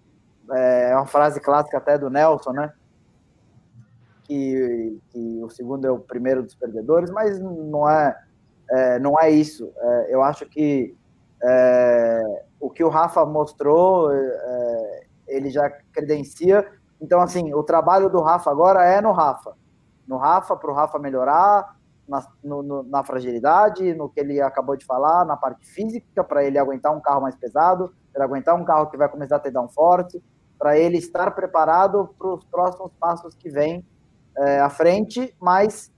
É, 0.52 0.92
é 0.92 0.96
uma 0.96 1.06
frase 1.06 1.40
clássica 1.40 1.78
até 1.78 1.98
do 1.98 2.10
Nelson, 2.10 2.52
né? 2.52 2.74
Que, 4.24 5.00
que 5.10 5.40
o 5.44 5.50
segundo 5.50 5.86
é 5.86 5.92
o 5.92 6.00
primeiro 6.00 6.44
dos 6.44 6.56
perdedores, 6.56 7.10
mas 7.10 7.40
não 7.40 7.90
é, 7.90 8.18
é 8.70 9.00
não 9.00 9.20
é 9.20 9.30
isso. 9.30 9.72
É, 9.78 10.14
eu 10.14 10.22
acho 10.22 10.46
que 10.46 10.96
é, 11.44 12.44
o 12.60 12.70
que 12.70 12.84
o 12.84 12.90
Rafa 12.90 13.26
mostrou, 13.26 14.12
é, 14.12 15.06
ele 15.28 15.50
já 15.50 15.70
credencia. 15.70 16.68
Então, 17.00 17.22
assim, 17.22 17.54
o 17.54 17.64
trabalho 17.64 18.10
do 18.10 18.22
Rafa 18.22 18.50
agora 18.50 18.84
é 18.84 19.02
no 19.02 19.12
Rafa. 19.12 19.56
No 20.08 20.18
Rafa, 20.18 20.56
para 20.56 20.72
o 20.72 20.74
Rafa 20.74 20.98
melhorar, 20.98 21.78
na, 22.08 22.26
no, 22.44 22.84
na 22.84 23.04
fragilidade, 23.04 23.94
no 23.94 24.10
que 24.10 24.20
ele 24.20 24.42
acabou 24.42 24.76
de 24.78 24.86
falar, 24.86 25.26
na 25.26 25.36
parte 25.36 25.68
física, 25.68 26.24
para 26.24 26.44
ele 26.44 26.58
aguentar 26.58 26.96
um 26.96 27.02
carro 27.02 27.22
mais 27.22 27.36
pesado, 27.36 27.94
para 28.14 28.24
aguentar 28.24 28.56
um 28.56 28.64
carro 28.64 28.90
que 28.90 28.98
vai 28.98 29.10
começar 29.10 29.36
a 29.36 29.40
ter 29.40 29.52
down 29.52 29.68
forte, 29.68 30.24
para 30.58 30.78
ele 30.78 30.98
estar 30.98 31.32
preparado 31.32 32.10
para 32.18 32.34
os 32.34 32.44
próximos 32.46 32.92
passos 33.00 33.36
que 33.36 33.50
vêm 33.50 33.86
é, 34.38 34.60
à 34.60 34.70
frente, 34.70 35.34
mas 35.40 35.92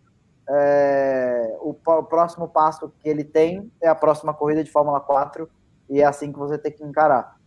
é, 0.50 1.58
o, 1.62 1.70
o, 1.72 2.04
próximo 2.04 2.48
passo 2.48 2.92
que 3.00 3.08
ele 3.08 3.24
tem 3.24 3.72
é 3.82 3.88
a 3.88 3.96
próxima 3.96 4.34
corrida 4.34 4.64
de 4.64 4.72
Fórmula 4.72 5.00
4 5.00 5.50
e 5.90 6.02
é 6.02 6.06
assim 6.06 6.32
que 6.32 6.40
você 6.40 6.58
tem 6.58 6.72
que 6.72 6.84
encarar. 6.84 7.38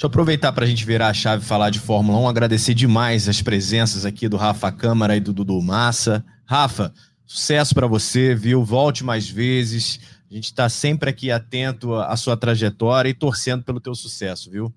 Deixa 0.00 0.06
eu 0.06 0.08
aproveitar 0.08 0.50
para 0.52 0.64
a 0.64 0.66
gente 0.66 0.84
virar 0.84 1.08
a 1.08 1.14
chave 1.14 1.42
e 1.44 1.46
falar 1.46 1.70
de 1.70 1.78
Fórmula 1.78 2.18
1, 2.20 2.28
agradecer 2.28 2.74
demais 2.74 3.28
as 3.28 3.42
presenças 3.42 4.06
aqui 4.06 4.28
do 4.28 4.36
Rafa 4.36 4.72
Câmara 4.72 5.14
e 5.14 5.20
do 5.20 5.32
Dudu 5.32 5.60
Massa. 5.60 6.24
Rafa, 6.46 6.92
sucesso 7.26 7.74
para 7.74 7.86
você, 7.86 8.34
viu? 8.34 8.64
Volte 8.64 9.04
mais 9.04 9.28
vezes. 9.28 10.00
A 10.30 10.34
gente 10.34 10.46
está 10.46 10.68
sempre 10.68 11.10
aqui 11.10 11.30
atento 11.30 11.94
à 11.94 12.16
sua 12.16 12.36
trajetória 12.36 13.10
e 13.10 13.14
torcendo 13.14 13.62
pelo 13.62 13.80
teu 13.80 13.94
sucesso, 13.94 14.50
viu? 14.50 14.72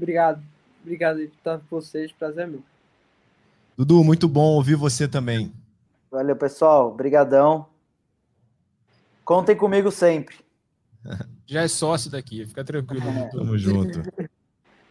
Obrigado. 0.00 0.42
Obrigado 0.82 1.16
por 1.16 1.24
estar 1.24 1.58
com 1.58 1.66
vocês. 1.70 2.10
Prazer 2.10 2.48
meu. 2.48 2.62
Dudu, 3.76 4.02
muito 4.02 4.26
bom 4.26 4.54
ouvir 4.54 4.74
você 4.74 5.06
também. 5.06 5.52
Valeu, 6.10 6.34
pessoal. 6.34 6.88
Obrigadão. 6.88 7.66
Contem 9.22 9.54
comigo 9.54 9.90
sempre. 9.90 10.36
Já 11.46 11.62
é 11.62 11.68
sócio 11.68 12.10
daqui, 12.10 12.46
fica 12.46 12.64
tranquilo. 12.64 13.06
É. 13.06 13.28
Tamo 13.28 13.58
junto. 13.58 13.98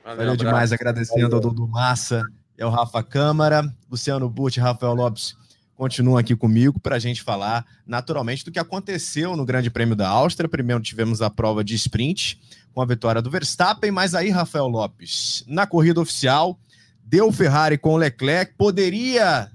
Valeu, 0.03 0.17
Valeu 0.17 0.35
demais, 0.35 0.71
agradecendo 0.71 1.21
Valeu. 1.21 1.35
ao 1.37 1.41
Dudu 1.41 1.67
Massa, 1.67 2.23
é 2.57 2.65
o 2.65 2.69
Rafa 2.69 3.01
Câmara, 3.01 3.63
Luciano 3.89 4.29
Butti, 4.29 4.59
Rafael 4.59 4.93
Lopes 4.93 5.35
continuam 5.79 6.17
aqui 6.17 6.35
comigo 6.35 6.77
para 6.77 6.97
a 6.97 6.99
gente 6.99 7.23
falar 7.23 7.65
naturalmente 7.87 8.43
do 8.43 8.51
que 8.51 8.59
aconteceu 8.59 9.37
no 9.37 9.45
Grande 9.45 9.69
Prêmio 9.69 9.95
da 9.95 10.09
Áustria. 10.09 10.49
Primeiro 10.49 10.83
tivemos 10.83 11.21
a 11.21 11.29
prova 11.29 11.63
de 11.63 11.73
sprint 11.75 12.37
com 12.73 12.81
a 12.81 12.85
vitória 12.85 13.21
do 13.21 13.29
Verstappen, 13.29 13.91
mas 13.91 14.15
aí, 14.15 14.29
Rafael 14.29 14.67
Lopes, 14.67 15.43
na 15.47 15.65
corrida 15.65 16.01
oficial, 16.01 16.59
deu 17.03 17.31
Ferrari 17.31 17.77
com 17.77 17.93
o 17.93 17.97
Leclerc, 17.97 18.53
poderia 18.57 19.51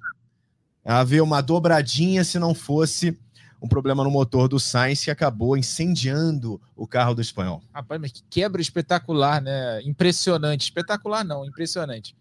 haver 0.85 1.23
uma 1.23 1.41
dobradinha 1.41 2.25
se 2.25 2.39
não 2.39 2.55
fosse 2.55 3.19
um 3.62 3.69
problema 3.69 4.05
no 4.05 4.11
motor 4.11 4.49
do 4.49 4.61
Sainz 4.61 5.03
que 5.03 5.11
acabou 5.11 5.57
incendiando 5.57 6.61
o 6.77 6.87
carro 6.87 7.15
do 7.15 7.23
espanhol. 7.23 7.62
Rapaz, 7.73 7.99
mas 8.01 8.12
que 8.12 8.23
quebra 8.29 8.61
espetacular, 8.61 9.41
né? 9.41 9.81
Impressionante. 9.83 10.65
Espetacular 10.65 11.25
não, 11.25 11.47
impressionante 11.47 12.15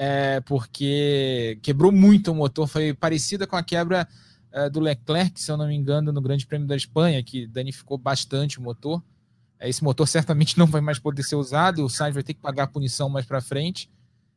é, 0.00 0.40
porque 0.42 1.58
quebrou 1.60 1.90
muito 1.90 2.30
o 2.30 2.34
motor. 2.34 2.68
Foi 2.68 2.94
parecida 2.94 3.48
com 3.48 3.56
a 3.56 3.64
quebra 3.64 4.06
é, 4.52 4.70
do 4.70 4.78
Leclerc, 4.78 5.40
se 5.40 5.50
eu 5.50 5.56
não 5.56 5.66
me 5.66 5.74
engano, 5.74 6.12
no 6.12 6.20
Grande 6.20 6.46
Prêmio 6.46 6.68
da 6.68 6.76
Espanha, 6.76 7.20
que 7.20 7.48
danificou 7.48 7.98
bastante 7.98 8.60
o 8.60 8.62
motor. 8.62 9.02
É, 9.58 9.68
esse 9.68 9.82
motor 9.82 10.06
certamente 10.06 10.58
não 10.58 10.66
vai 10.66 10.80
mais 10.80 10.98
poder 10.98 11.22
ser 11.22 11.36
usado, 11.36 11.84
o 11.84 11.90
Sainz 11.90 12.14
vai 12.14 12.22
ter 12.22 12.34
que 12.34 12.40
pagar 12.40 12.64
a 12.64 12.66
punição 12.66 13.08
mais 13.08 13.26
para 13.26 13.40
frente. 13.40 13.90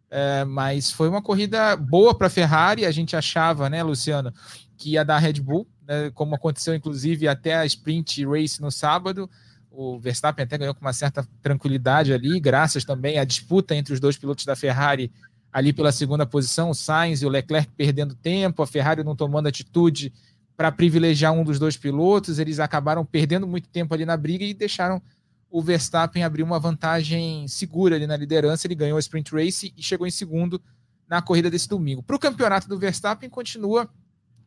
É, 0.10 0.44
mas 0.44 0.92
foi 0.92 1.08
uma 1.08 1.22
corrida 1.22 1.76
boa 1.78 2.14
para 2.14 2.28
a 2.28 2.30
Ferrari. 2.30 2.86
A 2.86 2.92
gente 2.92 3.16
achava, 3.16 3.70
né, 3.70 3.82
Luciano, 3.82 4.34
que 4.78 4.92
ia 4.92 5.06
dar 5.06 5.20
Red 5.20 5.34
Bull, 5.34 5.66
né, 5.88 6.12
como 6.12 6.36
aconteceu 6.36 6.76
inclusive 6.76 7.28
até 7.28 7.56
a 7.56 7.66
sprint 7.66 8.26
race 8.26 8.62
no 8.62 8.70
sábado. 8.72 9.30
O 9.70 9.98
Verstappen 10.00 10.44
até 10.44 10.58
ganhou 10.58 10.76
com 10.76 10.82
uma 10.82 10.92
certa 10.92 11.26
tranquilidade 11.42 12.12
ali, 12.12 12.40
graças 12.42 12.84
também 12.84 13.18
à 13.18 13.24
disputa 13.24 13.74
entre 13.74 13.94
os 13.94 14.02
dois 14.02 14.18
pilotos 14.18 14.44
da 14.44 14.56
Ferrari 14.56 15.10
ali 15.52 15.74
pela 15.74 15.92
segunda 15.92 16.26
posição, 16.26 16.70
o 16.70 16.74
Sainz 16.74 17.22
e 17.22 17.26
o 17.26 17.30
Leclerc 17.30 17.70
perdendo 17.76 18.16
tempo, 18.16 18.62
a 18.62 18.68
Ferrari 18.68 19.04
não 19.04 19.16
tomando 19.16 19.48
atitude 19.48 20.14
para 20.62 20.72
privilegiar 20.72 21.34
um 21.34 21.44
dos 21.44 21.58
dois 21.58 21.76
pilotos, 21.76 22.38
eles 22.38 22.60
acabaram 22.60 23.04
perdendo 23.04 23.48
muito 23.48 23.68
tempo 23.68 23.96
ali 23.96 24.06
na 24.06 24.16
briga 24.16 24.46
e 24.46 24.54
deixaram 24.54 25.02
o 25.50 25.60
Verstappen 25.60 26.24
abrir 26.24 26.44
uma 26.44 26.60
vantagem 26.60 27.48
segura 27.48 27.96
ali 27.96 28.06
na 28.06 28.16
liderança, 28.16 28.68
ele 28.68 28.76
ganhou 28.76 28.96
a 28.96 29.00
sprint 29.00 29.34
race 29.34 29.74
e 29.76 29.82
chegou 29.82 30.06
em 30.06 30.12
segundo 30.12 30.62
na 31.10 31.20
corrida 31.20 31.50
desse 31.50 31.68
domingo. 31.68 32.04
Para 32.04 32.16
o 32.16 32.20
campeonato 32.20 32.70
do 32.70 32.78
Verstappen 32.78 33.28
continua 33.28 33.90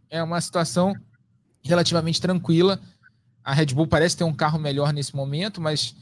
é 0.09 0.23
uma 0.23 0.41
situação 0.41 0.95
relativamente 1.65 2.21
tranquila. 2.21 2.79
A 3.43 3.53
Red 3.53 3.75
Bull 3.75 3.89
parece 3.89 4.17
ter 4.17 4.23
um 4.23 4.33
carro 4.33 4.61
melhor 4.61 4.93
nesse 4.93 5.17
momento, 5.17 5.61
mas 5.61 5.97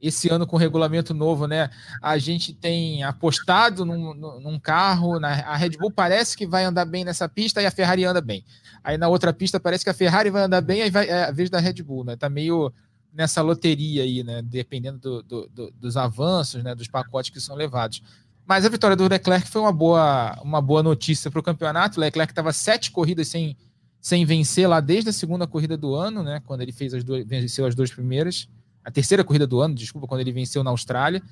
esse 0.00 0.30
ano 0.30 0.46
com 0.46 0.56
o 0.56 0.58
regulamento 0.58 1.12
novo, 1.12 1.46
né? 1.46 1.68
A 2.00 2.16
gente 2.16 2.54
tem 2.54 3.02
apostado 3.02 3.84
num, 3.84 4.14
num 4.14 4.58
carro, 4.58 5.20
na, 5.20 5.28
a 5.28 5.54
Red 5.54 5.76
Bull 5.78 5.90
parece 5.90 6.34
que 6.34 6.46
vai 6.46 6.64
andar 6.64 6.86
bem 6.86 7.04
nessa 7.04 7.28
pista 7.28 7.60
e 7.60 7.66
a 7.66 7.70
Ferrari 7.70 8.06
anda 8.06 8.22
bem. 8.22 8.42
Aí 8.82 8.96
na 8.96 9.08
outra 9.08 9.32
pista 9.32 9.60
parece 9.60 9.84
que 9.84 9.90
a 9.90 9.94
Ferrari 9.94 10.30
vai 10.30 10.42
andar 10.42 10.60
bem, 10.60 10.82
aí 10.82 10.90
vai, 10.90 11.08
é 11.08 11.24
a 11.24 11.30
vez 11.30 11.50
da 11.50 11.58
Red 11.58 11.82
Bull, 11.82 12.04
né? 12.04 12.16
Tá 12.16 12.28
meio 12.28 12.72
nessa 13.12 13.42
loteria 13.42 14.02
aí, 14.02 14.22
né? 14.22 14.42
Dependendo 14.42 14.98
do, 14.98 15.22
do, 15.22 15.48
do, 15.48 15.70
dos 15.72 15.96
avanços, 15.96 16.62
né? 16.62 16.74
Dos 16.74 16.88
pacotes 16.88 17.30
que 17.30 17.40
são 17.40 17.56
levados. 17.56 18.02
Mas 18.46 18.64
a 18.64 18.68
vitória 18.68 18.96
do 18.96 19.08
Leclerc 19.08 19.48
foi 19.48 19.60
uma 19.60 19.72
boa, 19.72 20.38
uma 20.42 20.60
boa 20.60 20.82
notícia 20.82 21.30
para 21.30 21.40
o 21.40 21.42
campeonato. 21.42 22.00
Leclerc 22.00 22.32
estava 22.32 22.52
sete 22.52 22.90
corridas 22.90 23.28
sem, 23.28 23.56
sem 24.00 24.24
vencer 24.24 24.68
lá 24.68 24.80
desde 24.80 25.10
a 25.10 25.12
segunda 25.12 25.46
corrida 25.46 25.76
do 25.76 25.94
ano, 25.94 26.22
né? 26.22 26.42
Quando 26.46 26.62
ele 26.62 26.72
fez 26.72 26.94
as 26.94 27.04
duas, 27.04 27.24
venceu 27.26 27.66
as 27.66 27.74
duas 27.74 27.90
primeiras 27.90 28.48
a 28.84 28.90
terceira 28.90 29.22
corrida 29.22 29.46
do 29.46 29.60
ano, 29.60 29.74
desculpa, 29.74 30.06
quando 30.06 30.20
ele 30.20 30.32
venceu 30.32 30.64
na 30.64 30.70
Austrália. 30.70 31.22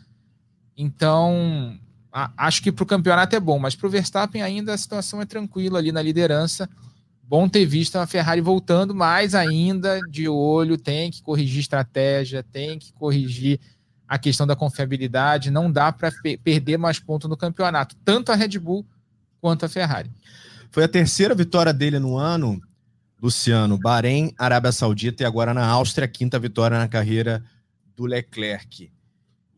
Então, 0.77 1.79
a, 2.13 2.31
acho 2.47 2.63
que 2.63 2.71
para 2.71 2.83
o 2.83 2.87
campeonato 2.87 3.35
é 3.35 3.41
bom, 3.41 3.59
mas 3.59 3.75
para 3.75 3.87
o 3.87 3.91
Verstappen 3.91 4.43
ainda 4.43 4.73
a 4.75 4.79
situação 4.79 5.21
é 5.21 5.27
tranquila 5.27 5.79
ali 5.79 5.91
na 5.91 6.03
liderança. 6.03 6.69
Bom 7.29 7.47
ter 7.47 7.67
visto 7.67 7.97
a 7.97 8.07
Ferrari 8.07 8.41
voltando, 8.41 8.95
mas 8.95 9.35
ainda 9.35 10.01
de 10.11 10.27
olho, 10.27 10.79
tem 10.79 11.11
que 11.11 11.21
corrigir 11.21 11.61
estratégia, 11.61 12.43
tem 12.43 12.79
que 12.79 12.91
corrigir 12.95 13.61
a 14.09 14.19
questão 14.19 14.47
da 14.47 14.57
confiabilidade. 14.57 15.51
Não 15.51 15.71
dá 15.71 15.93
para 15.93 16.11
perder 16.43 16.79
mais 16.79 16.99
pontos 16.99 17.29
no 17.29 17.37
campeonato, 17.37 17.95
tanto 18.03 18.33
a 18.33 18.35
Red 18.35 18.59
Bull 18.59 18.87
quanto 19.43 19.67
a 19.67 19.69
Ferrari. 19.69 20.11
Foi 20.71 20.85
a 20.85 20.89
terceira 20.89 21.35
vitória 21.35 21.75
dele 21.75 21.99
no 21.99 22.17
ano 22.17 22.59
Luciano, 23.21 23.77
Bahrein, 23.77 24.33
Arábia 24.39 24.73
Saudita 24.73 25.23
e 25.23 25.27
agora 25.27 25.53
na 25.53 25.67
Áustria, 25.67 26.09
quinta 26.09 26.39
vitória 26.39 26.79
na 26.79 26.89
carreira 26.89 27.45
do 27.95 28.07
Leclerc. 28.07 28.91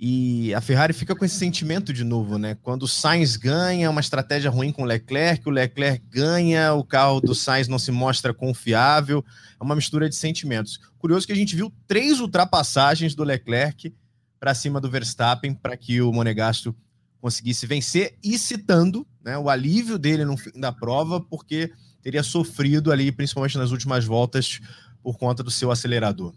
E 0.03 0.55
a 0.55 0.63
Ferrari 0.63 0.95
fica 0.95 1.15
com 1.15 1.27
esse 1.27 1.35
sentimento 1.35 1.93
de 1.93 2.05
novo, 2.05 2.39
né? 2.39 2.57
Quando 2.63 2.85
o 2.85 2.89
Sainz 2.89 3.37
ganha, 3.37 3.91
uma 3.91 4.01
estratégia 4.01 4.51
ruim 4.51 4.73
com 4.73 4.81
o 4.81 4.87
Leclerc, 4.87 5.47
o 5.47 5.53
Leclerc 5.53 6.03
ganha, 6.09 6.73
o 6.73 6.83
carro 6.83 7.21
do 7.21 7.35
Sainz 7.35 7.69
não 7.69 7.79
se 7.79 7.93
mostra 7.93 8.33
confiável. 8.33 9.23
É 9.61 9.63
uma 9.63 9.77
mistura 9.77 10.09
de 10.09 10.17
sentimentos. 10.17 10.81
Curioso 10.97 11.27
que 11.27 11.35
a 11.35 11.37
gente 11.37 11.55
viu 11.55 11.71
três 11.87 12.19
ultrapassagens 12.19 13.15
do 13.15 13.23
Leclerc 13.23 13.95
para 14.39 14.55
cima 14.55 14.81
do 14.81 14.91
Verstappen 14.91 15.53
para 15.53 15.77
que 15.77 16.01
o 16.01 16.11
Monegasto 16.11 16.75
conseguisse 17.21 17.67
vencer 17.67 18.17
e 18.25 18.39
citando 18.39 19.07
né, 19.23 19.37
o 19.37 19.51
alívio 19.51 19.99
dele 19.99 20.25
no 20.25 20.35
fim 20.39 20.59
da 20.59 20.73
prova, 20.73 21.21
porque 21.21 21.71
teria 22.01 22.23
sofrido 22.23 22.91
ali, 22.91 23.13
principalmente 23.13 23.59
nas 23.59 23.71
últimas 23.71 24.07
voltas, 24.07 24.61
por 25.03 25.19
conta 25.19 25.43
do 25.43 25.51
seu 25.51 25.71
acelerador. 25.71 26.33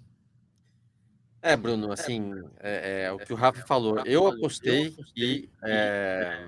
É, 1.45 1.57
Bruno, 1.57 1.91
assim, 1.91 2.31
é, 2.61 3.03
é, 3.03 3.11
o 3.11 3.17
que 3.17 3.33
o 3.33 3.35
Rafa 3.35 3.65
falou. 3.67 4.01
Eu 4.05 4.27
apostei 4.27 4.91
que 5.13 5.49
é, 5.61 6.47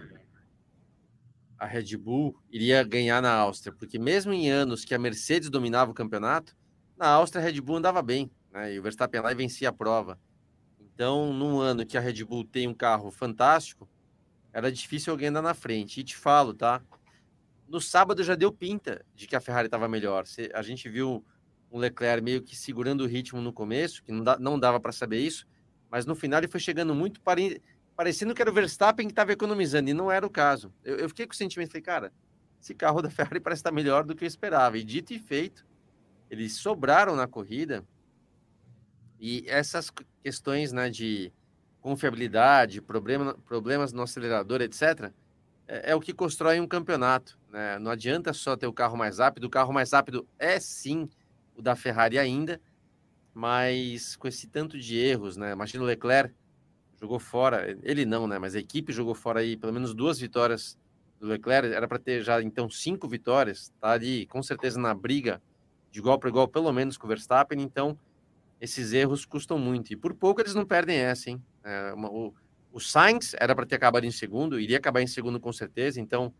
a 1.59 1.65
Red 1.65 1.97
Bull 1.97 2.33
iria 2.49 2.81
ganhar 2.81 3.21
na 3.21 3.33
Áustria, 3.33 3.73
porque 3.77 3.99
mesmo 3.99 4.31
em 4.31 4.49
anos 4.49 4.85
que 4.85 4.95
a 4.95 4.99
Mercedes 4.99 5.49
dominava 5.49 5.91
o 5.91 5.93
campeonato, 5.93 6.55
na 6.97 7.09
Áustria 7.09 7.41
a 7.41 7.45
Red 7.45 7.59
Bull 7.59 7.75
andava 7.75 8.01
bem, 8.01 8.31
né? 8.51 8.73
E 8.73 8.79
o 8.79 8.83
Verstappen 8.83 9.19
lá 9.19 9.33
e 9.33 9.35
vencia 9.35 9.67
a 9.67 9.73
prova. 9.73 10.17
Então, 10.79 11.33
num 11.33 11.59
ano 11.59 11.85
que 11.85 11.97
a 11.97 12.01
Red 12.01 12.23
Bull 12.23 12.45
tem 12.45 12.65
um 12.65 12.73
carro 12.73 13.11
fantástico, 13.11 13.89
era 14.53 14.71
difícil 14.71 15.11
alguém 15.11 15.27
andar 15.27 15.41
na 15.41 15.53
frente. 15.53 15.99
E 15.99 16.03
te 16.05 16.15
falo, 16.15 16.53
tá? 16.53 16.81
no 17.67 17.81
sábado 17.81 18.23
já 18.23 18.35
deu 18.35 18.51
pinta 18.51 19.03
de 19.15 19.27
que 19.27 19.35
a 19.35 19.41
Ferrari 19.41 19.67
estava 19.67 19.87
melhor. 19.87 20.23
A 20.53 20.61
gente 20.61 20.87
viu 20.89 21.25
o 21.75 21.77
Leclerc 21.77 22.23
meio 22.23 22.41
que 22.41 22.55
segurando 22.55 23.01
o 23.01 23.05
ritmo 23.05 23.41
no 23.41 23.51
começo, 23.51 24.01
que 24.01 24.09
não, 24.09 24.57
dava 24.57 24.79
para 24.79 24.93
saber 24.93 25.19
isso, 25.19 25.45
mas 25.91 26.05
no 26.05 26.15
final 26.15 26.39
ele 26.39 26.47
foi 26.47 26.61
chegando 26.61 26.95
muito 26.95 27.19
pare... 27.19 27.61
parecendo 27.97 28.33
que 28.33 28.41
era 28.41 28.49
o 28.49 28.53
Verstappen 28.53 29.07
que 29.07 29.11
estava 29.11 29.33
economizando, 29.33 29.89
e 29.89 29.93
não 29.93 30.09
era 30.09 30.25
o 30.25 30.29
caso. 30.29 30.73
Eu, 30.85 30.95
eu, 30.95 31.09
fiquei 31.09 31.27
com 31.27 31.33
o 31.33 31.35
sentimento, 31.35 31.71
falei, 31.71 31.81
cara, 31.81 32.13
esse 32.61 32.73
carro 32.73 33.01
da 33.01 33.09
Ferrari 33.09 33.41
parece 33.43 33.59
estar 33.59 33.73
melhor 33.73 34.05
do 34.05 34.15
que 34.15 34.23
eu 34.23 34.27
esperava. 34.27 34.77
E 34.77 34.85
dito 34.85 35.11
e 35.11 35.19
feito, 35.19 35.65
eles 36.29 36.53
sobraram 36.53 37.13
na 37.13 37.27
corrida, 37.27 37.83
e 39.19 39.43
essas 39.45 39.91
questões 40.23 40.71
né, 40.71 40.89
de 40.89 41.29
confiabilidade, 41.81 42.81
problema, 42.81 43.37
problemas 43.45 43.91
no 43.91 44.01
acelerador, 44.01 44.61
etc., 44.61 45.11
é, 45.67 45.91
é, 45.91 45.95
o 45.95 45.99
que 45.99 46.13
constrói 46.13 46.57
um 46.61 46.67
campeonato. 46.67 47.37
Né? 47.49 47.77
Não 47.79 47.91
adianta 47.91 48.31
só 48.31 48.55
ter 48.55 48.67
o 48.67 48.71
carro 48.71 48.95
mais 48.95 49.19
rápido, 49.19 49.43
o 49.43 49.49
carro 49.49 49.73
mais 49.73 49.91
rápido 49.91 50.25
é 50.39 50.57
sim 50.57 51.09
o 51.55 51.61
da 51.61 51.75
Ferrari 51.75 52.19
ainda, 52.19 52.61
mas 53.33 54.15
com 54.15 54.27
esse 54.27 54.47
tanto 54.47 54.77
de 54.77 54.97
erros, 54.97 55.37
né? 55.37 55.51
Imagina 55.51 55.83
o 55.83 55.87
Leclerc 55.87 56.33
jogou 56.99 57.19
fora, 57.19 57.77
ele 57.83 58.05
não, 58.05 58.27
né? 58.27 58.39
Mas 58.39 58.55
a 58.55 58.59
equipe 58.59 58.93
jogou 58.93 59.13
fora 59.13 59.41
aí 59.41 59.57
pelo 59.57 59.73
menos 59.73 59.93
duas 59.93 60.19
vitórias 60.19 60.77
do 61.19 61.27
Leclerc, 61.27 61.73
era 61.73 61.87
para 61.87 61.99
ter 61.99 62.23
já 62.23 62.41
então 62.41 62.69
cinco 62.69 63.07
vitórias, 63.07 63.73
tá 63.79 63.91
ali 63.91 64.25
com 64.27 64.41
certeza 64.41 64.79
na 64.79 64.93
briga 64.93 65.41
de 65.91 65.99
igual 65.99 66.19
para 66.19 66.29
igual, 66.29 66.47
pelo 66.47 66.71
menos 66.73 66.97
com 66.97 67.05
o 67.05 67.09
Verstappen, 67.09 67.61
então 67.61 67.97
esses 68.59 68.93
erros 68.93 69.25
custam 69.25 69.57
muito. 69.57 69.91
E 69.91 69.95
por 69.95 70.13
pouco 70.13 70.41
eles 70.41 70.53
não 70.53 70.65
perdem 70.65 70.97
essa, 70.97 71.29
hein? 71.29 71.41
É, 71.63 71.93
uma, 71.93 72.09
o, 72.09 72.33
o 72.71 72.79
Sainz 72.79 73.33
era 73.39 73.55
para 73.55 73.65
ter 73.65 73.75
acabado 73.75 74.05
em 74.05 74.11
segundo, 74.11 74.59
iria 74.59 74.77
acabar 74.77 75.01
em 75.01 75.07
segundo 75.07 75.39
com 75.39 75.53
certeza, 75.53 76.01
então 76.01 76.33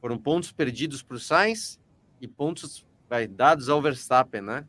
foram 0.00 0.18
pontos 0.18 0.52
perdidos 0.52 1.02
para 1.02 1.16
o 1.16 1.20
Sainz 1.20 1.80
e 2.20 2.28
pontos 2.28 2.86
vai, 3.08 3.26
dados 3.26 3.68
ao 3.68 3.80
Verstappen, 3.80 4.40
né? 4.40 4.66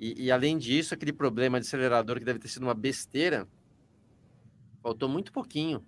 E, 0.00 0.24
e, 0.24 0.32
além 0.32 0.58
disso, 0.58 0.94
aquele 0.94 1.12
problema 1.12 1.60
de 1.60 1.66
acelerador 1.66 2.18
que 2.18 2.24
deve 2.24 2.38
ter 2.38 2.48
sido 2.48 2.64
uma 2.64 2.74
besteira, 2.74 3.46
faltou 4.82 5.08
muito 5.08 5.32
pouquinho 5.32 5.84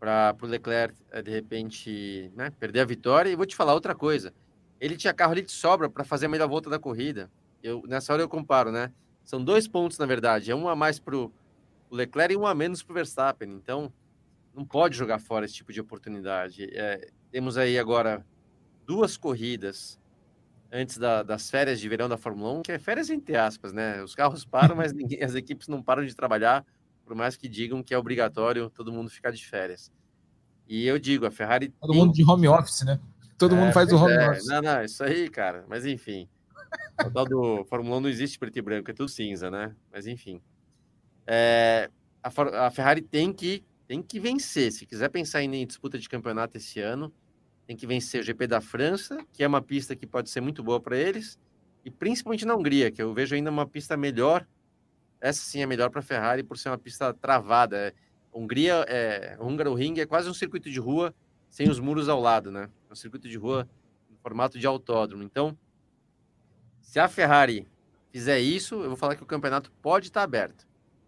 para 0.00 0.36
o 0.42 0.46
Leclerc, 0.46 0.96
eh, 1.12 1.22
de 1.22 1.30
repente, 1.30 2.32
né, 2.34 2.50
perder 2.50 2.80
a 2.80 2.84
vitória. 2.84 3.30
E 3.30 3.36
vou 3.36 3.46
te 3.46 3.54
falar 3.54 3.74
outra 3.74 3.94
coisa: 3.94 4.34
ele 4.80 4.96
tinha 4.96 5.14
carro 5.14 5.32
ali 5.32 5.42
de 5.42 5.52
sobra 5.52 5.88
para 5.88 6.04
fazer 6.04 6.26
a 6.26 6.28
melhor 6.28 6.48
volta 6.48 6.68
da 6.68 6.78
corrida. 6.78 7.30
Eu, 7.62 7.82
nessa 7.86 8.12
hora 8.12 8.22
eu 8.22 8.28
comparo, 8.28 8.72
né? 8.72 8.92
São 9.24 9.42
dois 9.42 9.66
pontos, 9.68 9.98
na 9.98 10.04
verdade. 10.04 10.50
É 10.50 10.54
um 10.54 10.68
a 10.68 10.76
mais 10.76 10.98
para 10.98 11.16
o 11.16 11.32
Leclerc 11.90 12.34
e 12.34 12.36
um 12.36 12.46
a 12.46 12.54
menos 12.54 12.82
para 12.82 12.92
o 12.92 12.94
Verstappen. 12.94 13.50
Então, 13.52 13.92
não 14.54 14.64
pode 14.64 14.96
jogar 14.96 15.18
fora 15.18 15.46
esse 15.46 15.54
tipo 15.54 15.72
de 15.72 15.80
oportunidade. 15.80 16.64
É, 16.72 17.08
temos 17.30 17.56
aí 17.56 17.78
agora 17.78 18.26
duas 18.84 19.16
corridas 19.16 19.98
antes 20.74 20.98
da, 20.98 21.22
das 21.22 21.48
férias 21.48 21.78
de 21.78 21.88
verão 21.88 22.08
da 22.08 22.18
Fórmula 22.18 22.58
1, 22.58 22.62
que 22.62 22.72
é 22.72 22.78
férias 22.80 23.08
entre 23.08 23.36
aspas, 23.36 23.72
né? 23.72 24.02
Os 24.02 24.14
carros 24.14 24.44
param, 24.44 24.74
mas 24.74 24.92
ninguém, 24.92 25.22
as 25.22 25.36
equipes 25.36 25.68
não 25.68 25.80
param 25.80 26.04
de 26.04 26.14
trabalhar, 26.16 26.66
por 27.04 27.14
mais 27.14 27.36
que 27.36 27.48
digam 27.48 27.82
que 27.82 27.94
é 27.94 27.98
obrigatório 27.98 28.68
todo 28.68 28.92
mundo 28.92 29.08
ficar 29.08 29.30
de 29.30 29.46
férias. 29.46 29.92
E 30.66 30.84
eu 30.84 30.98
digo, 30.98 31.26
a 31.26 31.30
Ferrari. 31.30 31.68
Todo 31.80 31.92
tem... 31.92 32.00
mundo 32.00 32.12
de 32.12 32.24
home 32.24 32.48
office, 32.48 32.82
né? 32.82 32.98
Todo 33.38 33.54
é, 33.54 33.58
mundo 33.58 33.72
faz 33.72 33.92
o 33.92 33.96
home 33.96 34.14
é. 34.14 34.30
office. 34.30 34.46
Não, 34.46 34.62
não, 34.62 34.82
isso 34.82 35.04
aí, 35.04 35.30
cara. 35.30 35.64
Mas 35.68 35.86
enfim. 35.86 36.28
O 37.06 37.10
tal 37.10 37.24
do 37.24 37.64
Fórmula 37.66 37.98
1 37.98 38.00
não 38.00 38.08
existe 38.08 38.38
preto 38.38 38.58
e 38.58 38.62
branco, 38.62 38.90
é 38.90 38.94
tudo 38.94 39.08
cinza, 39.08 39.50
né? 39.50 39.76
Mas 39.92 40.08
enfim. 40.08 40.40
É, 41.24 41.88
a, 42.20 42.66
a 42.66 42.70
Ferrari 42.70 43.00
tem 43.00 43.32
que, 43.32 43.64
tem 43.86 44.02
que 44.02 44.18
vencer. 44.18 44.72
Se 44.72 44.86
quiser 44.86 45.08
pensar 45.08 45.42
em 45.42 45.66
disputa 45.66 45.98
de 45.98 46.08
campeonato 46.08 46.56
esse 46.56 46.80
ano, 46.80 47.12
tem 47.66 47.76
que 47.76 47.86
vencer 47.86 48.20
o 48.20 48.24
GP 48.24 48.46
da 48.46 48.60
França, 48.60 49.24
que 49.32 49.42
é 49.42 49.46
uma 49.46 49.62
pista 49.62 49.96
que 49.96 50.06
pode 50.06 50.30
ser 50.30 50.40
muito 50.40 50.62
boa 50.62 50.80
para 50.80 50.96
eles, 50.96 51.38
e 51.84 51.90
principalmente 51.90 52.44
na 52.44 52.54
Hungria, 52.54 52.90
que 52.90 53.02
eu 53.02 53.12
vejo 53.12 53.34
ainda 53.34 53.50
uma 53.50 53.66
pista 53.66 53.96
melhor. 53.96 54.46
Essa 55.20 55.42
sim 55.42 55.60
é 55.60 55.66
melhor 55.66 55.90
para 55.90 56.00
a 56.00 56.02
Ferrari 56.02 56.42
por 56.42 56.58
ser 56.58 56.68
uma 56.70 56.78
pista 56.78 57.12
travada. 57.12 57.76
É, 57.76 57.94
Hungria, 58.32 58.84
é, 58.88 59.36
Húngaro 59.40 59.76
é 59.78 60.06
quase 60.06 60.28
um 60.28 60.34
circuito 60.34 60.70
de 60.70 60.78
rua 60.78 61.14
sem 61.48 61.68
os 61.70 61.78
muros 61.78 62.08
ao 62.08 62.20
lado, 62.20 62.50
né? 62.50 62.68
É 62.88 62.92
um 62.92 62.96
circuito 62.96 63.28
de 63.28 63.38
rua 63.38 63.68
em 64.10 64.16
formato 64.16 64.58
de 64.58 64.66
autódromo. 64.66 65.22
Então, 65.22 65.56
se 66.80 66.98
a 66.98 67.08
Ferrari 67.08 67.66
fizer 68.10 68.40
isso, 68.40 68.74
eu 68.76 68.88
vou 68.88 68.96
falar 68.96 69.14
que 69.14 69.22
o 69.22 69.26
campeonato 69.26 69.70
pode 69.80 70.06
estar 70.06 70.22
aberto. 70.22 70.66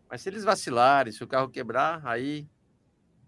Mas 0.08 0.22
se 0.22 0.28
eles 0.28 0.44
vacilarem, 0.44 1.12
se 1.12 1.24
o 1.24 1.26
carro 1.26 1.48
quebrar, 1.48 2.00
aí 2.06 2.46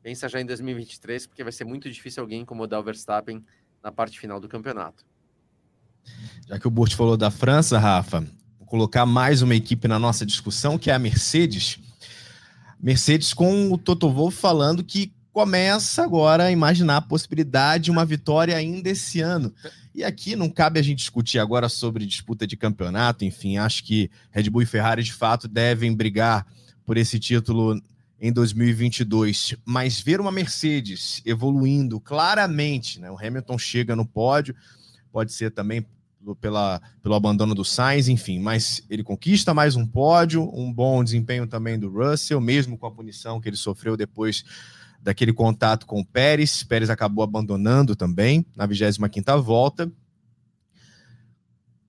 pensa 0.02 0.28
já 0.28 0.40
em 0.40 0.46
2023, 0.46 1.26
porque 1.26 1.42
vai 1.42 1.52
ser 1.52 1.64
muito 1.64 1.90
difícil 1.90 2.22
alguém 2.22 2.42
incomodar 2.42 2.80
o 2.80 2.82
Verstappen 2.82 3.44
na 3.82 3.92
parte 3.92 4.18
final 4.18 4.40
do 4.40 4.48
campeonato. 4.48 5.04
Já 6.48 6.58
que 6.58 6.66
o 6.66 6.70
Burt 6.70 6.94
falou 6.94 7.16
da 7.16 7.30
França, 7.30 7.78
Rafa, 7.78 8.20
vou 8.58 8.66
colocar 8.66 9.04
mais 9.04 9.42
uma 9.42 9.54
equipe 9.54 9.86
na 9.86 9.98
nossa 9.98 10.24
discussão, 10.24 10.78
que 10.78 10.90
é 10.90 10.94
a 10.94 10.98
Mercedes. 10.98 11.78
Mercedes 12.80 13.34
com 13.34 13.72
o 13.72 13.78
Toto 13.78 14.10
Wolff 14.10 14.36
falando 14.38 14.84
que 14.84 15.12
começa 15.32 16.02
agora 16.02 16.44
a 16.44 16.50
imaginar 16.50 16.96
a 16.96 17.02
possibilidade 17.02 17.84
de 17.84 17.90
uma 17.90 18.04
vitória 18.04 18.56
ainda 18.56 18.88
esse 18.90 19.20
ano. 19.20 19.52
E 19.94 20.02
aqui 20.02 20.34
não 20.34 20.48
cabe 20.48 20.80
a 20.80 20.82
gente 20.82 20.98
discutir 20.98 21.38
agora 21.38 21.68
sobre 21.68 22.06
disputa 22.06 22.46
de 22.46 22.56
campeonato, 22.56 23.24
enfim, 23.24 23.56
acho 23.56 23.84
que 23.84 24.10
Red 24.30 24.50
Bull 24.50 24.62
e 24.62 24.66
Ferrari 24.66 25.02
de 25.02 25.12
fato 25.12 25.46
devem 25.46 25.94
brigar 25.94 26.46
por 26.84 26.96
esse 26.96 27.18
título 27.18 27.80
em 28.20 28.32
2022, 28.32 29.54
mas 29.64 30.00
ver 30.00 30.20
uma 30.20 30.32
Mercedes 30.32 31.22
evoluindo 31.24 32.00
claramente, 32.00 33.00
né? 33.00 33.10
O 33.10 33.18
Hamilton 33.18 33.58
chega 33.58 33.94
no 33.94 34.04
pódio, 34.04 34.54
pode 35.12 35.32
ser 35.32 35.50
também 35.52 35.86
pela, 36.40 36.80
pelo 37.00 37.14
abandono 37.14 37.54
do 37.54 37.64
Sainz, 37.64 38.08
enfim, 38.08 38.38
mas 38.38 38.82
ele 38.90 39.04
conquista 39.04 39.54
mais 39.54 39.76
um 39.76 39.86
pódio, 39.86 40.50
um 40.52 40.72
bom 40.72 41.02
desempenho 41.04 41.46
também 41.46 41.78
do 41.78 41.88
Russell, 41.88 42.40
mesmo 42.40 42.76
com 42.76 42.86
a 42.86 42.90
punição 42.90 43.40
que 43.40 43.48
ele 43.48 43.56
sofreu 43.56 43.96
depois 43.96 44.44
daquele 45.00 45.32
contato 45.32 45.86
com 45.86 46.00
o 46.00 46.04
Pérez. 46.04 46.64
Pérez 46.64 46.90
acabou 46.90 47.22
abandonando 47.22 47.94
também 47.94 48.44
na 48.56 48.66
25ª 48.66 49.40
volta 49.40 49.90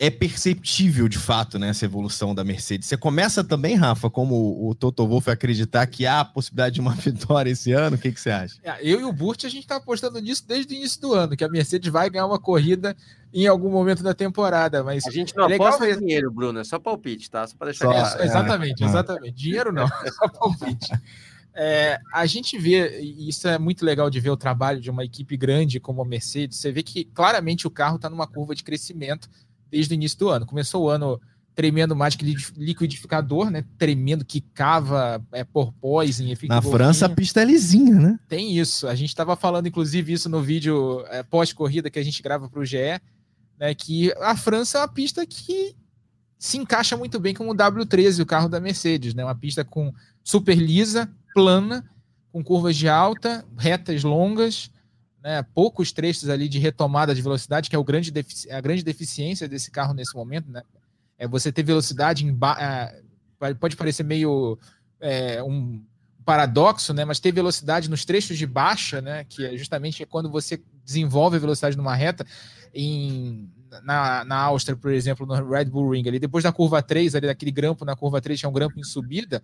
é 0.01 0.09
perceptível 0.09 1.09
de 1.09 1.17
fato 1.17 1.59
né, 1.59 1.67
essa 1.67 1.83
evolução 1.83 2.33
da 2.33 2.41
Mercedes. 2.41 2.87
Você 2.87 2.95
começa 2.95 3.43
também, 3.43 3.75
Rafa, 3.75 4.09
como 4.09 4.65
o 4.65 4.73
Toto 4.73 5.05
Wolff 5.05 5.29
acreditar 5.29 5.85
que 5.87 6.05
há 6.05 6.21
a 6.21 6.25
possibilidade 6.25 6.75
de 6.75 6.81
uma 6.81 6.93
vitória 6.95 7.51
esse 7.51 7.73
ano? 7.73 7.97
O 7.97 7.99
que, 7.99 8.09
que 8.13 8.19
você 8.19 8.29
acha? 8.29 8.55
É, 8.63 8.77
eu 8.81 9.01
e 9.01 9.03
o 9.03 9.11
Burt, 9.11 9.43
a 9.43 9.49
gente 9.49 9.63
está 9.63 9.75
apostando 9.75 10.17
nisso 10.21 10.47
desde 10.47 10.73
o 10.73 10.77
início 10.77 11.01
do 11.01 11.13
ano, 11.13 11.35
que 11.35 11.43
a 11.43 11.49
Mercedes 11.49 11.91
vai 11.91 12.09
ganhar 12.09 12.25
uma 12.25 12.39
corrida 12.39 12.95
em 13.33 13.45
algum 13.45 13.69
momento 13.69 14.01
da 14.01 14.13
temporada. 14.13 14.81
Mas 14.85 15.05
a 15.05 15.11
gente 15.11 15.35
não 15.35 15.49
é 15.49 15.55
aposta 15.55 15.83
legal... 15.83 15.99
dinheiro, 15.99 16.31
Bruno, 16.31 16.59
é 16.59 16.63
só 16.63 16.79
palpite, 16.79 17.29
tá? 17.29 17.45
Só 17.45 17.57
para 17.57 17.65
deixar 17.65 17.85
só, 17.85 17.91
claro. 17.91 18.21
É, 18.21 18.25
exatamente, 18.25 18.83
exatamente. 18.83 19.33
Dinheiro 19.33 19.73
não, 19.73 19.83
é 20.05 20.11
só 20.11 20.29
palpite. 20.29 20.89
É, 21.53 21.99
a 22.13 22.25
gente 22.25 22.57
vê, 22.57 23.01
e 23.01 23.27
isso 23.27 23.45
é 23.49 23.59
muito 23.59 23.83
legal 23.83 24.09
de 24.09 24.17
ver 24.21 24.29
o 24.29 24.37
trabalho 24.37 24.79
de 24.79 24.89
uma 24.89 25.03
equipe 25.03 25.35
grande 25.35 25.77
como 25.77 26.01
a 26.01 26.05
Mercedes, 26.05 26.57
você 26.57 26.71
vê 26.71 26.81
que 26.81 27.03
claramente 27.03 27.67
o 27.67 27.69
carro 27.69 27.97
está 27.97 28.09
numa 28.09 28.25
curva 28.25 28.55
de 28.55 28.63
crescimento 28.63 29.29
desde 29.69 29.93
o 29.93 29.95
início 29.95 30.17
do 30.19 30.29
ano. 30.29 30.45
Começou 30.45 30.83
o 30.83 30.89
ano 30.89 31.19
tremendo 31.55 31.93
mais 31.93 32.15
que 32.15 32.23
liquidificador, 32.55 33.49
né? 33.49 33.65
Tremendo 33.77 34.23
que 34.23 34.39
cava 34.39 35.21
é, 35.31 35.43
porpoise. 35.43 36.23
Na 36.47 36.61
França 36.61 37.05
a 37.05 37.09
pista 37.09 37.41
é 37.41 37.45
lisinha, 37.45 37.95
né? 37.95 38.19
Tem 38.29 38.57
isso. 38.57 38.87
A 38.87 38.95
gente 38.95 39.09
estava 39.09 39.35
falando, 39.35 39.67
inclusive, 39.67 40.13
isso 40.13 40.29
no 40.29 40.41
vídeo 40.41 41.03
é, 41.09 41.21
pós-corrida 41.21 41.89
que 41.89 41.99
a 41.99 42.03
gente 42.03 42.23
grava 42.23 42.47
para 42.47 42.61
o 42.61 42.65
GE, 42.65 43.01
né? 43.59 43.75
Que 43.75 44.13
a 44.21 44.37
França 44.37 44.77
é 44.77 44.81
uma 44.81 44.87
pista 44.87 45.25
que 45.25 45.75
se 46.37 46.57
encaixa 46.57 46.95
muito 46.95 47.19
bem 47.19 47.33
com 47.33 47.49
o 47.49 47.53
W13, 47.53 48.21
o 48.21 48.25
carro 48.25 48.47
da 48.47 48.61
Mercedes, 48.61 49.13
né? 49.13 49.25
Uma 49.25 49.35
pista 49.35 49.65
com 49.65 49.93
super 50.23 50.55
lisa, 50.55 51.11
plana, 51.33 51.83
com 52.31 52.41
curvas 52.41 52.77
de 52.77 52.87
alta, 52.87 53.45
retas 53.57 54.03
longas, 54.03 54.71
né, 55.23 55.43
poucos 55.53 55.91
trechos 55.91 56.29
ali 56.29 56.47
de 56.47 56.59
retomada 56.59 57.13
de 57.13 57.21
velocidade, 57.21 57.69
que 57.69 57.75
é 57.75 57.79
o 57.79 57.83
grande 57.83 58.13
a 58.51 58.61
grande 58.61 58.83
deficiência 58.83 59.47
desse 59.47 59.69
carro 59.69 59.93
nesse 59.93 60.15
momento, 60.15 60.49
né? 60.49 60.63
É 61.17 61.27
você 61.27 61.51
ter 61.51 61.63
velocidade 61.63 62.25
em 62.25 62.37
é, 62.57 63.03
pode 63.59 63.75
parecer 63.75 64.03
meio 64.03 64.57
é, 64.99 65.43
um 65.43 65.83
paradoxo, 66.23 66.93
né? 66.93 67.03
Mas 67.03 67.19
ter 67.19 67.31
velocidade 67.31 67.89
nos 67.89 68.05
trechos 68.05 68.37
de 68.37 68.45
baixa, 68.45 69.01
né? 69.01 69.25
Que 69.25 69.45
é 69.45 69.57
justamente 69.57 70.05
quando 70.05 70.29
você 70.29 70.61
desenvolve 70.85 71.37
a 71.37 71.39
velocidade 71.39 71.75
numa 71.75 71.95
reta 71.95 72.25
em 72.73 73.51
na, 73.83 74.23
na 74.25 74.37
Áustria, 74.37 74.75
por 74.75 74.91
exemplo, 74.91 75.25
no 75.25 75.47
Red 75.47 75.65
Bull 75.65 75.91
Ring, 75.91 76.07
ali 76.07 76.19
depois 76.19 76.43
da 76.43 76.51
curva 76.51 76.81
3, 76.81 77.15
ali 77.15 77.27
daquele 77.27 77.51
grampo 77.51 77.85
na 77.85 77.95
curva 77.95 78.19
3, 78.19 78.39
tinha 78.39 78.49
um 78.49 78.53
grampo 78.53 78.79
em 78.79 78.83
subida, 78.83 79.43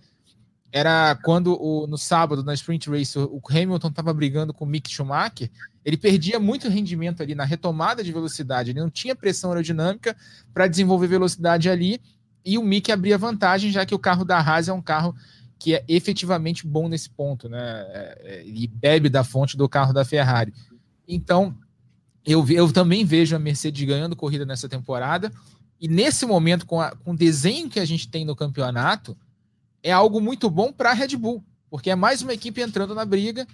era 0.71 1.15
quando 1.23 1.57
o, 1.61 1.87
no 1.87 1.97
sábado, 1.97 2.43
na 2.43 2.53
Sprint 2.53 2.89
Race, 2.89 3.17
o 3.17 3.41
Hamilton 3.49 3.87
estava 3.87 4.13
brigando 4.13 4.53
com 4.53 4.65
o 4.65 4.67
Mick 4.67 4.89
Schumacher, 4.89 5.49
ele 5.83 5.97
perdia 5.97 6.39
muito 6.39 6.67
rendimento 6.67 7.21
ali 7.21 7.35
na 7.35 7.45
retomada 7.45 8.03
de 8.03 8.11
velocidade, 8.11 8.71
ele 8.71 8.79
não 8.79 8.89
tinha 8.89 9.15
pressão 9.15 9.51
aerodinâmica 9.51 10.15
para 10.53 10.67
desenvolver 10.67 11.07
velocidade 11.07 11.69
ali, 11.69 12.01
e 12.43 12.57
o 12.57 12.63
Mick 12.63 12.91
abria 12.91 13.17
vantagem, 13.17 13.71
já 13.71 13.85
que 13.85 13.95
o 13.95 13.99
carro 13.99 14.23
da 14.23 14.39
Haas 14.39 14.67
é 14.67 14.73
um 14.73 14.81
carro 14.81 15.15
que 15.57 15.73
é 15.73 15.83
efetivamente 15.87 16.67
bom 16.67 16.87
nesse 16.87 17.09
ponto, 17.09 17.49
né? 17.49 17.85
É, 17.89 18.21
é, 18.23 18.43
e 18.45 18.67
bebe 18.67 19.09
da 19.09 19.23
fonte 19.23 19.57
do 19.57 19.67
carro 19.67 19.93
da 19.93 20.05
Ferrari. 20.05 20.53
Então, 21.07 21.55
eu, 22.25 22.45
eu 22.49 22.71
também 22.71 23.05
vejo 23.05 23.35
a 23.35 23.39
Mercedes 23.39 23.87
ganhando 23.87 24.15
corrida 24.15 24.45
nessa 24.45 24.67
temporada. 24.67 25.31
E 25.79 25.87
nesse 25.87 26.25
momento, 26.25 26.65
com, 26.65 26.81
a, 26.81 26.91
com 26.91 27.11
o 27.11 27.17
desenho 27.17 27.69
que 27.69 27.79
a 27.79 27.85
gente 27.85 28.07
tem 28.07 28.25
no 28.25 28.35
campeonato, 28.35 29.17
é 29.85 29.91
algo 29.91 30.19
muito 30.19 30.49
bom 30.49 30.73
para 30.73 30.89
a 30.89 30.93
Red 30.93 31.15
Bull, 31.15 31.45
porque 31.69 31.91
é 31.91 31.95
mais 31.95 32.23
uma 32.23 32.33
equipe 32.33 32.59
entrando 32.59 32.95
na 32.95 33.05
briga. 33.05 33.45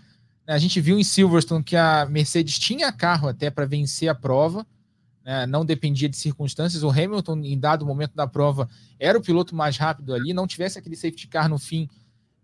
A 0.48 0.58
gente 0.58 0.80
viu 0.80 0.98
em 0.98 1.04
Silverstone 1.04 1.62
que 1.62 1.76
a 1.76 2.06
Mercedes 2.06 2.58
tinha 2.58 2.90
carro 2.90 3.28
até 3.28 3.50
para 3.50 3.66
vencer 3.66 4.08
a 4.08 4.16
prova, 4.16 4.66
né? 5.26 5.46
não 5.46 5.66
dependia 5.66 6.08
de 6.08 6.16
circunstâncias. 6.16 6.84
O 6.84 6.90
Hamilton, 6.90 7.40
em 7.40 7.60
dado 7.60 7.86
momento 7.86 8.16
da 8.16 8.26
prova, 8.26 8.70
era 8.98 9.18
o 9.18 9.22
piloto 9.22 9.54
mais 9.54 9.76
rápido 9.76 10.14
ali. 10.14 10.34
Não 10.34 10.48
tivesse 10.48 10.80
aquele 10.80 10.96
safety 10.96 11.28
car 11.28 11.50
no 11.50 11.60
fim 11.60 11.90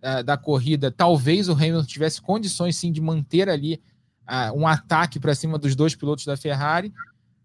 uh, 0.03 0.21
da 0.21 0.35
corrida, 0.35 0.91
talvez 0.91 1.47
o 1.47 1.53
Hamilton 1.53 1.85
tivesse 1.85 2.21
condições 2.21 2.75
sim 2.75 2.91
de 2.91 2.99
manter 2.99 3.47
ali 3.47 3.81
uh, 4.27 4.53
um 4.53 4.67
ataque 4.67 5.17
para 5.17 5.33
cima 5.33 5.57
dos 5.57 5.77
dois 5.77 5.95
pilotos 5.95 6.25
da 6.25 6.35
Ferrari. 6.35 6.89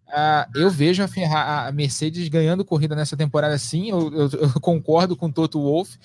Uh, 0.08 0.58
eu 0.58 0.68
vejo 0.68 1.04
a, 1.04 1.08
Ferrari, 1.08 1.68
a, 1.68 1.72
Mercedes 1.72 2.28
ganhando 2.28 2.64
corrida 2.64 2.96
nessa 2.96 3.16
temporada 3.16 3.56
sim. 3.58 3.90
Eu, 3.90 4.12
eu, 4.12 4.28
eu 4.30 4.60
concordo 4.60 5.16
com 5.16 5.26
o 5.26 5.32
Toto 5.32 5.60
Wolff. 5.60 5.96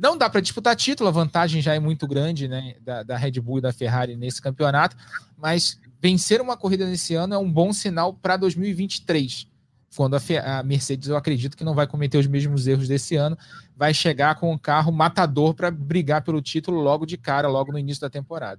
Não 0.00 0.16
dá 0.16 0.30
para 0.30 0.40
disputar 0.40 0.74
título, 0.74 1.10
a 1.10 1.12
vantagem 1.12 1.60
já 1.60 1.74
é 1.74 1.78
muito 1.78 2.08
grande 2.08 2.48
né, 2.48 2.74
da, 2.80 3.02
da, 3.02 3.18
Red 3.18 3.32
Bull 3.32 3.58
e 3.58 3.60
da 3.60 3.70
Ferrari 3.70 4.16
nesse 4.16 4.40
campeonato, 4.40 4.96
mas 5.36 5.78
vencer 6.00 6.40
uma 6.40 6.56
corrida 6.56 6.86
nesse 6.86 7.14
ano 7.14 7.34
é 7.34 7.38
um 7.38 7.52
bom 7.52 7.70
sinal 7.70 8.14
para 8.14 8.38
2023, 8.38 9.46
quando 9.94 10.16
a, 10.16 10.20
a, 10.58 10.62
Mercedes, 10.62 11.10
eu 11.10 11.18
acredito 11.18 11.54
que 11.54 11.62
não 11.62 11.74
vai 11.74 11.86
cometer 11.86 12.16
os 12.16 12.26
mesmos 12.26 12.66
erros 12.66 12.88
desse 12.88 13.14
ano, 13.16 13.36
vai 13.76 13.92
chegar 13.92 14.36
com 14.36 14.50
um 14.50 14.56
carro 14.56 14.90
matador 14.90 15.52
para 15.52 15.70
brigar 15.70 16.22
pelo 16.22 16.40
título 16.40 16.80
logo 16.80 17.04
de 17.04 17.18
cara, 17.18 17.46
logo 17.46 17.70
no 17.70 17.78
início 17.78 18.00
da 18.00 18.08
temporada. 18.08 18.58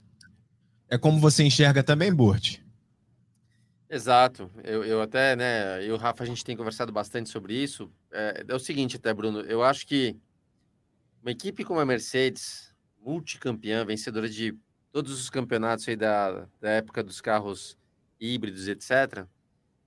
É 0.88 0.96
como 0.96 1.20
você 1.20 1.44
enxerga 1.44 1.82
também, 1.82 2.14
Burt? 2.14 2.60
Exato. 3.90 4.48
Eu, 4.64 4.84
eu 4.84 5.02
até, 5.02 5.36
né, 5.36 5.80
eu 5.80 5.88
e 5.88 5.92
o 5.94 5.98
Rafa, 5.98 6.24
a 6.24 6.28
gente 6.28 6.46
tem 6.46 6.56
conversado 6.56 6.92
bastante 6.92 7.32
sobre 7.32 7.56
isso. 7.56 7.90
É, 8.12 8.46
é 8.48 8.54
o 8.54 8.60
seguinte, 8.60 8.98
até, 8.98 9.12
Bruno, 9.12 9.40
eu 9.42 9.64
acho 9.64 9.88
que 9.88 10.16
uma 11.22 11.32
equipe 11.32 11.64
como 11.64 11.80
a 11.80 11.86
Mercedes, 11.86 12.74
multicampeã, 13.00 13.86
vencedora 13.86 14.28
de 14.28 14.58
todos 14.92 15.20
os 15.20 15.30
campeonatos 15.30 15.88
aí 15.88 15.96
da, 15.96 16.48
da 16.60 16.70
época 16.70 17.04
dos 17.04 17.22
carros 17.22 17.78
híbridos, 18.20 18.68
etc., 18.68 19.26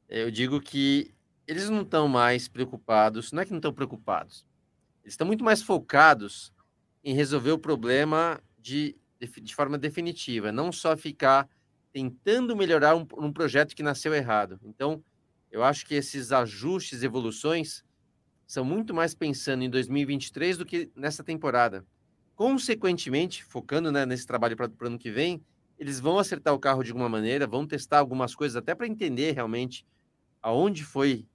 eu 0.09 0.31
digo 0.31 0.61
que 0.61 1.15
eles 1.47 1.69
não 1.69 1.83
estão 1.83 2.07
mais 2.07 2.47
preocupados, 2.47 3.33
não 3.33 3.43
é 3.43 3.45
que 3.45 3.51
não 3.51 3.59
estão 3.59 3.73
preocupados, 3.73 4.47
eles 5.03 5.15
estão 5.15 5.27
muito 5.27 5.45
mais 5.45 5.63
focados 5.63 6.53
em 7.03 7.15
resolver 7.15 7.53
o 7.53 7.59
problema 7.59 8.41
de, 8.59 8.97
de, 9.21 9.41
de 9.41 9.55
forma 9.55 9.77
definitiva, 9.77 10.53
não 10.53 10.73
só 10.73 10.97
ficar 10.97 11.49
tentando 11.93 12.57
melhorar 12.57 12.97
um, 12.97 13.07
um 13.19 13.33
projeto 13.33 13.75
que 13.75 13.83
nasceu 13.83 14.15
errado. 14.15 14.59
Então, 14.65 15.03
eu 15.51 15.63
acho 15.63 15.87
que 15.87 15.95
esses 15.95 16.33
ajustes, 16.33 17.03
evoluções, 17.03 17.85
são 18.47 18.65
muito 18.65 18.95
mais 18.95 19.15
pensando 19.15 19.63
em 19.63 19.71
2023 19.71 20.59
do 20.59 20.67
que 20.67 20.91
nessa 20.95 21.25
temporada. 21.25 21.85
Consequentemente, 22.35 23.45
focando 23.45 23.93
né, 23.93 24.05
nesse 24.05 24.27
trabalho 24.27 24.57
para 24.57 24.69
o 24.69 24.87
ano 24.87 24.99
que 24.99 25.11
vem, 25.11 25.43
eles 25.79 26.01
vão 26.01 26.19
acertar 26.19 26.55
o 26.55 26.59
carro 26.59 26.83
de 26.83 26.91
alguma 26.91 27.09
maneira, 27.09 27.47
vão 27.47 27.67
testar 27.67 27.99
algumas 27.99 28.35
coisas 28.35 28.57
até 28.57 28.75
para 28.75 28.87
entender 28.87 29.33
realmente 29.33 29.87
aonde 30.43 30.85
foi 30.85 31.27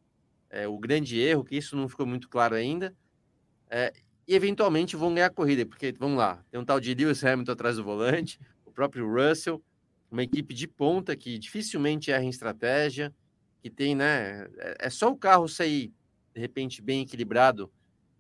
é, 0.50 0.68
o 0.68 0.78
grande 0.78 1.20
erro, 1.20 1.44
que 1.44 1.56
isso 1.56 1.76
não 1.76 1.88
ficou 1.88 2.06
muito 2.06 2.30
claro 2.30 2.56
ainda, 2.56 2.96
é, 3.70 3.94
e 4.28 4.36
eventualmente 4.36 4.96
vão 4.96 5.14
ganhar 5.14 5.28
a 5.28 5.32
corrida, 5.32 5.66
porque 5.66 5.94
vamos 5.98 6.18
lá, 6.18 6.44
tem 6.52 6.60
um 6.60 6.66
tal 6.66 6.80
de 6.80 6.94
Lewis 6.94 7.24
Hamilton 7.24 7.52
atrás 7.52 7.76
do 7.78 7.84
volante, 7.84 8.40
o 8.66 8.72
próprio 8.72 9.12
Russell, 9.12 9.64
uma 10.12 10.24
equipe 10.24 10.54
de 10.54 10.68
ponta 10.68 11.16
que 11.16 11.38
dificilmente 11.38 12.12
erra 12.12 12.24
em 12.24 12.30
estratégia, 12.30 13.14
que 13.62 13.70
tem, 13.70 13.96
né? 13.96 14.48
É, 14.58 14.88
é 14.88 14.90
só 14.90 15.12
o 15.12 15.18
carro 15.18 15.48
sair 15.48 15.94
de 16.34 16.40
repente, 16.40 16.82
bem 16.82 17.02
equilibrado 17.02 17.72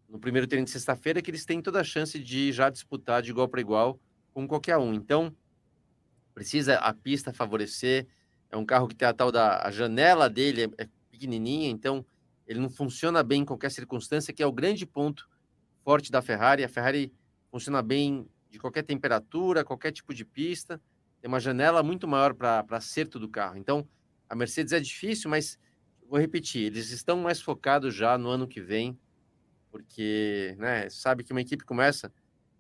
no 0.08 0.20
primeiro 0.20 0.48
treino 0.48 0.66
de 0.66 0.72
sexta-feira, 0.72 1.22
que 1.22 1.30
eles 1.30 1.46
têm 1.46 1.62
toda 1.62 1.80
a 1.80 1.84
chance 1.84 2.18
de 2.20 2.52
já 2.52 2.70
disputar 2.70 3.22
de 3.22 3.30
igual 3.30 3.48
para 3.48 3.62
igual 3.62 4.00
com 4.34 4.48
qualquer 4.48 4.78
um. 4.78 4.94
Então, 4.94 5.36
precisa 6.34 6.76
a 6.76 6.94
pista 6.94 7.34
favorecer. 7.34 8.08
É 8.50 8.58
um 8.58 8.66
carro 8.66 8.88
que 8.88 8.96
tem 8.96 9.08
a 9.08 9.14
tal 9.14 9.32
da 9.32 9.62
a 9.62 9.72
janela 9.72 10.30
dele 10.30 10.64
é, 10.64 10.84
é 10.84 10.90
pequenininha, 11.12 11.70
então 11.70 12.06
ele 12.48 12.60
não 12.60 12.70
funciona 12.70 13.22
bem 13.22 13.42
em 13.42 13.46
qualquer 13.46 13.70
circunstância, 13.70 14.34
que 14.34 14.42
é 14.42 14.48
o 14.48 14.52
grande 14.52 14.86
ponto 14.86 15.30
forte 15.84 16.12
da 16.12 16.22
Ferrari. 16.22 16.64
A 16.64 16.70
Ferrari 16.70 17.14
funciona 17.52 17.82
bem 17.82 18.28
de 18.50 18.58
qualquer 18.58 18.84
temperatura, 18.84 19.64
qualquer 19.64 19.92
tipo 19.92 20.14
de 20.14 20.26
pista. 20.26 20.82
Tem 21.22 21.28
uma 21.28 21.40
janela 21.40 21.84
muito 21.84 22.08
maior 22.08 22.34
para 22.34 22.66
acerto 22.72 23.20
do 23.20 23.30
carro. 23.30 23.58
Então, 23.58 23.88
a 24.28 24.36
Mercedes 24.36 24.74
é 24.74 24.80
difícil, 24.80 25.30
mas 25.30 25.60
vou 26.10 26.20
repetir, 26.20 26.64
eles 26.64 26.90
estão 26.92 27.18
mais 27.20 27.40
focados 27.40 27.94
já 27.94 28.18
no 28.18 28.30
ano 28.30 28.48
que 28.48 28.60
vem, 28.60 28.98
porque, 29.72 30.56
né, 30.58 30.90
sabe 30.90 31.24
que 31.24 31.32
uma 31.32 31.42
equipe 31.42 31.64
começa, 31.64 32.12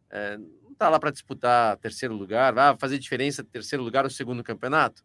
é, 0.10 0.38
não 0.38 0.72
está 0.72 0.88
lá 0.88 1.00
para 1.00 1.12
disputar 1.12 1.78
terceiro 1.78 2.14
lugar, 2.14 2.54
vai 2.54 2.78
fazer 2.78 3.00
diferença 3.00 3.44
terceiro 3.44 3.84
lugar 3.84 4.04
ou 4.04 4.10
segundo 4.10 4.44
campeonato? 4.44 5.04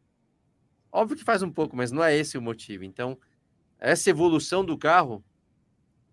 Óbvio 0.92 1.16
que 1.16 1.24
faz 1.24 1.42
um 1.42 1.50
pouco, 1.50 1.74
mas 1.74 1.90
não 1.90 2.04
é 2.04 2.14
esse 2.14 2.38
o 2.38 2.42
motivo. 2.42 2.84
Então, 2.84 3.18
essa 3.78 4.10
evolução 4.10 4.64
do 4.64 4.78
carro, 4.78 5.24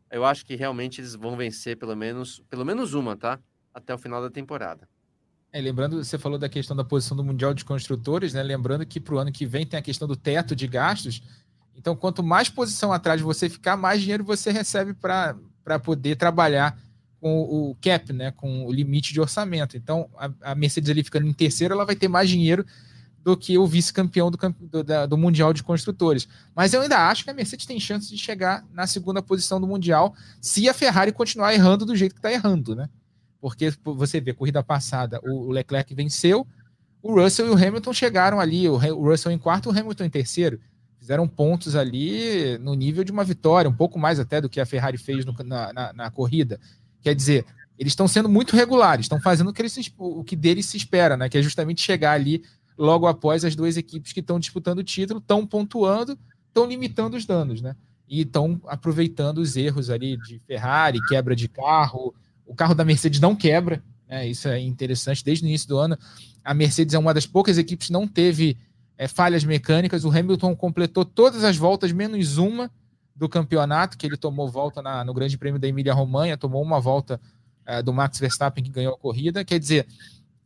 eu 0.09 0.25
acho 0.25 0.45
que 0.45 0.55
realmente 0.55 0.99
eles 0.99 1.13
vão 1.13 1.37
vencer 1.37 1.77
pelo 1.77 1.95
menos, 1.95 2.41
pelo 2.49 2.65
menos 2.65 2.93
uma, 2.93 3.15
tá? 3.15 3.39
Até 3.73 3.93
o 3.93 3.97
final 3.97 4.21
da 4.21 4.29
temporada. 4.29 4.87
É, 5.53 5.59
lembrando, 5.59 6.01
você 6.01 6.17
falou 6.17 6.39
da 6.39 6.47
questão 6.47 6.75
da 6.75 6.83
posição 6.83 7.15
do 7.15 7.23
Mundial 7.23 7.53
de 7.53 7.65
Construtores, 7.65 8.33
né? 8.33 8.41
Lembrando 8.41 8.85
que 8.85 8.99
para 8.99 9.15
o 9.15 9.17
ano 9.19 9.31
que 9.31 9.45
vem 9.45 9.65
tem 9.65 9.77
a 9.77 9.83
questão 9.83 10.07
do 10.07 10.15
teto 10.15 10.55
de 10.55 10.65
gastos. 10.65 11.21
Então, 11.75 11.95
quanto 11.95 12.21
mais 12.21 12.49
posição 12.49 12.93
atrás 12.93 13.21
você 13.21 13.49
ficar, 13.49 13.75
mais 13.75 14.01
dinheiro 14.01 14.23
você 14.23 14.51
recebe 14.51 14.93
para 14.93 15.79
poder 15.83 16.15
trabalhar 16.15 16.77
com 17.19 17.41
o 17.41 17.75
cap, 17.79 18.11
né, 18.11 18.31
com 18.31 18.65
o 18.65 18.71
limite 18.71 19.13
de 19.13 19.21
orçamento. 19.21 19.77
Então, 19.77 20.09
a, 20.17 20.51
a 20.51 20.55
Mercedes 20.55 20.89
ali 20.89 21.03
ficando 21.03 21.27
em 21.27 21.33
terceiro, 21.33 21.73
ela 21.73 21.85
vai 21.85 21.95
ter 21.95 22.07
mais 22.07 22.27
dinheiro 22.27 22.65
do 23.23 23.37
que 23.37 23.57
o 23.57 23.67
vice-campeão 23.67 24.31
do, 24.31 24.37
do, 24.59 25.07
do, 25.07 25.17
Mundial 25.17 25.53
de 25.53 25.61
Construtores. 25.61 26.27
Mas 26.55 26.73
eu 26.73 26.81
ainda 26.81 27.07
acho 27.07 27.23
que 27.23 27.29
a 27.29 27.33
Mercedes 27.33 27.67
tem 27.67 27.79
chance 27.79 28.09
de 28.09 28.17
chegar 28.17 28.65
na 28.73 28.87
segunda 28.87 29.21
posição 29.21 29.61
do 29.61 29.67
Mundial 29.67 30.15
se 30.41 30.67
a 30.67 30.73
Ferrari 30.73 31.11
continuar 31.11 31.53
errando 31.53 31.85
do 31.85 31.95
jeito 31.95 32.15
que 32.15 32.19
está 32.19 32.31
errando, 32.31 32.75
né? 32.75 32.89
Porque 33.39 33.71
você 33.83 34.19
vê, 34.19 34.33
corrida 34.33 34.63
passada, 34.63 35.19
o 35.23 35.51
Leclerc 35.51 35.93
venceu, 35.93 36.47
o 37.01 37.13
Russell 37.19 37.47
e 37.47 37.49
o 37.49 37.53
Hamilton 37.53 37.93
chegaram 37.93 38.39
ali, 38.39 38.67
o 38.67 38.77
Russell 38.77 39.31
em 39.31 39.37
quarto, 39.37 39.69
o 39.69 39.71
Hamilton 39.71 40.05
em 40.05 40.09
terceiro 40.09 40.59
fizeram 41.01 41.27
pontos 41.27 41.75
ali 41.75 42.59
no 42.59 42.75
nível 42.75 43.03
de 43.03 43.11
uma 43.11 43.23
vitória, 43.23 43.67
um 43.67 43.73
pouco 43.73 43.97
mais 43.97 44.19
até 44.19 44.39
do 44.39 44.47
que 44.47 44.61
a 44.61 44.65
Ferrari 44.67 44.99
fez 44.99 45.25
no, 45.25 45.33
na, 45.43 45.73
na, 45.73 45.93
na, 45.93 46.11
corrida. 46.11 46.59
Quer 47.01 47.15
dizer, 47.15 47.43
eles 47.77 47.93
estão 47.93 48.07
sendo 48.07 48.29
muito 48.29 48.55
regulares, 48.55 49.05
estão 49.05 49.19
fazendo 49.19 49.49
o 49.49 49.53
que, 49.53 49.63
eles, 49.63 49.91
o 49.97 50.23
que 50.23 50.35
deles 50.35 50.67
se 50.67 50.77
espera, 50.77 51.17
né? 51.17 51.27
Que 51.27 51.39
é 51.39 51.41
justamente 51.41 51.81
chegar 51.81 52.11
ali 52.11 52.43
logo 52.77 53.07
após 53.07 53.43
as 53.43 53.55
duas 53.55 53.77
equipes 53.77 54.13
que 54.13 54.19
estão 54.19 54.39
disputando 54.39 54.77
o 54.77 54.83
título, 54.83 55.19
estão 55.19 55.45
pontuando, 55.45 56.15
estão 56.47 56.67
limitando 56.67 57.17
os 57.17 57.25
danos, 57.25 57.63
né? 57.63 57.75
E 58.07 58.21
estão 58.21 58.61
aproveitando 58.67 59.39
os 59.39 59.57
erros 59.57 59.89
ali 59.89 60.17
de 60.17 60.37
Ferrari, 60.45 60.99
quebra 61.07 61.35
de 61.35 61.47
carro. 61.47 62.13
O 62.45 62.53
carro 62.53 62.75
da 62.75 62.85
Mercedes 62.85 63.19
não 63.19 63.35
quebra, 63.35 63.83
né? 64.07 64.27
Isso 64.27 64.47
é 64.47 64.59
interessante. 64.59 65.25
Desde 65.25 65.43
o 65.43 65.47
início 65.47 65.67
do 65.67 65.79
ano, 65.79 65.97
a 66.43 66.53
Mercedes 66.53 66.93
é 66.93 66.99
uma 66.99 67.11
das 67.11 67.25
poucas 67.25 67.57
equipes 67.57 67.87
que 67.87 67.93
não 67.93 68.07
teve 68.07 68.55
é, 69.01 69.07
falhas 69.07 69.43
mecânicas. 69.43 70.05
O 70.05 70.11
Hamilton 70.11 70.55
completou 70.55 71.03
todas 71.03 71.43
as 71.43 71.57
voltas, 71.57 71.91
menos 71.91 72.37
uma 72.37 72.69
do 73.15 73.27
campeonato, 73.27 73.97
que 73.97 74.05
ele 74.05 74.15
tomou 74.15 74.47
volta 74.47 74.79
na, 74.79 75.03
no 75.03 75.11
Grande 75.11 75.39
Prêmio 75.39 75.59
da 75.59 75.67
Emília-Romanha, 75.67 76.37
tomou 76.37 76.61
uma 76.61 76.79
volta 76.79 77.19
é, 77.65 77.81
do 77.81 77.91
Max 77.91 78.19
Verstappen, 78.19 78.63
que 78.63 78.69
ganhou 78.69 78.93
a 78.93 78.97
corrida. 78.97 79.43
Quer 79.43 79.57
dizer, 79.57 79.87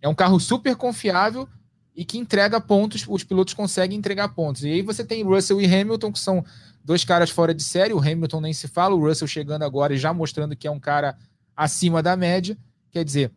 é 0.02 0.08
um 0.08 0.16
carro 0.16 0.40
super 0.40 0.74
confiável 0.78 1.50
e 1.94 2.06
que 2.06 2.18
entrega 2.18 2.62
pontos, 2.62 3.04
os 3.10 3.26
pilotos 3.26 3.54
conseguem 3.54 3.98
entregar 3.98 4.30
pontos. 4.30 4.64
E 4.64 4.70
aí 4.70 4.82
você 4.82 5.04
tem 5.04 5.22
Russell 5.22 5.60
e 5.60 5.66
Hamilton, 5.66 6.14
que 6.14 6.20
são 6.20 6.42
dois 6.82 7.04
caras 7.04 7.30
fora 7.30 7.54
de 7.54 7.62
série. 7.62 7.94
O 7.94 8.00
Hamilton 8.00 8.40
nem 8.40 8.54
se 8.54 8.70
fala, 8.70 8.96
o 8.96 9.06
Russell 9.06 9.28
chegando 9.28 9.64
agora 9.64 9.94
e 9.94 9.98
já 9.98 10.14
mostrando 10.14 10.56
que 10.56 10.66
é 10.66 10.72
um 10.72 10.80
cara 10.80 11.18
acima 11.58 12.02
da 12.02 12.16
média. 12.16 12.58
Quer 12.90 13.04
dizer, 13.04 13.34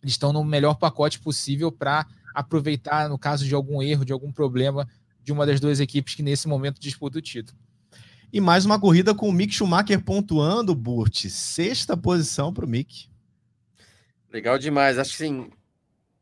eles 0.00 0.12
estão 0.12 0.32
no 0.32 0.44
melhor 0.44 0.74
pacote 0.74 1.18
possível 1.18 1.72
para 1.72 2.06
aproveitar 2.34 3.08
no 3.08 3.18
caso 3.18 3.46
de 3.46 3.54
algum 3.54 3.80
erro, 3.80 4.04
de 4.04 4.12
algum 4.12 4.32
problema 4.32 4.86
de 5.22 5.32
uma 5.32 5.46
das 5.46 5.60
duas 5.60 5.80
equipes 5.80 6.14
que 6.14 6.22
nesse 6.22 6.46
momento 6.46 6.80
disputa 6.80 7.18
o 7.18 7.22
título. 7.22 7.58
E 8.32 8.40
mais 8.40 8.66
uma 8.66 8.80
corrida 8.80 9.14
com 9.14 9.28
o 9.28 9.32
Mick 9.32 9.54
Schumacher 9.54 10.02
pontuando, 10.02 10.74
Burt. 10.74 11.28
Sexta 11.28 11.96
posição 11.96 12.52
para 12.52 12.66
o 12.66 12.68
Mick. 12.68 13.08
Legal 14.28 14.58
demais. 14.58 14.98
Acho 14.98 15.12
que 15.12 15.18
sim. 15.18 15.50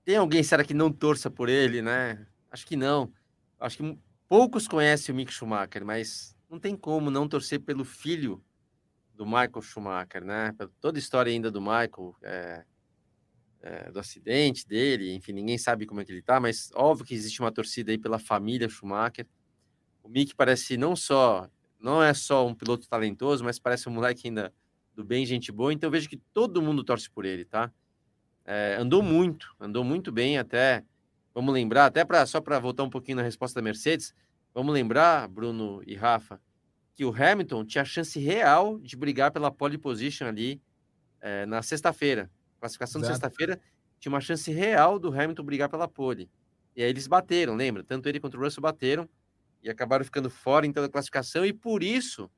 Tem 0.05 0.17
alguém, 0.17 0.43
será 0.43 0.63
que 0.63 0.75
não 0.75 0.93
torça 0.93 1.31
por 1.31 1.49
ele, 1.49 1.81
né? 1.81 2.27
Acho 2.51 2.67
que 2.67 2.77
não. 2.77 3.11
Acho 3.59 3.79
que 3.79 3.99
poucos 4.29 4.69
conhecem 4.69 5.13
o 5.13 5.17
Mick 5.17 5.33
Schumacher, 5.33 5.85
mas 5.85 6.37
não 6.51 6.61
tem 6.61 6.77
como 6.77 7.11
não 7.11 7.27
torcer 7.27 7.61
pelo 7.61 7.85
filho 7.85 8.45
do 9.15 9.25
Michael 9.25 9.63
Schumacher, 9.63 10.23
né? 10.23 10.55
Toda 10.81 10.99
a 10.99 11.01
história 11.01 11.33
ainda 11.33 11.51
do 11.51 11.61
Michael, 11.61 12.15
é, 12.23 12.65
é, 13.63 13.91
do 13.93 14.01
acidente 14.01 14.67
dele, 14.67 15.15
enfim, 15.15 15.33
ninguém 15.33 15.57
sabe 15.57 15.87
como 15.87 16.01
é 16.01 16.05
que 16.05 16.11
ele 16.11 16.23
tá, 16.23 16.41
mas 16.41 16.71
óbvio 16.75 17.07
que 17.07 17.15
existe 17.15 17.41
uma 17.41 17.53
torcida 17.53 17.93
aí 17.93 17.99
pela 17.99 18.19
família 18.19 18.69
Schumacher. 18.69 19.27
O 20.03 20.09
Mick 20.09 20.35
parece 20.35 20.77
não 20.77 20.97
só, 20.97 21.49
não 21.79 22.03
é 22.03 22.13
só 22.13 22.47
um 22.47 22.55
piloto 22.55 22.89
talentoso, 22.89 23.45
mas 23.45 23.61
parece 23.61 23.89
um 23.89 23.93
moleque 23.93 24.27
ainda 24.27 24.53
do 24.95 25.05
bem, 25.05 25.25
gente 25.25 25.53
boa. 25.53 25.73
Então 25.73 25.91
vejo 25.91 26.09
que 26.09 26.17
todo 26.35 26.61
mundo 26.61 26.83
torce 26.83 27.09
por 27.09 27.25
ele, 27.25 27.45
tá? 27.45 27.73
É, 28.45 28.77
andou 28.81 29.01
muito, 29.01 29.55
andou 29.61 29.85
muito 29.85 30.11
bem 30.11 30.39
até. 30.39 30.85
Vamos 31.33 31.55
lembrar, 31.55 31.87
até 31.87 32.05
para 32.05 32.27
só 32.27 32.41
para 32.41 32.59
voltar 32.59 32.83
um 32.83 32.91
pouquinho 32.91 33.17
na 33.17 33.23
resposta 33.23 33.59
da 33.59 33.65
Mercedes, 33.65 34.13
vamos 34.53 34.75
lembrar, 34.75 35.27
Bruno 35.29 35.83
e 35.87 35.95
Rafa, 35.95 36.39
que 36.95 37.05
o 37.07 37.15
Hamilton 37.15 37.65
tinha 37.65 37.85
chance 37.87 38.19
real 38.19 38.79
de 38.81 38.97
brigar 38.97 39.31
pela 39.31 39.51
pole 39.51 39.79
position 39.79 40.27
ali 40.27 40.61
é, 41.21 41.47
na 41.47 41.63
sexta-feira. 41.63 42.31
Classificação 42.63 43.01
Exato. 43.01 43.15
de 43.15 43.21
sexta-feira 43.21 43.61
tinha 43.99 44.13
uma 44.13 44.21
chance 44.21 44.51
real 44.53 45.01
do 45.01 45.09
Hamilton 45.09 45.43
brigar 45.43 45.69
pela 45.69 45.89
pole. 45.89 46.31
E 46.77 46.83
aí 46.83 46.89
eles 46.89 47.09
bateram, 47.09 47.57
lembra? 47.57 47.83
Tanto 47.83 48.09
ele 48.09 48.21
quanto 48.21 48.37
o 48.37 48.41
Russell 48.41 48.63
bateram 48.63 49.09
e 49.61 49.69
acabaram 49.69 50.05
ficando 50.05 50.31
fora 50.31 50.65
então 50.65 50.81
da 50.81 50.89
classificação 50.89 51.45
e 51.45 51.53
por 51.53 51.83
isso 51.83 52.31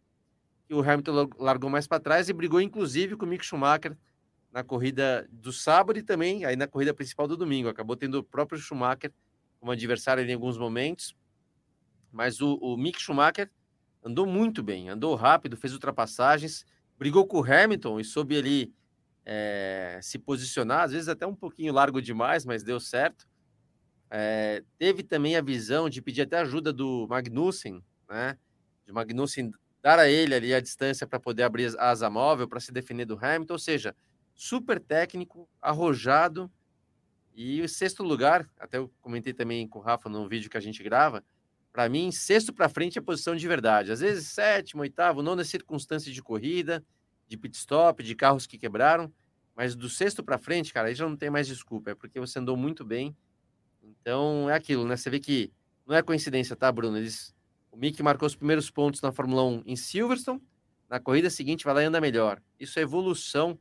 que 0.67 0.73
o 0.73 0.81
Hamilton 0.81 1.29
largou 1.39 1.69
mais 1.69 1.87
para 1.87 2.01
trás 2.01 2.31
e 2.31 2.33
brigou 2.33 2.59
inclusive 2.59 3.17
com 3.17 3.27
o 3.27 3.29
Mick 3.29 3.45
Schumacher 3.45 3.95
na 4.51 4.65
corrida 4.65 5.29
do 5.31 5.53
sábado 5.53 5.99
e 5.99 6.03
também 6.03 6.47
aí 6.47 6.57
na 6.57 6.67
corrida 6.67 6.95
principal 6.95 7.29
do 7.29 7.37
domingo. 7.37 7.69
Acabou 7.69 7.95
tendo 7.95 8.21
o 8.21 8.25
próprio 8.25 8.59
Schumacher 8.59 9.13
como 9.61 9.73
adversário 9.73 10.25
em 10.25 10.33
alguns 10.33 10.57
momentos, 10.57 11.15
mas 12.11 12.41
o, 12.41 12.55
o 12.63 12.79
Mick 12.79 12.99
Schumacher 12.99 13.51
andou 14.03 14.25
muito 14.25 14.63
bem, 14.63 14.89
andou 14.89 15.15
rápido, 15.17 15.55
fez 15.55 15.75
ultrapassagens, 15.75 16.65
brigou 16.99 17.27
com 17.27 17.41
o 17.41 17.45
Hamilton 17.45 18.01
e 18.01 18.05
soube 18.05 18.39
ali 18.39 18.75
é, 19.25 19.99
se 20.03 20.19
posicionar, 20.19 20.83
às 20.83 20.93
vezes 20.93 21.09
até 21.09 21.27
um 21.27 21.35
pouquinho 21.35 21.73
largo 21.73 22.01
demais, 22.01 22.45
mas 22.45 22.63
deu 22.63 22.79
certo. 22.79 23.27
É, 24.11 24.63
teve 24.79 25.03
também 25.03 25.37
a 25.37 25.43
visão 25.43 25.89
de 25.89 26.01
pedir 26.03 26.23
até 26.23 26.39
ajuda 26.39 26.73
do 26.73 27.07
Magnussen, 27.09 27.83
né? 28.09 28.39
De 28.87 28.93
Magnussen 28.93 29.51
dar 29.83 29.99
a 29.99 30.09
ele 30.09 30.35
ali 30.35 30.55
a 30.55 30.61
distância 30.61 31.07
para 31.07 31.21
poder 31.21 31.43
abrir 31.43 31.77
a 31.79 31.91
asa 31.91 32.09
móvel 32.09 32.49
para 32.49 32.61
se 32.61 32.73
defender 32.73 33.05
do 33.05 33.19
Hamilton, 33.21 33.55
ou 33.55 33.59
seja, 33.59 33.95
super 34.35 34.81
técnico, 34.81 35.49
arrojado. 35.61 36.51
E 37.35 37.61
o 37.61 37.69
sexto 37.69 38.03
lugar, 38.03 38.49
até 38.59 38.79
eu 38.79 38.91
comentei 39.01 39.33
também 39.33 39.67
com 39.67 39.81
o 39.81 39.83
Rafa 39.83 40.09
no 40.09 40.29
vídeo 40.29 40.49
que 40.49 40.57
a 40.57 40.61
gente 40.61 40.83
grava, 40.83 41.25
para 41.73 41.89
mim, 41.89 42.13
sexto 42.13 42.53
para 42.53 42.69
frente 42.69 42.99
é 42.99 43.03
posição 43.03 43.35
de 43.35 43.49
verdade. 43.49 43.91
Às 43.91 43.99
vezes, 43.99 44.29
sétimo, 44.29 44.83
oitavo, 44.83 45.23
não 45.23 45.35
nas 45.35 45.49
circunstâncias 45.49 46.15
de 46.15 46.23
corrida, 46.23 46.85
de 47.27 47.37
pit 47.37 47.57
stop, 47.57 48.03
de 48.03 48.15
carros 48.15 48.47
que 48.47 48.59
quebraram, 48.59 49.13
mas 49.55 49.75
do 49.75 49.89
sexto 49.89 50.23
para 50.23 50.39
frente, 50.39 50.73
cara, 50.73 50.89
aí 50.89 50.95
já 50.95 51.09
não 51.09 51.17
tem 51.17 51.31
mais 51.31 51.47
desculpa, 51.47 51.91
é 51.91 51.95
porque 51.95 52.19
você 52.19 52.39
andou 52.39 52.57
muito 52.57 52.85
bem. 52.85 53.17
Então, 53.83 54.49
é 54.51 54.55
aquilo, 54.55 54.87
né? 54.87 54.97
Você 54.97 55.11
vê 55.11 55.21
que 55.21 55.53
não 55.87 55.95
é 55.95 56.03
coincidência, 56.03 56.57
tá, 56.57 56.71
Bruno? 56.73 56.97
Eles, 56.97 57.35
o 57.71 57.77
Mick 57.77 58.03
marcou 58.03 58.27
os 58.27 58.35
primeiros 58.35 58.71
pontos 58.71 59.01
na 59.01 59.13
Fórmula 59.13 59.45
1 59.45 59.63
em 59.67 59.77
Silverstone, 59.77 60.43
na 60.89 60.99
corrida 60.99 61.31
seguinte 61.31 61.65
vai 61.65 61.75
lá 61.75 61.83
e 61.83 61.87
anda 61.87 62.01
melhor. 62.01 62.41
Isso 62.59 62.79
é 62.79 62.83
evolução 62.83 63.59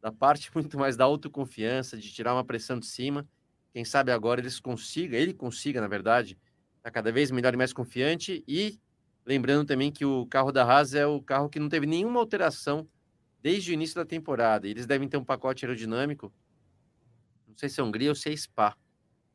da 0.00 0.12
parte 0.12 0.50
muito 0.54 0.78
mais 0.78 0.96
da 0.96 1.04
autoconfiança, 1.04 1.96
de 1.96 2.12
tirar 2.12 2.34
uma 2.34 2.44
pressão 2.44 2.78
de 2.78 2.86
cima. 2.86 3.26
Quem 3.72 3.84
sabe 3.84 4.12
agora 4.12 4.40
eles 4.40 4.60
consiga, 4.60 5.16
ele 5.16 5.34
consiga, 5.34 5.80
na 5.80 5.88
verdade, 5.88 6.38
tá 6.82 6.90
cada 6.90 7.10
vez 7.10 7.30
melhor 7.30 7.54
e 7.54 7.56
mais 7.56 7.72
confiante. 7.72 8.44
E 8.46 8.78
lembrando 9.26 9.66
também 9.66 9.90
que 9.90 10.04
o 10.04 10.26
carro 10.26 10.52
da 10.52 10.62
Haas 10.62 10.94
é 10.94 11.06
o 11.06 11.20
carro 11.20 11.48
que 11.48 11.58
não 11.58 11.68
teve 11.68 11.86
nenhuma 11.86 12.20
alteração 12.20 12.86
desde 13.44 13.70
o 13.70 13.74
início 13.74 13.94
da 13.94 14.06
temporada. 14.06 14.66
Eles 14.66 14.86
devem 14.86 15.06
ter 15.06 15.18
um 15.18 15.24
pacote 15.24 15.66
aerodinâmico. 15.66 16.32
Não 17.46 17.54
sei 17.54 17.68
se 17.68 17.78
é 17.78 17.84
Hungria 17.84 18.08
ou 18.08 18.14
se 18.14 18.32
é 18.32 18.36
Spa. 18.36 18.74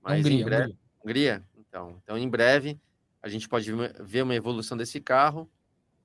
Mas 0.02 0.22
Hungria, 0.22 0.42
em 0.42 0.44
breve. 0.44 0.64
Hungria. 0.64 0.80
Hungria? 1.06 1.44
Então, 1.60 1.96
então, 2.04 2.18
em 2.18 2.28
breve, 2.28 2.80
a 3.22 3.30
gente 3.30 3.48
pode 3.48 3.72
ver 4.02 4.24
uma 4.24 4.34
evolução 4.34 4.76
desse 4.76 5.00
carro 5.00 5.48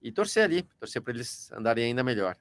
e 0.03 0.13
torcer 0.13 0.45
ali, 0.45 0.63
torcer 0.79 1.01
para 1.01 1.15
eles 1.15 1.51
andarem 1.53 1.87
ainda 1.87 2.05
melhor. 2.05 2.37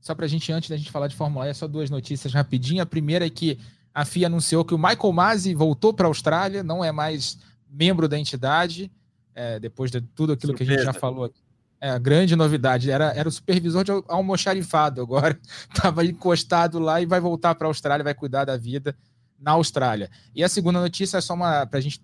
Só 0.00 0.14
para 0.14 0.24
a 0.24 0.28
gente, 0.28 0.50
antes 0.50 0.70
da 0.70 0.78
gente 0.78 0.90
falar 0.90 1.08
de 1.08 1.16
Fórmula 1.16 1.50
E, 1.50 1.52
só 1.52 1.68
duas 1.68 1.90
notícias 1.90 2.32
rapidinho. 2.32 2.82
A 2.82 2.86
primeira 2.86 3.26
é 3.26 3.30
que 3.30 3.60
a 3.92 4.06
FIA 4.06 4.28
anunciou 4.28 4.64
que 4.64 4.72
o 4.72 4.78
Michael 4.78 5.12
Masi 5.12 5.54
voltou 5.54 5.92
para 5.92 6.06
a 6.06 6.08
Austrália, 6.08 6.62
não 6.62 6.82
é 6.82 6.90
mais 6.90 7.38
membro 7.68 8.08
da 8.08 8.18
entidade, 8.18 8.90
é, 9.34 9.60
depois 9.60 9.90
de 9.90 10.00
tudo 10.00 10.32
aquilo 10.32 10.52
Surpresa. 10.52 10.72
que 10.72 10.80
a 10.80 10.84
gente 10.84 10.94
já 10.94 10.98
falou 10.98 11.24
aqui. 11.24 11.47
É, 11.80 11.90
a 11.90 11.98
grande 11.98 12.34
novidade 12.34 12.90
era, 12.90 13.12
era 13.12 13.28
o 13.28 13.32
supervisor 13.32 13.84
de 13.84 13.92
almoxarifado, 14.08 15.00
agora 15.00 15.38
estava 15.72 16.04
encostado 16.04 16.78
lá 16.78 17.00
e 17.00 17.06
vai 17.06 17.20
voltar 17.20 17.54
para 17.54 17.66
a 17.66 17.70
Austrália, 17.70 18.02
vai 18.02 18.14
cuidar 18.14 18.44
da 18.44 18.56
vida 18.56 18.96
na 19.38 19.52
Austrália. 19.52 20.10
E 20.34 20.42
a 20.42 20.48
segunda 20.48 20.80
notícia 20.80 21.18
é 21.18 21.20
só 21.20 21.36
para 21.36 21.78
a 21.78 21.80
gente 21.80 22.02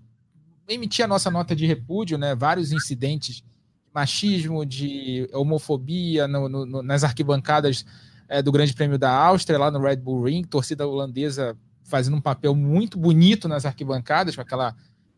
emitir 0.68 1.05
a 1.05 1.09
nossa 1.09 1.31
nota 1.31 1.55
de 1.57 1.66
repúdio, 1.66 2.16
né? 2.16 2.35
Vários 2.35 2.70
incidentes 2.70 3.37
de 3.37 3.45
machismo, 3.93 4.64
de 4.64 5.29
homofobia 5.33 6.29
no, 6.29 6.49
no, 6.49 6.83
nas 6.83 7.03
arquibancadas 7.03 7.85
é, 8.29 8.41
do 8.41 8.53
Grande 8.53 8.72
Prêmio 8.72 8.99
da 8.99 9.11
Áustria, 9.11 9.59
lá 9.59 9.70
no 9.70 9.81
Red 9.81 9.97
Bull 9.97 10.22
Ring, 10.25 10.43
torcida 10.45 10.87
holandesa 10.87 11.57
fazendo 11.83 12.16
um 12.16 12.20
papel 12.20 12.55
muito 12.55 12.99
bonito 12.99 13.47
nas 13.47 13.66
arquibancadas, 13.66 14.35
com 14.35 14.41
aquela 14.41 14.75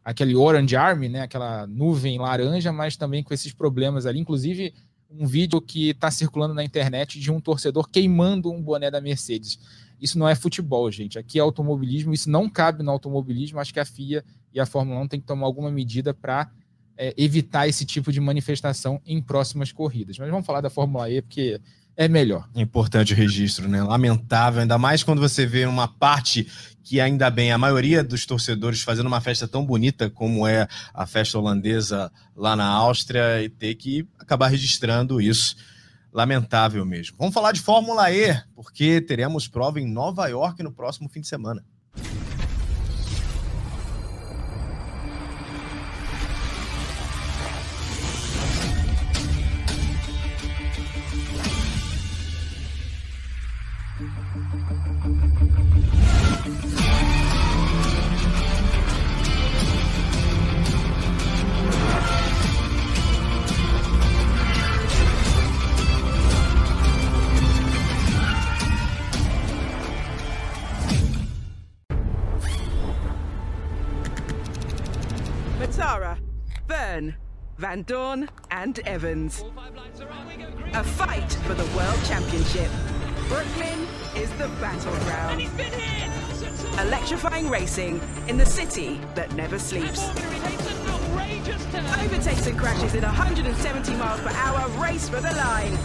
aquele 0.07 0.37
Orange 0.37 0.77
Army, 0.77 1.09
né, 1.09 1.23
aquela 1.23 1.67
nuvem 1.67 2.17
laranja, 2.17 2.73
mas 2.73 2.97
também 2.97 3.25
com 3.25 3.35
esses 3.35 3.53
problemas 3.53 4.07
ali. 4.07 4.21
Inclusive, 4.21 4.73
um 5.11 5.27
vídeo 5.27 5.61
que 5.61 5.91
está 5.91 6.13
circulando 6.13 6.55
na 6.55 6.63
internet 6.63 7.19
de 7.19 7.33
um 7.33 7.41
torcedor 7.41 7.89
queimando 7.89 8.53
um 8.53 8.63
boné 8.63 8.89
da 8.89 9.01
Mercedes. 9.01 9.59
Isso 10.01 10.17
não 10.17 10.29
é 10.29 10.37
futebol, 10.37 10.89
gente. 10.93 11.19
Aqui 11.19 11.41
é 11.41 11.43
automobilismo, 11.43 12.15
isso 12.15 12.31
não 12.31 12.49
cabe 12.49 12.85
no 12.85 12.91
automobilismo. 12.93 13.59
Acho 13.59 13.75
que 13.75 13.81
a 13.81 13.85
FIA 13.85 14.25
e 14.55 14.61
a 14.61 14.65
Fórmula 14.65 15.01
1 15.01 15.09
tem 15.09 15.21
que 15.21 15.27
tomar 15.27 15.45
alguma 15.45 15.73
medida 15.73 16.15
para 16.15 16.53
é, 16.97 17.13
evitar 17.17 17.67
esse 17.67 17.85
tipo 17.85 18.13
de 18.13 18.21
manifestação 18.21 19.01
em 19.05 19.21
próximas 19.21 19.73
corridas. 19.73 20.17
Mas 20.21 20.31
vamos 20.31 20.47
falar 20.47 20.61
da 20.61 20.71
Fórmula 20.71 21.11
E, 21.11 21.21
porque 21.21 21.61
é 21.97 22.09
melhor. 22.09 22.49
Importante 22.55 23.15
o 23.15 23.17
registro, 23.17 23.69
né? 23.69 23.83
Lamentável, 23.83 24.61
ainda 24.61 24.77
mais 24.77 25.03
quando 25.03 25.21
você 25.21 25.47
vê 25.47 25.65
uma 25.65 25.89
parte 25.89 26.47
que 26.85 27.01
ainda 27.01 27.29
bem 27.31 27.51
a 27.51 27.59
maioria 27.59 28.05
dos 28.05 28.27
torcedores 28.27 28.83
fazendo 28.83 29.07
uma 29.07 29.21
festa 29.21 29.49
tão 29.49 29.65
bonita 29.65 30.09
como 30.09 30.47
é 30.47 30.69
a 30.95 31.07
festa 31.07 31.39
holandesa 31.39 32.13
lá 32.37 32.55
na 32.55 32.67
Áustria 32.67 33.43
e 33.43 33.49
ter 33.49 33.75
que 33.75 34.07
acabar 34.19 34.49
registrando 34.49 35.21
isso. 35.21 35.57
Lamentável 36.13 36.85
mesmo. 36.85 37.17
Vamos 37.19 37.35
falar 37.35 37.53
de 37.53 37.61
Fórmula 37.61 38.11
E, 38.13 38.41
porque 38.55 39.01
teremos 39.01 39.49
prova 39.49 39.81
em 39.81 39.87
Nova 39.87 40.27
York 40.29 40.63
no 40.63 40.73
próximo 40.73 41.09
fim 41.09 41.21
de 41.21 41.29
semana. 41.29 41.65
Van 77.77 77.83
Dorn 77.83 78.29
and 78.51 78.79
Evans. 78.87 79.45
A 80.73 80.83
fight 80.83 81.31
for 81.45 81.53
the 81.53 81.67
World 81.77 82.01
Championship. 82.07 82.71
Brooklyn 83.29 83.87
is 84.17 84.31
the 84.39 84.49
battleground. 84.63 85.43
Electrifying 86.81 87.51
racing 87.51 88.01
in 88.29 88.39
the 88.39 88.47
city 88.47 88.99
that 89.15 89.31
never 89.35 89.59
sleeps. 89.59 90.09
Overtakes 92.01 92.47
and 92.47 92.59
crashes 92.59 92.95
in 92.95 93.03
170 93.03 93.95
miles 93.97 94.21
per 94.21 94.31
hour 94.31 94.71
race 94.83 95.11
for 95.11 95.21
the 95.21 95.35
line. 95.35 95.77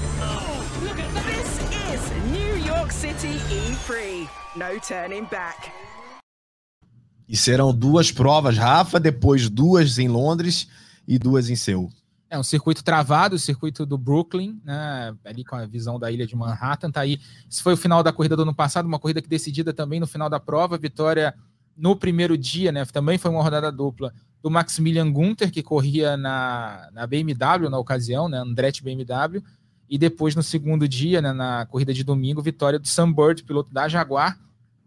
This 1.26 1.60
is 1.92 2.12
New 2.32 2.56
York 2.64 2.92
City 2.94 3.34
E3. 3.50 4.30
No 4.56 4.80
turning 4.80 5.26
back. 5.26 5.70
E 7.28 7.36
serão 7.36 7.74
duas 7.74 8.12
provas, 8.12 8.58
Rafa, 8.58 8.98
depois 8.98 9.50
duas 9.50 10.00
em 10.00 10.08
Londres 10.08 10.70
e 11.12 11.20
duas 11.20 11.50
em 11.50 11.58
Seul. 11.58 11.92
É 12.30 12.40
um 12.40 12.44
circuito 12.44 12.82
travado, 12.82 13.36
o 13.36 13.40
circuito 13.40 13.86
do 13.86 13.98
Brooklyn, 13.98 14.62
né, 14.64 15.14
ali 15.26 15.44
com 15.44 15.58
a 15.58 15.66
visão 15.66 16.00
da 16.00 16.10
ilha 16.10 16.26
de 16.26 16.34
Manhattan, 16.34 16.90
tá 16.90 17.02
aí. 17.02 17.20
Esse 17.50 17.62
foi 17.62 17.74
o 17.74 17.78
final 17.78 18.02
da 18.02 18.14
corrida 18.14 18.38
do 18.38 18.44
ano 18.44 18.56
passado, 18.56 18.86
uma 18.86 18.98
corrida 18.98 19.22
que 19.22 19.28
decidida 19.28 19.74
também 19.74 20.00
no 20.00 20.08
final 20.08 20.30
da 20.30 20.40
prova, 20.40 20.78
vitória 20.78 21.36
no 21.76 21.98
primeiro 21.98 22.38
dia, 22.38 22.72
né, 22.72 22.86
também 22.86 23.18
foi 23.18 23.30
uma 23.30 23.44
rodada 23.44 23.70
dupla 23.70 24.14
do 24.42 24.50
Maximilian 24.50 25.12
Gunther, 25.12 25.52
que 25.52 25.62
corria 25.62 26.16
na, 26.16 26.88
na 26.94 27.06
BMW 27.06 27.70
na 27.70 27.78
ocasião, 27.78 28.30
né, 28.30 28.38
Andretti 28.38 28.82
BMW, 28.82 29.44
e 29.90 29.98
depois 29.98 30.34
no 30.34 30.42
segundo 30.42 30.88
dia, 30.88 31.22
né, 31.22 31.34
na 31.34 31.66
corrida 31.66 31.94
de 31.94 32.06
domingo, 32.06 32.42
vitória 32.42 32.80
do 32.80 32.88
Sam 32.88 33.12
Bird, 33.12 33.44
piloto 33.44 33.74
da 33.74 33.90
Jaguar, 33.90 34.40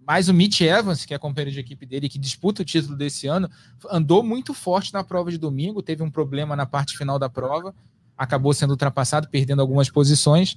Mas 0.07 0.29
o 0.29 0.35
Mitch 0.35 0.61
Evans, 0.61 1.05
que 1.05 1.15
é 1.15 1.19
companheiro 1.19 1.51
de 1.51 1.61
equipe 1.61 1.87
dele, 1.87 2.09
que 2.09 2.19
disputa 2.19 2.63
o 2.63 2.65
título 2.65 2.97
desse 2.97 3.27
ano, 3.27 3.49
andou 3.91 4.23
muito 4.23 4.53
forte 4.53 4.93
na 4.93 5.03
prova 5.03 5.31
de 5.31 5.39
domingo, 5.39 5.83
teve 5.83 6.03
um 6.03 6.11
problema 6.11 6.55
na 6.55 6.67
parte 6.67 6.97
final 6.97 7.19
da 7.19 7.29
prova, 7.29 7.75
acabou 8.17 8.53
sendo 8.53 8.71
ultrapassado, 8.71 9.29
perdendo 9.29 9.63
algumas 9.63 9.89
posições. 9.89 10.57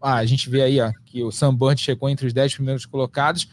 Ah, 0.00 0.16
a 0.16 0.26
gente 0.26 0.50
vê 0.50 0.62
aí 0.62 0.80
ó, 0.80 0.92
que 1.06 1.22
o 1.22 1.32
Sam 1.32 1.54
Burnt 1.54 1.78
chegou 1.78 2.08
entre 2.08 2.26
os 2.26 2.32
10 2.32 2.54
primeiros 2.54 2.84
colocados. 2.84 3.48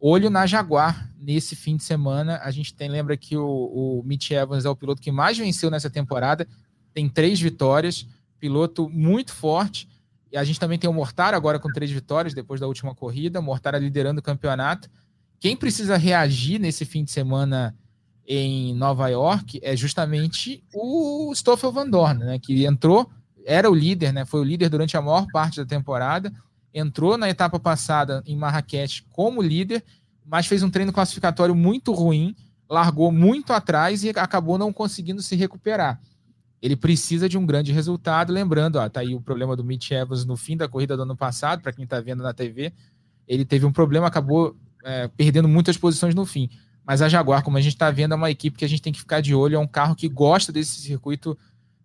Olho 0.00 0.30
na 0.30 0.46
Jaguar 0.46 1.10
nesse 1.18 1.56
fim 1.56 1.76
de 1.76 1.82
semana. 1.82 2.38
A 2.42 2.50
gente 2.50 2.72
tem, 2.72 2.88
lembra 2.88 3.16
que 3.16 3.36
o, 3.36 3.46
o 3.46 4.02
Mitch 4.04 4.30
Evans 4.30 4.64
é 4.64 4.68
o 4.68 4.76
piloto 4.76 5.02
que 5.02 5.10
mais 5.10 5.36
venceu 5.36 5.70
nessa 5.70 5.90
temporada, 5.90 6.46
tem 6.92 7.08
três 7.08 7.40
vitórias, 7.40 8.06
piloto 8.38 8.88
muito 8.90 9.32
forte 9.32 9.88
e 10.34 10.36
a 10.36 10.42
gente 10.42 10.58
também 10.58 10.76
tem 10.76 10.90
o 10.90 10.92
Mortara 10.92 11.36
agora 11.36 11.60
com 11.60 11.70
três 11.70 11.92
vitórias 11.92 12.34
depois 12.34 12.60
da 12.60 12.66
última 12.66 12.92
corrida. 12.92 13.40
Mortara 13.40 13.78
liderando 13.78 14.18
o 14.18 14.22
campeonato. 14.22 14.90
Quem 15.38 15.56
precisa 15.56 15.96
reagir 15.96 16.58
nesse 16.58 16.84
fim 16.84 17.04
de 17.04 17.12
semana 17.12 17.72
em 18.26 18.74
Nova 18.74 19.06
York 19.06 19.60
é 19.62 19.76
justamente 19.76 20.64
o 20.74 21.32
Stoffel 21.36 21.70
Van 21.70 21.88
Dorn, 21.88 22.24
né? 22.24 22.40
Que 22.40 22.66
entrou, 22.66 23.08
era 23.46 23.70
o 23.70 23.74
líder, 23.76 24.12
né? 24.12 24.24
Foi 24.24 24.40
o 24.40 24.44
líder 24.44 24.68
durante 24.68 24.96
a 24.96 25.00
maior 25.00 25.24
parte 25.32 25.58
da 25.58 25.66
temporada. 25.66 26.32
Entrou 26.74 27.16
na 27.16 27.30
etapa 27.30 27.60
passada 27.60 28.20
em 28.26 28.36
Marrakech 28.36 29.04
como 29.10 29.40
líder, 29.40 29.84
mas 30.26 30.48
fez 30.48 30.64
um 30.64 30.70
treino 30.70 30.92
classificatório 30.92 31.54
muito 31.54 31.92
ruim, 31.92 32.34
largou 32.68 33.12
muito 33.12 33.52
atrás 33.52 34.02
e 34.02 34.08
acabou 34.08 34.58
não 34.58 34.72
conseguindo 34.72 35.22
se 35.22 35.36
recuperar 35.36 36.00
ele 36.64 36.76
precisa 36.76 37.28
de 37.28 37.36
um 37.36 37.44
grande 37.44 37.72
resultado. 37.72 38.32
Lembrando, 38.32 38.76
ó, 38.76 38.88
tá 38.88 39.00
aí 39.00 39.14
o 39.14 39.20
problema 39.20 39.54
do 39.54 39.62
Mitch 39.62 39.90
Evans 39.90 40.24
no 40.24 40.34
fim 40.34 40.56
da 40.56 40.66
corrida 40.66 40.96
do 40.96 41.02
ano 41.02 41.14
passado, 41.14 41.60
para 41.60 41.74
quem 41.74 41.84
está 41.84 42.00
vendo 42.00 42.22
na 42.22 42.32
TV. 42.32 42.72
Ele 43.28 43.44
teve 43.44 43.66
um 43.66 43.70
problema, 43.70 44.06
acabou 44.06 44.56
é, 44.82 45.06
perdendo 45.08 45.46
muitas 45.46 45.76
posições 45.76 46.14
no 46.14 46.24
fim. 46.24 46.48
Mas 46.82 47.02
a 47.02 47.08
Jaguar, 47.08 47.42
como 47.42 47.58
a 47.58 47.60
gente 47.60 47.74
está 47.74 47.90
vendo, 47.90 48.12
é 48.12 48.16
uma 48.16 48.30
equipe 48.30 48.56
que 48.56 48.64
a 48.64 48.68
gente 48.68 48.80
tem 48.80 48.94
que 48.94 48.98
ficar 48.98 49.20
de 49.20 49.34
olho. 49.34 49.56
É 49.56 49.58
um 49.58 49.66
carro 49.66 49.94
que 49.94 50.08
gosta 50.08 50.50
desse 50.50 50.80
circuito 50.80 51.36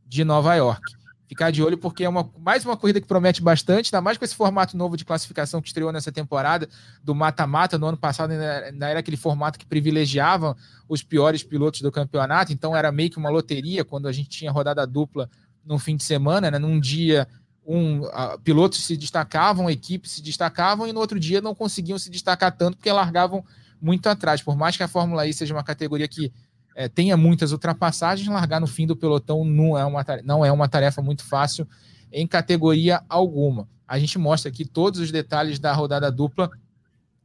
de 0.07 0.23
Nova 0.23 0.55
York 0.55 0.98
ficar 1.29 1.51
de 1.51 1.61
olho, 1.61 1.77
porque 1.77 2.03
é 2.03 2.09
uma, 2.09 2.27
mais 2.39 2.65
uma 2.65 2.75
corrida 2.75 2.99
que 2.99 3.05
promete 3.05 3.39
bastante, 3.39 3.93
ainda 3.93 4.01
mais 4.01 4.17
com 4.17 4.25
esse 4.25 4.35
formato 4.35 4.75
novo 4.75 4.97
de 4.97 5.05
classificação 5.05 5.61
que 5.61 5.67
estreou 5.67 5.91
nessa 5.91 6.11
temporada, 6.11 6.67
do 7.03 7.13
mata-mata. 7.13 7.77
No 7.77 7.85
ano 7.85 7.97
passado 7.97 8.31
ainda 8.31 8.89
era 8.89 8.99
aquele 8.99 9.15
formato 9.15 9.59
que 9.59 9.65
privilegiava 9.65 10.57
os 10.89 11.03
piores 11.03 11.43
pilotos 11.43 11.81
do 11.81 11.91
campeonato, 11.91 12.51
então 12.51 12.75
era 12.75 12.91
meio 12.91 13.11
que 13.11 13.19
uma 13.19 13.29
loteria 13.29 13.85
quando 13.85 14.07
a 14.07 14.11
gente 14.11 14.27
tinha 14.27 14.51
rodada 14.51 14.85
dupla 14.87 15.29
no 15.63 15.77
fim 15.77 15.95
de 15.95 16.03
semana, 16.03 16.49
né? 16.49 16.57
Num 16.57 16.79
dia 16.79 17.27
um, 17.63 17.99
uh, 18.01 18.39
pilotos 18.43 18.83
se 18.83 18.97
destacavam, 18.97 19.69
equipes 19.69 20.13
se 20.13 20.23
destacavam, 20.23 20.87
e 20.87 20.91
no 20.91 20.99
outro 20.99 21.19
dia 21.19 21.41
não 21.41 21.53
conseguiam 21.53 21.99
se 21.99 22.09
destacar 22.09 22.51
tanto 22.51 22.77
porque 22.77 22.91
largavam 22.91 23.45
muito 23.79 24.07
atrás. 24.09 24.41
Por 24.41 24.57
mais 24.57 24.75
que 24.75 24.81
a 24.81 24.87
Fórmula 24.87 25.27
E 25.27 25.33
seja 25.33 25.53
uma 25.53 25.63
categoria 25.63 26.07
que 26.07 26.33
é, 26.79 26.87
tenha 26.87 27.17
muitas 27.17 27.51
ultrapassagens, 27.51 28.25
largar 28.29 28.61
no 28.61 28.65
fim 28.65 28.87
do 28.87 28.95
pelotão 28.95 29.43
não 29.43 29.77
é, 29.77 29.83
uma, 29.83 30.05
não 30.23 30.45
é 30.45 30.49
uma 30.49 30.65
tarefa 30.65 31.01
muito 31.01 31.25
fácil 31.25 31.67
em 32.09 32.25
categoria 32.25 33.01
alguma. 33.09 33.67
A 33.85 33.99
gente 33.99 34.17
mostra 34.17 34.49
aqui 34.49 34.63
todos 34.63 35.01
os 35.01 35.11
detalhes 35.11 35.59
da 35.59 35.73
rodada 35.73 36.09
dupla 36.09 36.49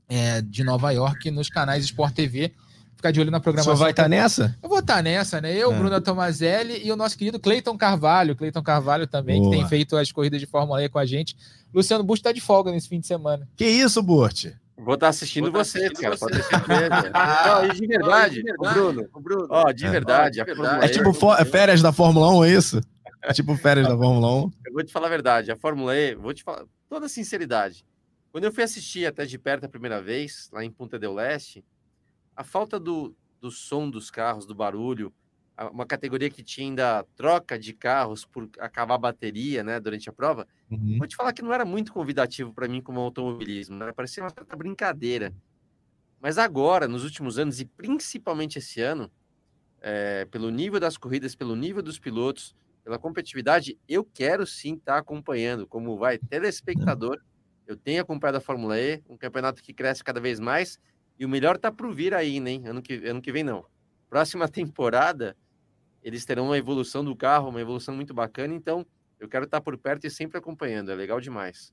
é, 0.08 0.42
de 0.42 0.64
Nova 0.64 0.90
York 0.90 1.30
nos 1.30 1.48
canais 1.48 1.84
Sport 1.84 2.12
TV. 2.12 2.52
Ficar 2.96 3.12
de 3.12 3.20
olho 3.20 3.30
na 3.30 3.38
programação. 3.38 3.76
Você 3.76 3.80
vai 3.80 3.92
estar 3.92 4.04
tá 4.04 4.08
nessa? 4.08 4.58
Eu 4.60 4.68
vou 4.68 4.80
estar 4.80 4.96
tá 4.96 5.02
nessa, 5.02 5.40
né? 5.40 5.56
Eu, 5.56 5.72
é. 5.72 5.78
Bruno 5.78 6.00
Tomazelli 6.00 6.84
e 6.84 6.90
o 6.90 6.96
nosso 6.96 7.16
querido 7.16 7.38
Cleiton 7.38 7.78
Carvalho. 7.78 8.34
Cleiton 8.34 8.62
Carvalho 8.62 9.06
também, 9.06 9.40
Boa. 9.40 9.52
que 9.52 9.56
tem 9.56 9.68
feito 9.68 9.96
as 9.96 10.10
corridas 10.10 10.40
de 10.40 10.46
Fórmula 10.46 10.82
E 10.82 10.88
com 10.88 10.98
a 10.98 11.06
gente. 11.06 11.36
Luciano 11.72 12.02
Busto 12.02 12.22
está 12.22 12.32
de 12.32 12.40
folga 12.40 12.72
nesse 12.72 12.88
fim 12.88 12.98
de 12.98 13.06
semana. 13.06 13.48
Que 13.56 13.66
isso, 13.66 14.02
Burt? 14.02 14.46
Vou 14.76 14.94
estar 14.94 15.06
tá 15.06 15.10
assistindo 15.10 15.50
Vou 15.52 15.64
vocês, 15.64 15.92
tá 15.92 16.00
cara, 16.00 16.16
pode 16.18 16.36
ter 16.36 16.42
certeza. 16.42 17.10
Não, 17.46 17.66
e 17.66 17.72
de 17.72 17.86
verdade, 17.86 18.42
o 18.58 18.72
Bruno, 18.72 19.08
o 19.12 19.20
Bruno. 19.20 19.46
Ó, 19.48 19.70
de 19.70 19.88
verdade. 19.88 20.40
É, 20.40 20.44
verdade. 20.44 20.84
é 20.84 20.88
tipo 20.88 21.10
é 21.32 21.44
férias 21.44 21.80
da 21.80 21.92
Fórmula 21.92 22.30
1, 22.38 22.44
é 22.44 22.50
isso? 22.50 22.80
É 23.22 23.32
tipo 23.32 23.56
férias 23.56 23.86
da 23.86 23.96
Fórmula 23.96 24.44
1. 24.46 24.52
Eu 24.66 24.72
vou 24.72 24.84
te 24.84 24.92
falar 24.92 25.06
a 25.06 25.10
verdade, 25.10 25.52
a 25.52 25.56
Fórmula 25.56 25.96
E, 25.96 26.14
vou 26.14 26.34
te 26.34 26.42
falar 26.42 26.64
toda 26.88 27.08
sinceridade. 27.08 27.84
Quando 28.32 28.44
eu 28.44 28.52
fui 28.52 28.64
assistir 28.64 29.06
até 29.06 29.24
de 29.24 29.38
perto 29.38 29.64
a 29.64 29.68
primeira 29.68 30.02
vez, 30.02 30.50
lá 30.52 30.64
em 30.64 30.70
Punta 30.70 30.98
del 30.98 31.14
Leste, 31.14 31.64
a 32.34 32.42
falta 32.42 32.80
do, 32.80 33.14
do 33.40 33.50
som 33.50 33.88
dos 33.88 34.10
carros, 34.10 34.44
do 34.44 34.54
barulho, 34.54 35.12
uma 35.72 35.86
categoria 35.86 36.28
que 36.28 36.42
tinha 36.42 36.66
ainda 36.66 37.04
troca 37.14 37.58
de 37.58 37.72
carros 37.72 38.24
por 38.24 38.48
acabar 38.58 38.96
a 38.96 38.98
bateria, 38.98 39.62
né, 39.62 39.78
durante 39.78 40.08
a 40.08 40.12
prova. 40.12 40.46
Uhum. 40.70 40.98
Vou 40.98 41.06
te 41.06 41.14
falar 41.14 41.32
que 41.32 41.42
não 41.42 41.52
era 41.52 41.64
muito 41.64 41.92
convidativo 41.92 42.52
para 42.52 42.66
mim 42.66 42.80
como 42.80 43.00
automobilismo, 43.00 43.76
né? 43.76 43.92
parecia 43.92 44.22
uma 44.22 44.30
certa 44.30 44.56
brincadeira. 44.56 45.32
Mas 46.20 46.38
agora, 46.38 46.88
nos 46.88 47.04
últimos 47.04 47.38
anos 47.38 47.60
e 47.60 47.66
principalmente 47.66 48.58
esse 48.58 48.80
ano, 48.80 49.10
é, 49.80 50.24
pelo 50.24 50.50
nível 50.50 50.80
das 50.80 50.96
corridas, 50.96 51.34
pelo 51.36 51.54
nível 51.54 51.82
dos 51.82 51.98
pilotos, 51.98 52.56
pela 52.82 52.98
competitividade, 52.98 53.78
eu 53.88 54.04
quero 54.04 54.46
sim 54.46 54.74
estar 54.74 54.94
tá 54.94 54.98
acompanhando, 54.98 55.66
como 55.66 55.96
vai 55.96 56.18
telespectador. 56.18 57.20
Eu 57.66 57.76
tenho 57.76 58.00
acompanhado 58.00 58.38
a 58.38 58.40
Fórmula 58.40 58.78
E, 58.78 59.02
um 59.08 59.16
campeonato 59.16 59.62
que 59.62 59.72
cresce 59.72 60.02
cada 60.02 60.20
vez 60.20 60.40
mais, 60.40 60.78
e 61.18 61.24
o 61.24 61.28
melhor 61.28 61.58
tá 61.58 61.70
por 61.70 61.94
vir 61.94 62.12
aí, 62.12 62.40
né? 62.40 62.60
Ano 62.64 62.82
que, 62.82 63.06
ano 63.06 63.22
que 63.22 63.32
vem 63.32 63.44
não. 63.44 63.64
Próxima 64.10 64.48
temporada, 64.48 65.36
eles 66.04 66.24
terão 66.24 66.46
uma 66.46 66.58
evolução 66.58 67.02
do 67.02 67.16
carro, 67.16 67.48
uma 67.48 67.60
evolução 67.60 67.96
muito 67.96 68.12
bacana. 68.12 68.54
Então, 68.54 68.86
eu 69.18 69.26
quero 69.26 69.46
estar 69.46 69.60
por 69.60 69.76
perto 69.78 70.06
e 70.06 70.10
sempre 70.10 70.36
acompanhando. 70.36 70.90
É 70.90 70.94
legal 70.94 71.18
demais. 71.20 71.72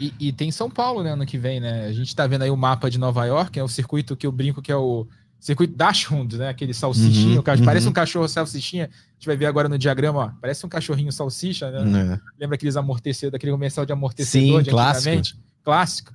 E, 0.00 0.14
e 0.18 0.32
tem 0.32 0.50
São 0.50 0.70
Paulo, 0.70 1.02
né, 1.02 1.12
ano 1.12 1.26
que 1.26 1.36
vem, 1.36 1.60
né? 1.60 1.86
A 1.86 1.92
gente 1.92 2.08
está 2.08 2.26
vendo 2.26 2.42
aí 2.42 2.50
o 2.50 2.56
mapa 2.56 2.90
de 2.90 2.98
Nova 2.98 3.24
York, 3.26 3.58
é 3.58 3.62
o 3.62 3.68
circuito 3.68 4.16
que 4.16 4.26
eu 4.26 4.32
brinco 4.32 4.62
que 4.62 4.72
é 4.72 4.76
o 4.76 5.06
circuito 5.38 5.76
Dachshund, 5.76 6.36
né? 6.36 6.48
Aquele 6.48 6.72
salsichinho, 6.72 7.42
uhum, 7.42 7.54
uhum. 7.58 7.64
parece 7.64 7.88
um 7.88 7.92
cachorro 7.92 8.26
salsichinha. 8.26 8.86
A 8.86 9.14
gente 9.14 9.26
vai 9.26 9.36
ver 9.36 9.46
agora 9.46 9.68
no 9.68 9.78
diagrama, 9.78 10.18
ó, 10.18 10.30
parece 10.40 10.64
um 10.64 10.68
cachorrinho 10.68 11.12
salsicha, 11.12 11.70
né? 11.70 12.14
É. 12.14 12.20
Lembra 12.40 12.54
aqueles 12.54 12.76
amortecedores, 12.76 13.32
daquele 13.32 13.52
comercial 13.52 13.84
de 13.84 13.92
amortecedor 13.92 14.60
Sim, 14.60 14.64
de 14.64 14.70
clássico. 14.70 15.38
Clássico. 15.62 16.12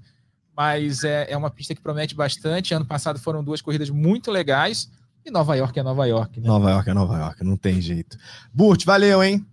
Mas 0.56 1.04
é, 1.04 1.32
é 1.32 1.38
uma 1.38 1.50
pista 1.50 1.74
que 1.74 1.82
promete 1.82 2.16
bastante. 2.16 2.74
Ano 2.74 2.86
passado 2.86 3.20
foram 3.20 3.44
duas 3.44 3.62
corridas 3.62 3.90
muito 3.90 4.32
legais. 4.32 4.90
E 5.26 5.32
Nova 5.32 5.56
York 5.56 5.80
é 5.80 5.84
Nova 5.84 6.06
York, 6.06 6.40
né? 6.40 6.48
Nova 6.48 6.72
York 6.72 6.90
é 6.90 6.94
Nova 6.94 7.18
York, 7.18 7.44
não 7.44 7.56
tem 7.56 7.80
jeito. 7.82 8.18
Burt, 8.54 8.84
valeu, 8.86 9.24
hein? 9.24 9.46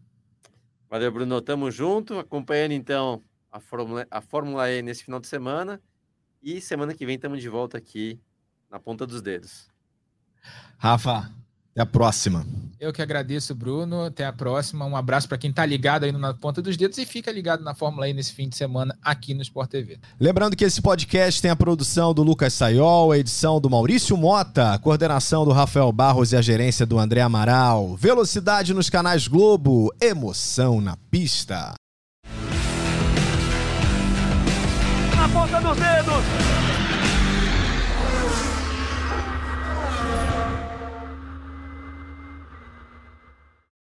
Valeu, 0.89 1.13
Bruno. 1.13 1.41
Tamo 1.41 1.71
junto. 1.71 2.19
Acompanhando 2.19 2.73
então 2.73 3.23
a 3.53 3.61
Fórmula, 3.61 4.07
a 4.11 4.21
Fórmula 4.21 4.71
E 4.71 4.83
nesse 4.83 5.05
final 5.05 5.21
de 5.21 5.29
semana. 5.29 5.81
E 6.43 6.61
semana 6.61 6.95
que 6.95 7.07
vem 7.07 7.15
estamos 7.15 7.41
de 7.41 7.49
volta 7.49 7.79
aqui 7.79 8.21
na 8.69 8.81
ponta 8.81 9.07
dos 9.07 9.23
dedos. 9.23 9.71
Rafa, 10.79 11.31
até 11.81 11.83
a 11.83 11.87
próxima. 11.87 12.47
Eu 12.79 12.93
que 12.93 13.03
agradeço, 13.03 13.55
Bruno. 13.55 14.05
Até 14.05 14.25
a 14.25 14.33
próxima. 14.33 14.87
Um 14.87 14.97
abraço 14.97 15.29
para 15.29 15.39
quem 15.39 15.51
está 15.51 15.65
ligado 15.67 16.05
aí 16.05 16.13
na 16.13 16.33
ponta 16.33 16.63
dos 16.63 16.77
dedos 16.77 16.97
e 16.99 17.07
fica 17.07 17.31
ligado 17.31 17.63
na 17.63 17.75
Fórmula 17.75 18.09
E 18.09 18.13
nesse 18.13 18.33
fim 18.33 18.49
de 18.49 18.57
semana 18.57 18.97
aqui 19.03 19.35
no 19.35 19.43
Sport 19.43 19.71
TV. 19.71 19.99
Lembrando 20.19 20.57
que 20.57 20.65
esse 20.65 20.81
podcast 20.81 21.41
tem 21.41 21.51
a 21.51 21.57
produção 21.57 22.15
do 22.15 22.23
Lucas 22.23 22.55
Sayol, 22.55 23.13
a 23.13 23.19
edição 23.19 23.61
do 23.61 23.69
Maurício 23.69 24.17
Mota, 24.17 24.73
a 24.73 24.79
coordenação 24.79 25.45
do 25.45 25.53
Rafael 25.53 25.91
Barros 25.93 26.33
e 26.33 26.37
a 26.37 26.43
gerência 26.43 26.87
do 26.87 26.99
André 26.99 27.21
Amaral. 27.21 27.97
Velocidade 27.97 28.73
nos 28.73 28.89
canais 28.89 29.29
Globo, 29.29 29.93
emoção 30.01 30.81
na 30.81 30.97
pista. 31.11 31.75
Na 35.17 35.29
ponta 35.29 35.61
dos 35.61 35.77
dedos 35.77 36.70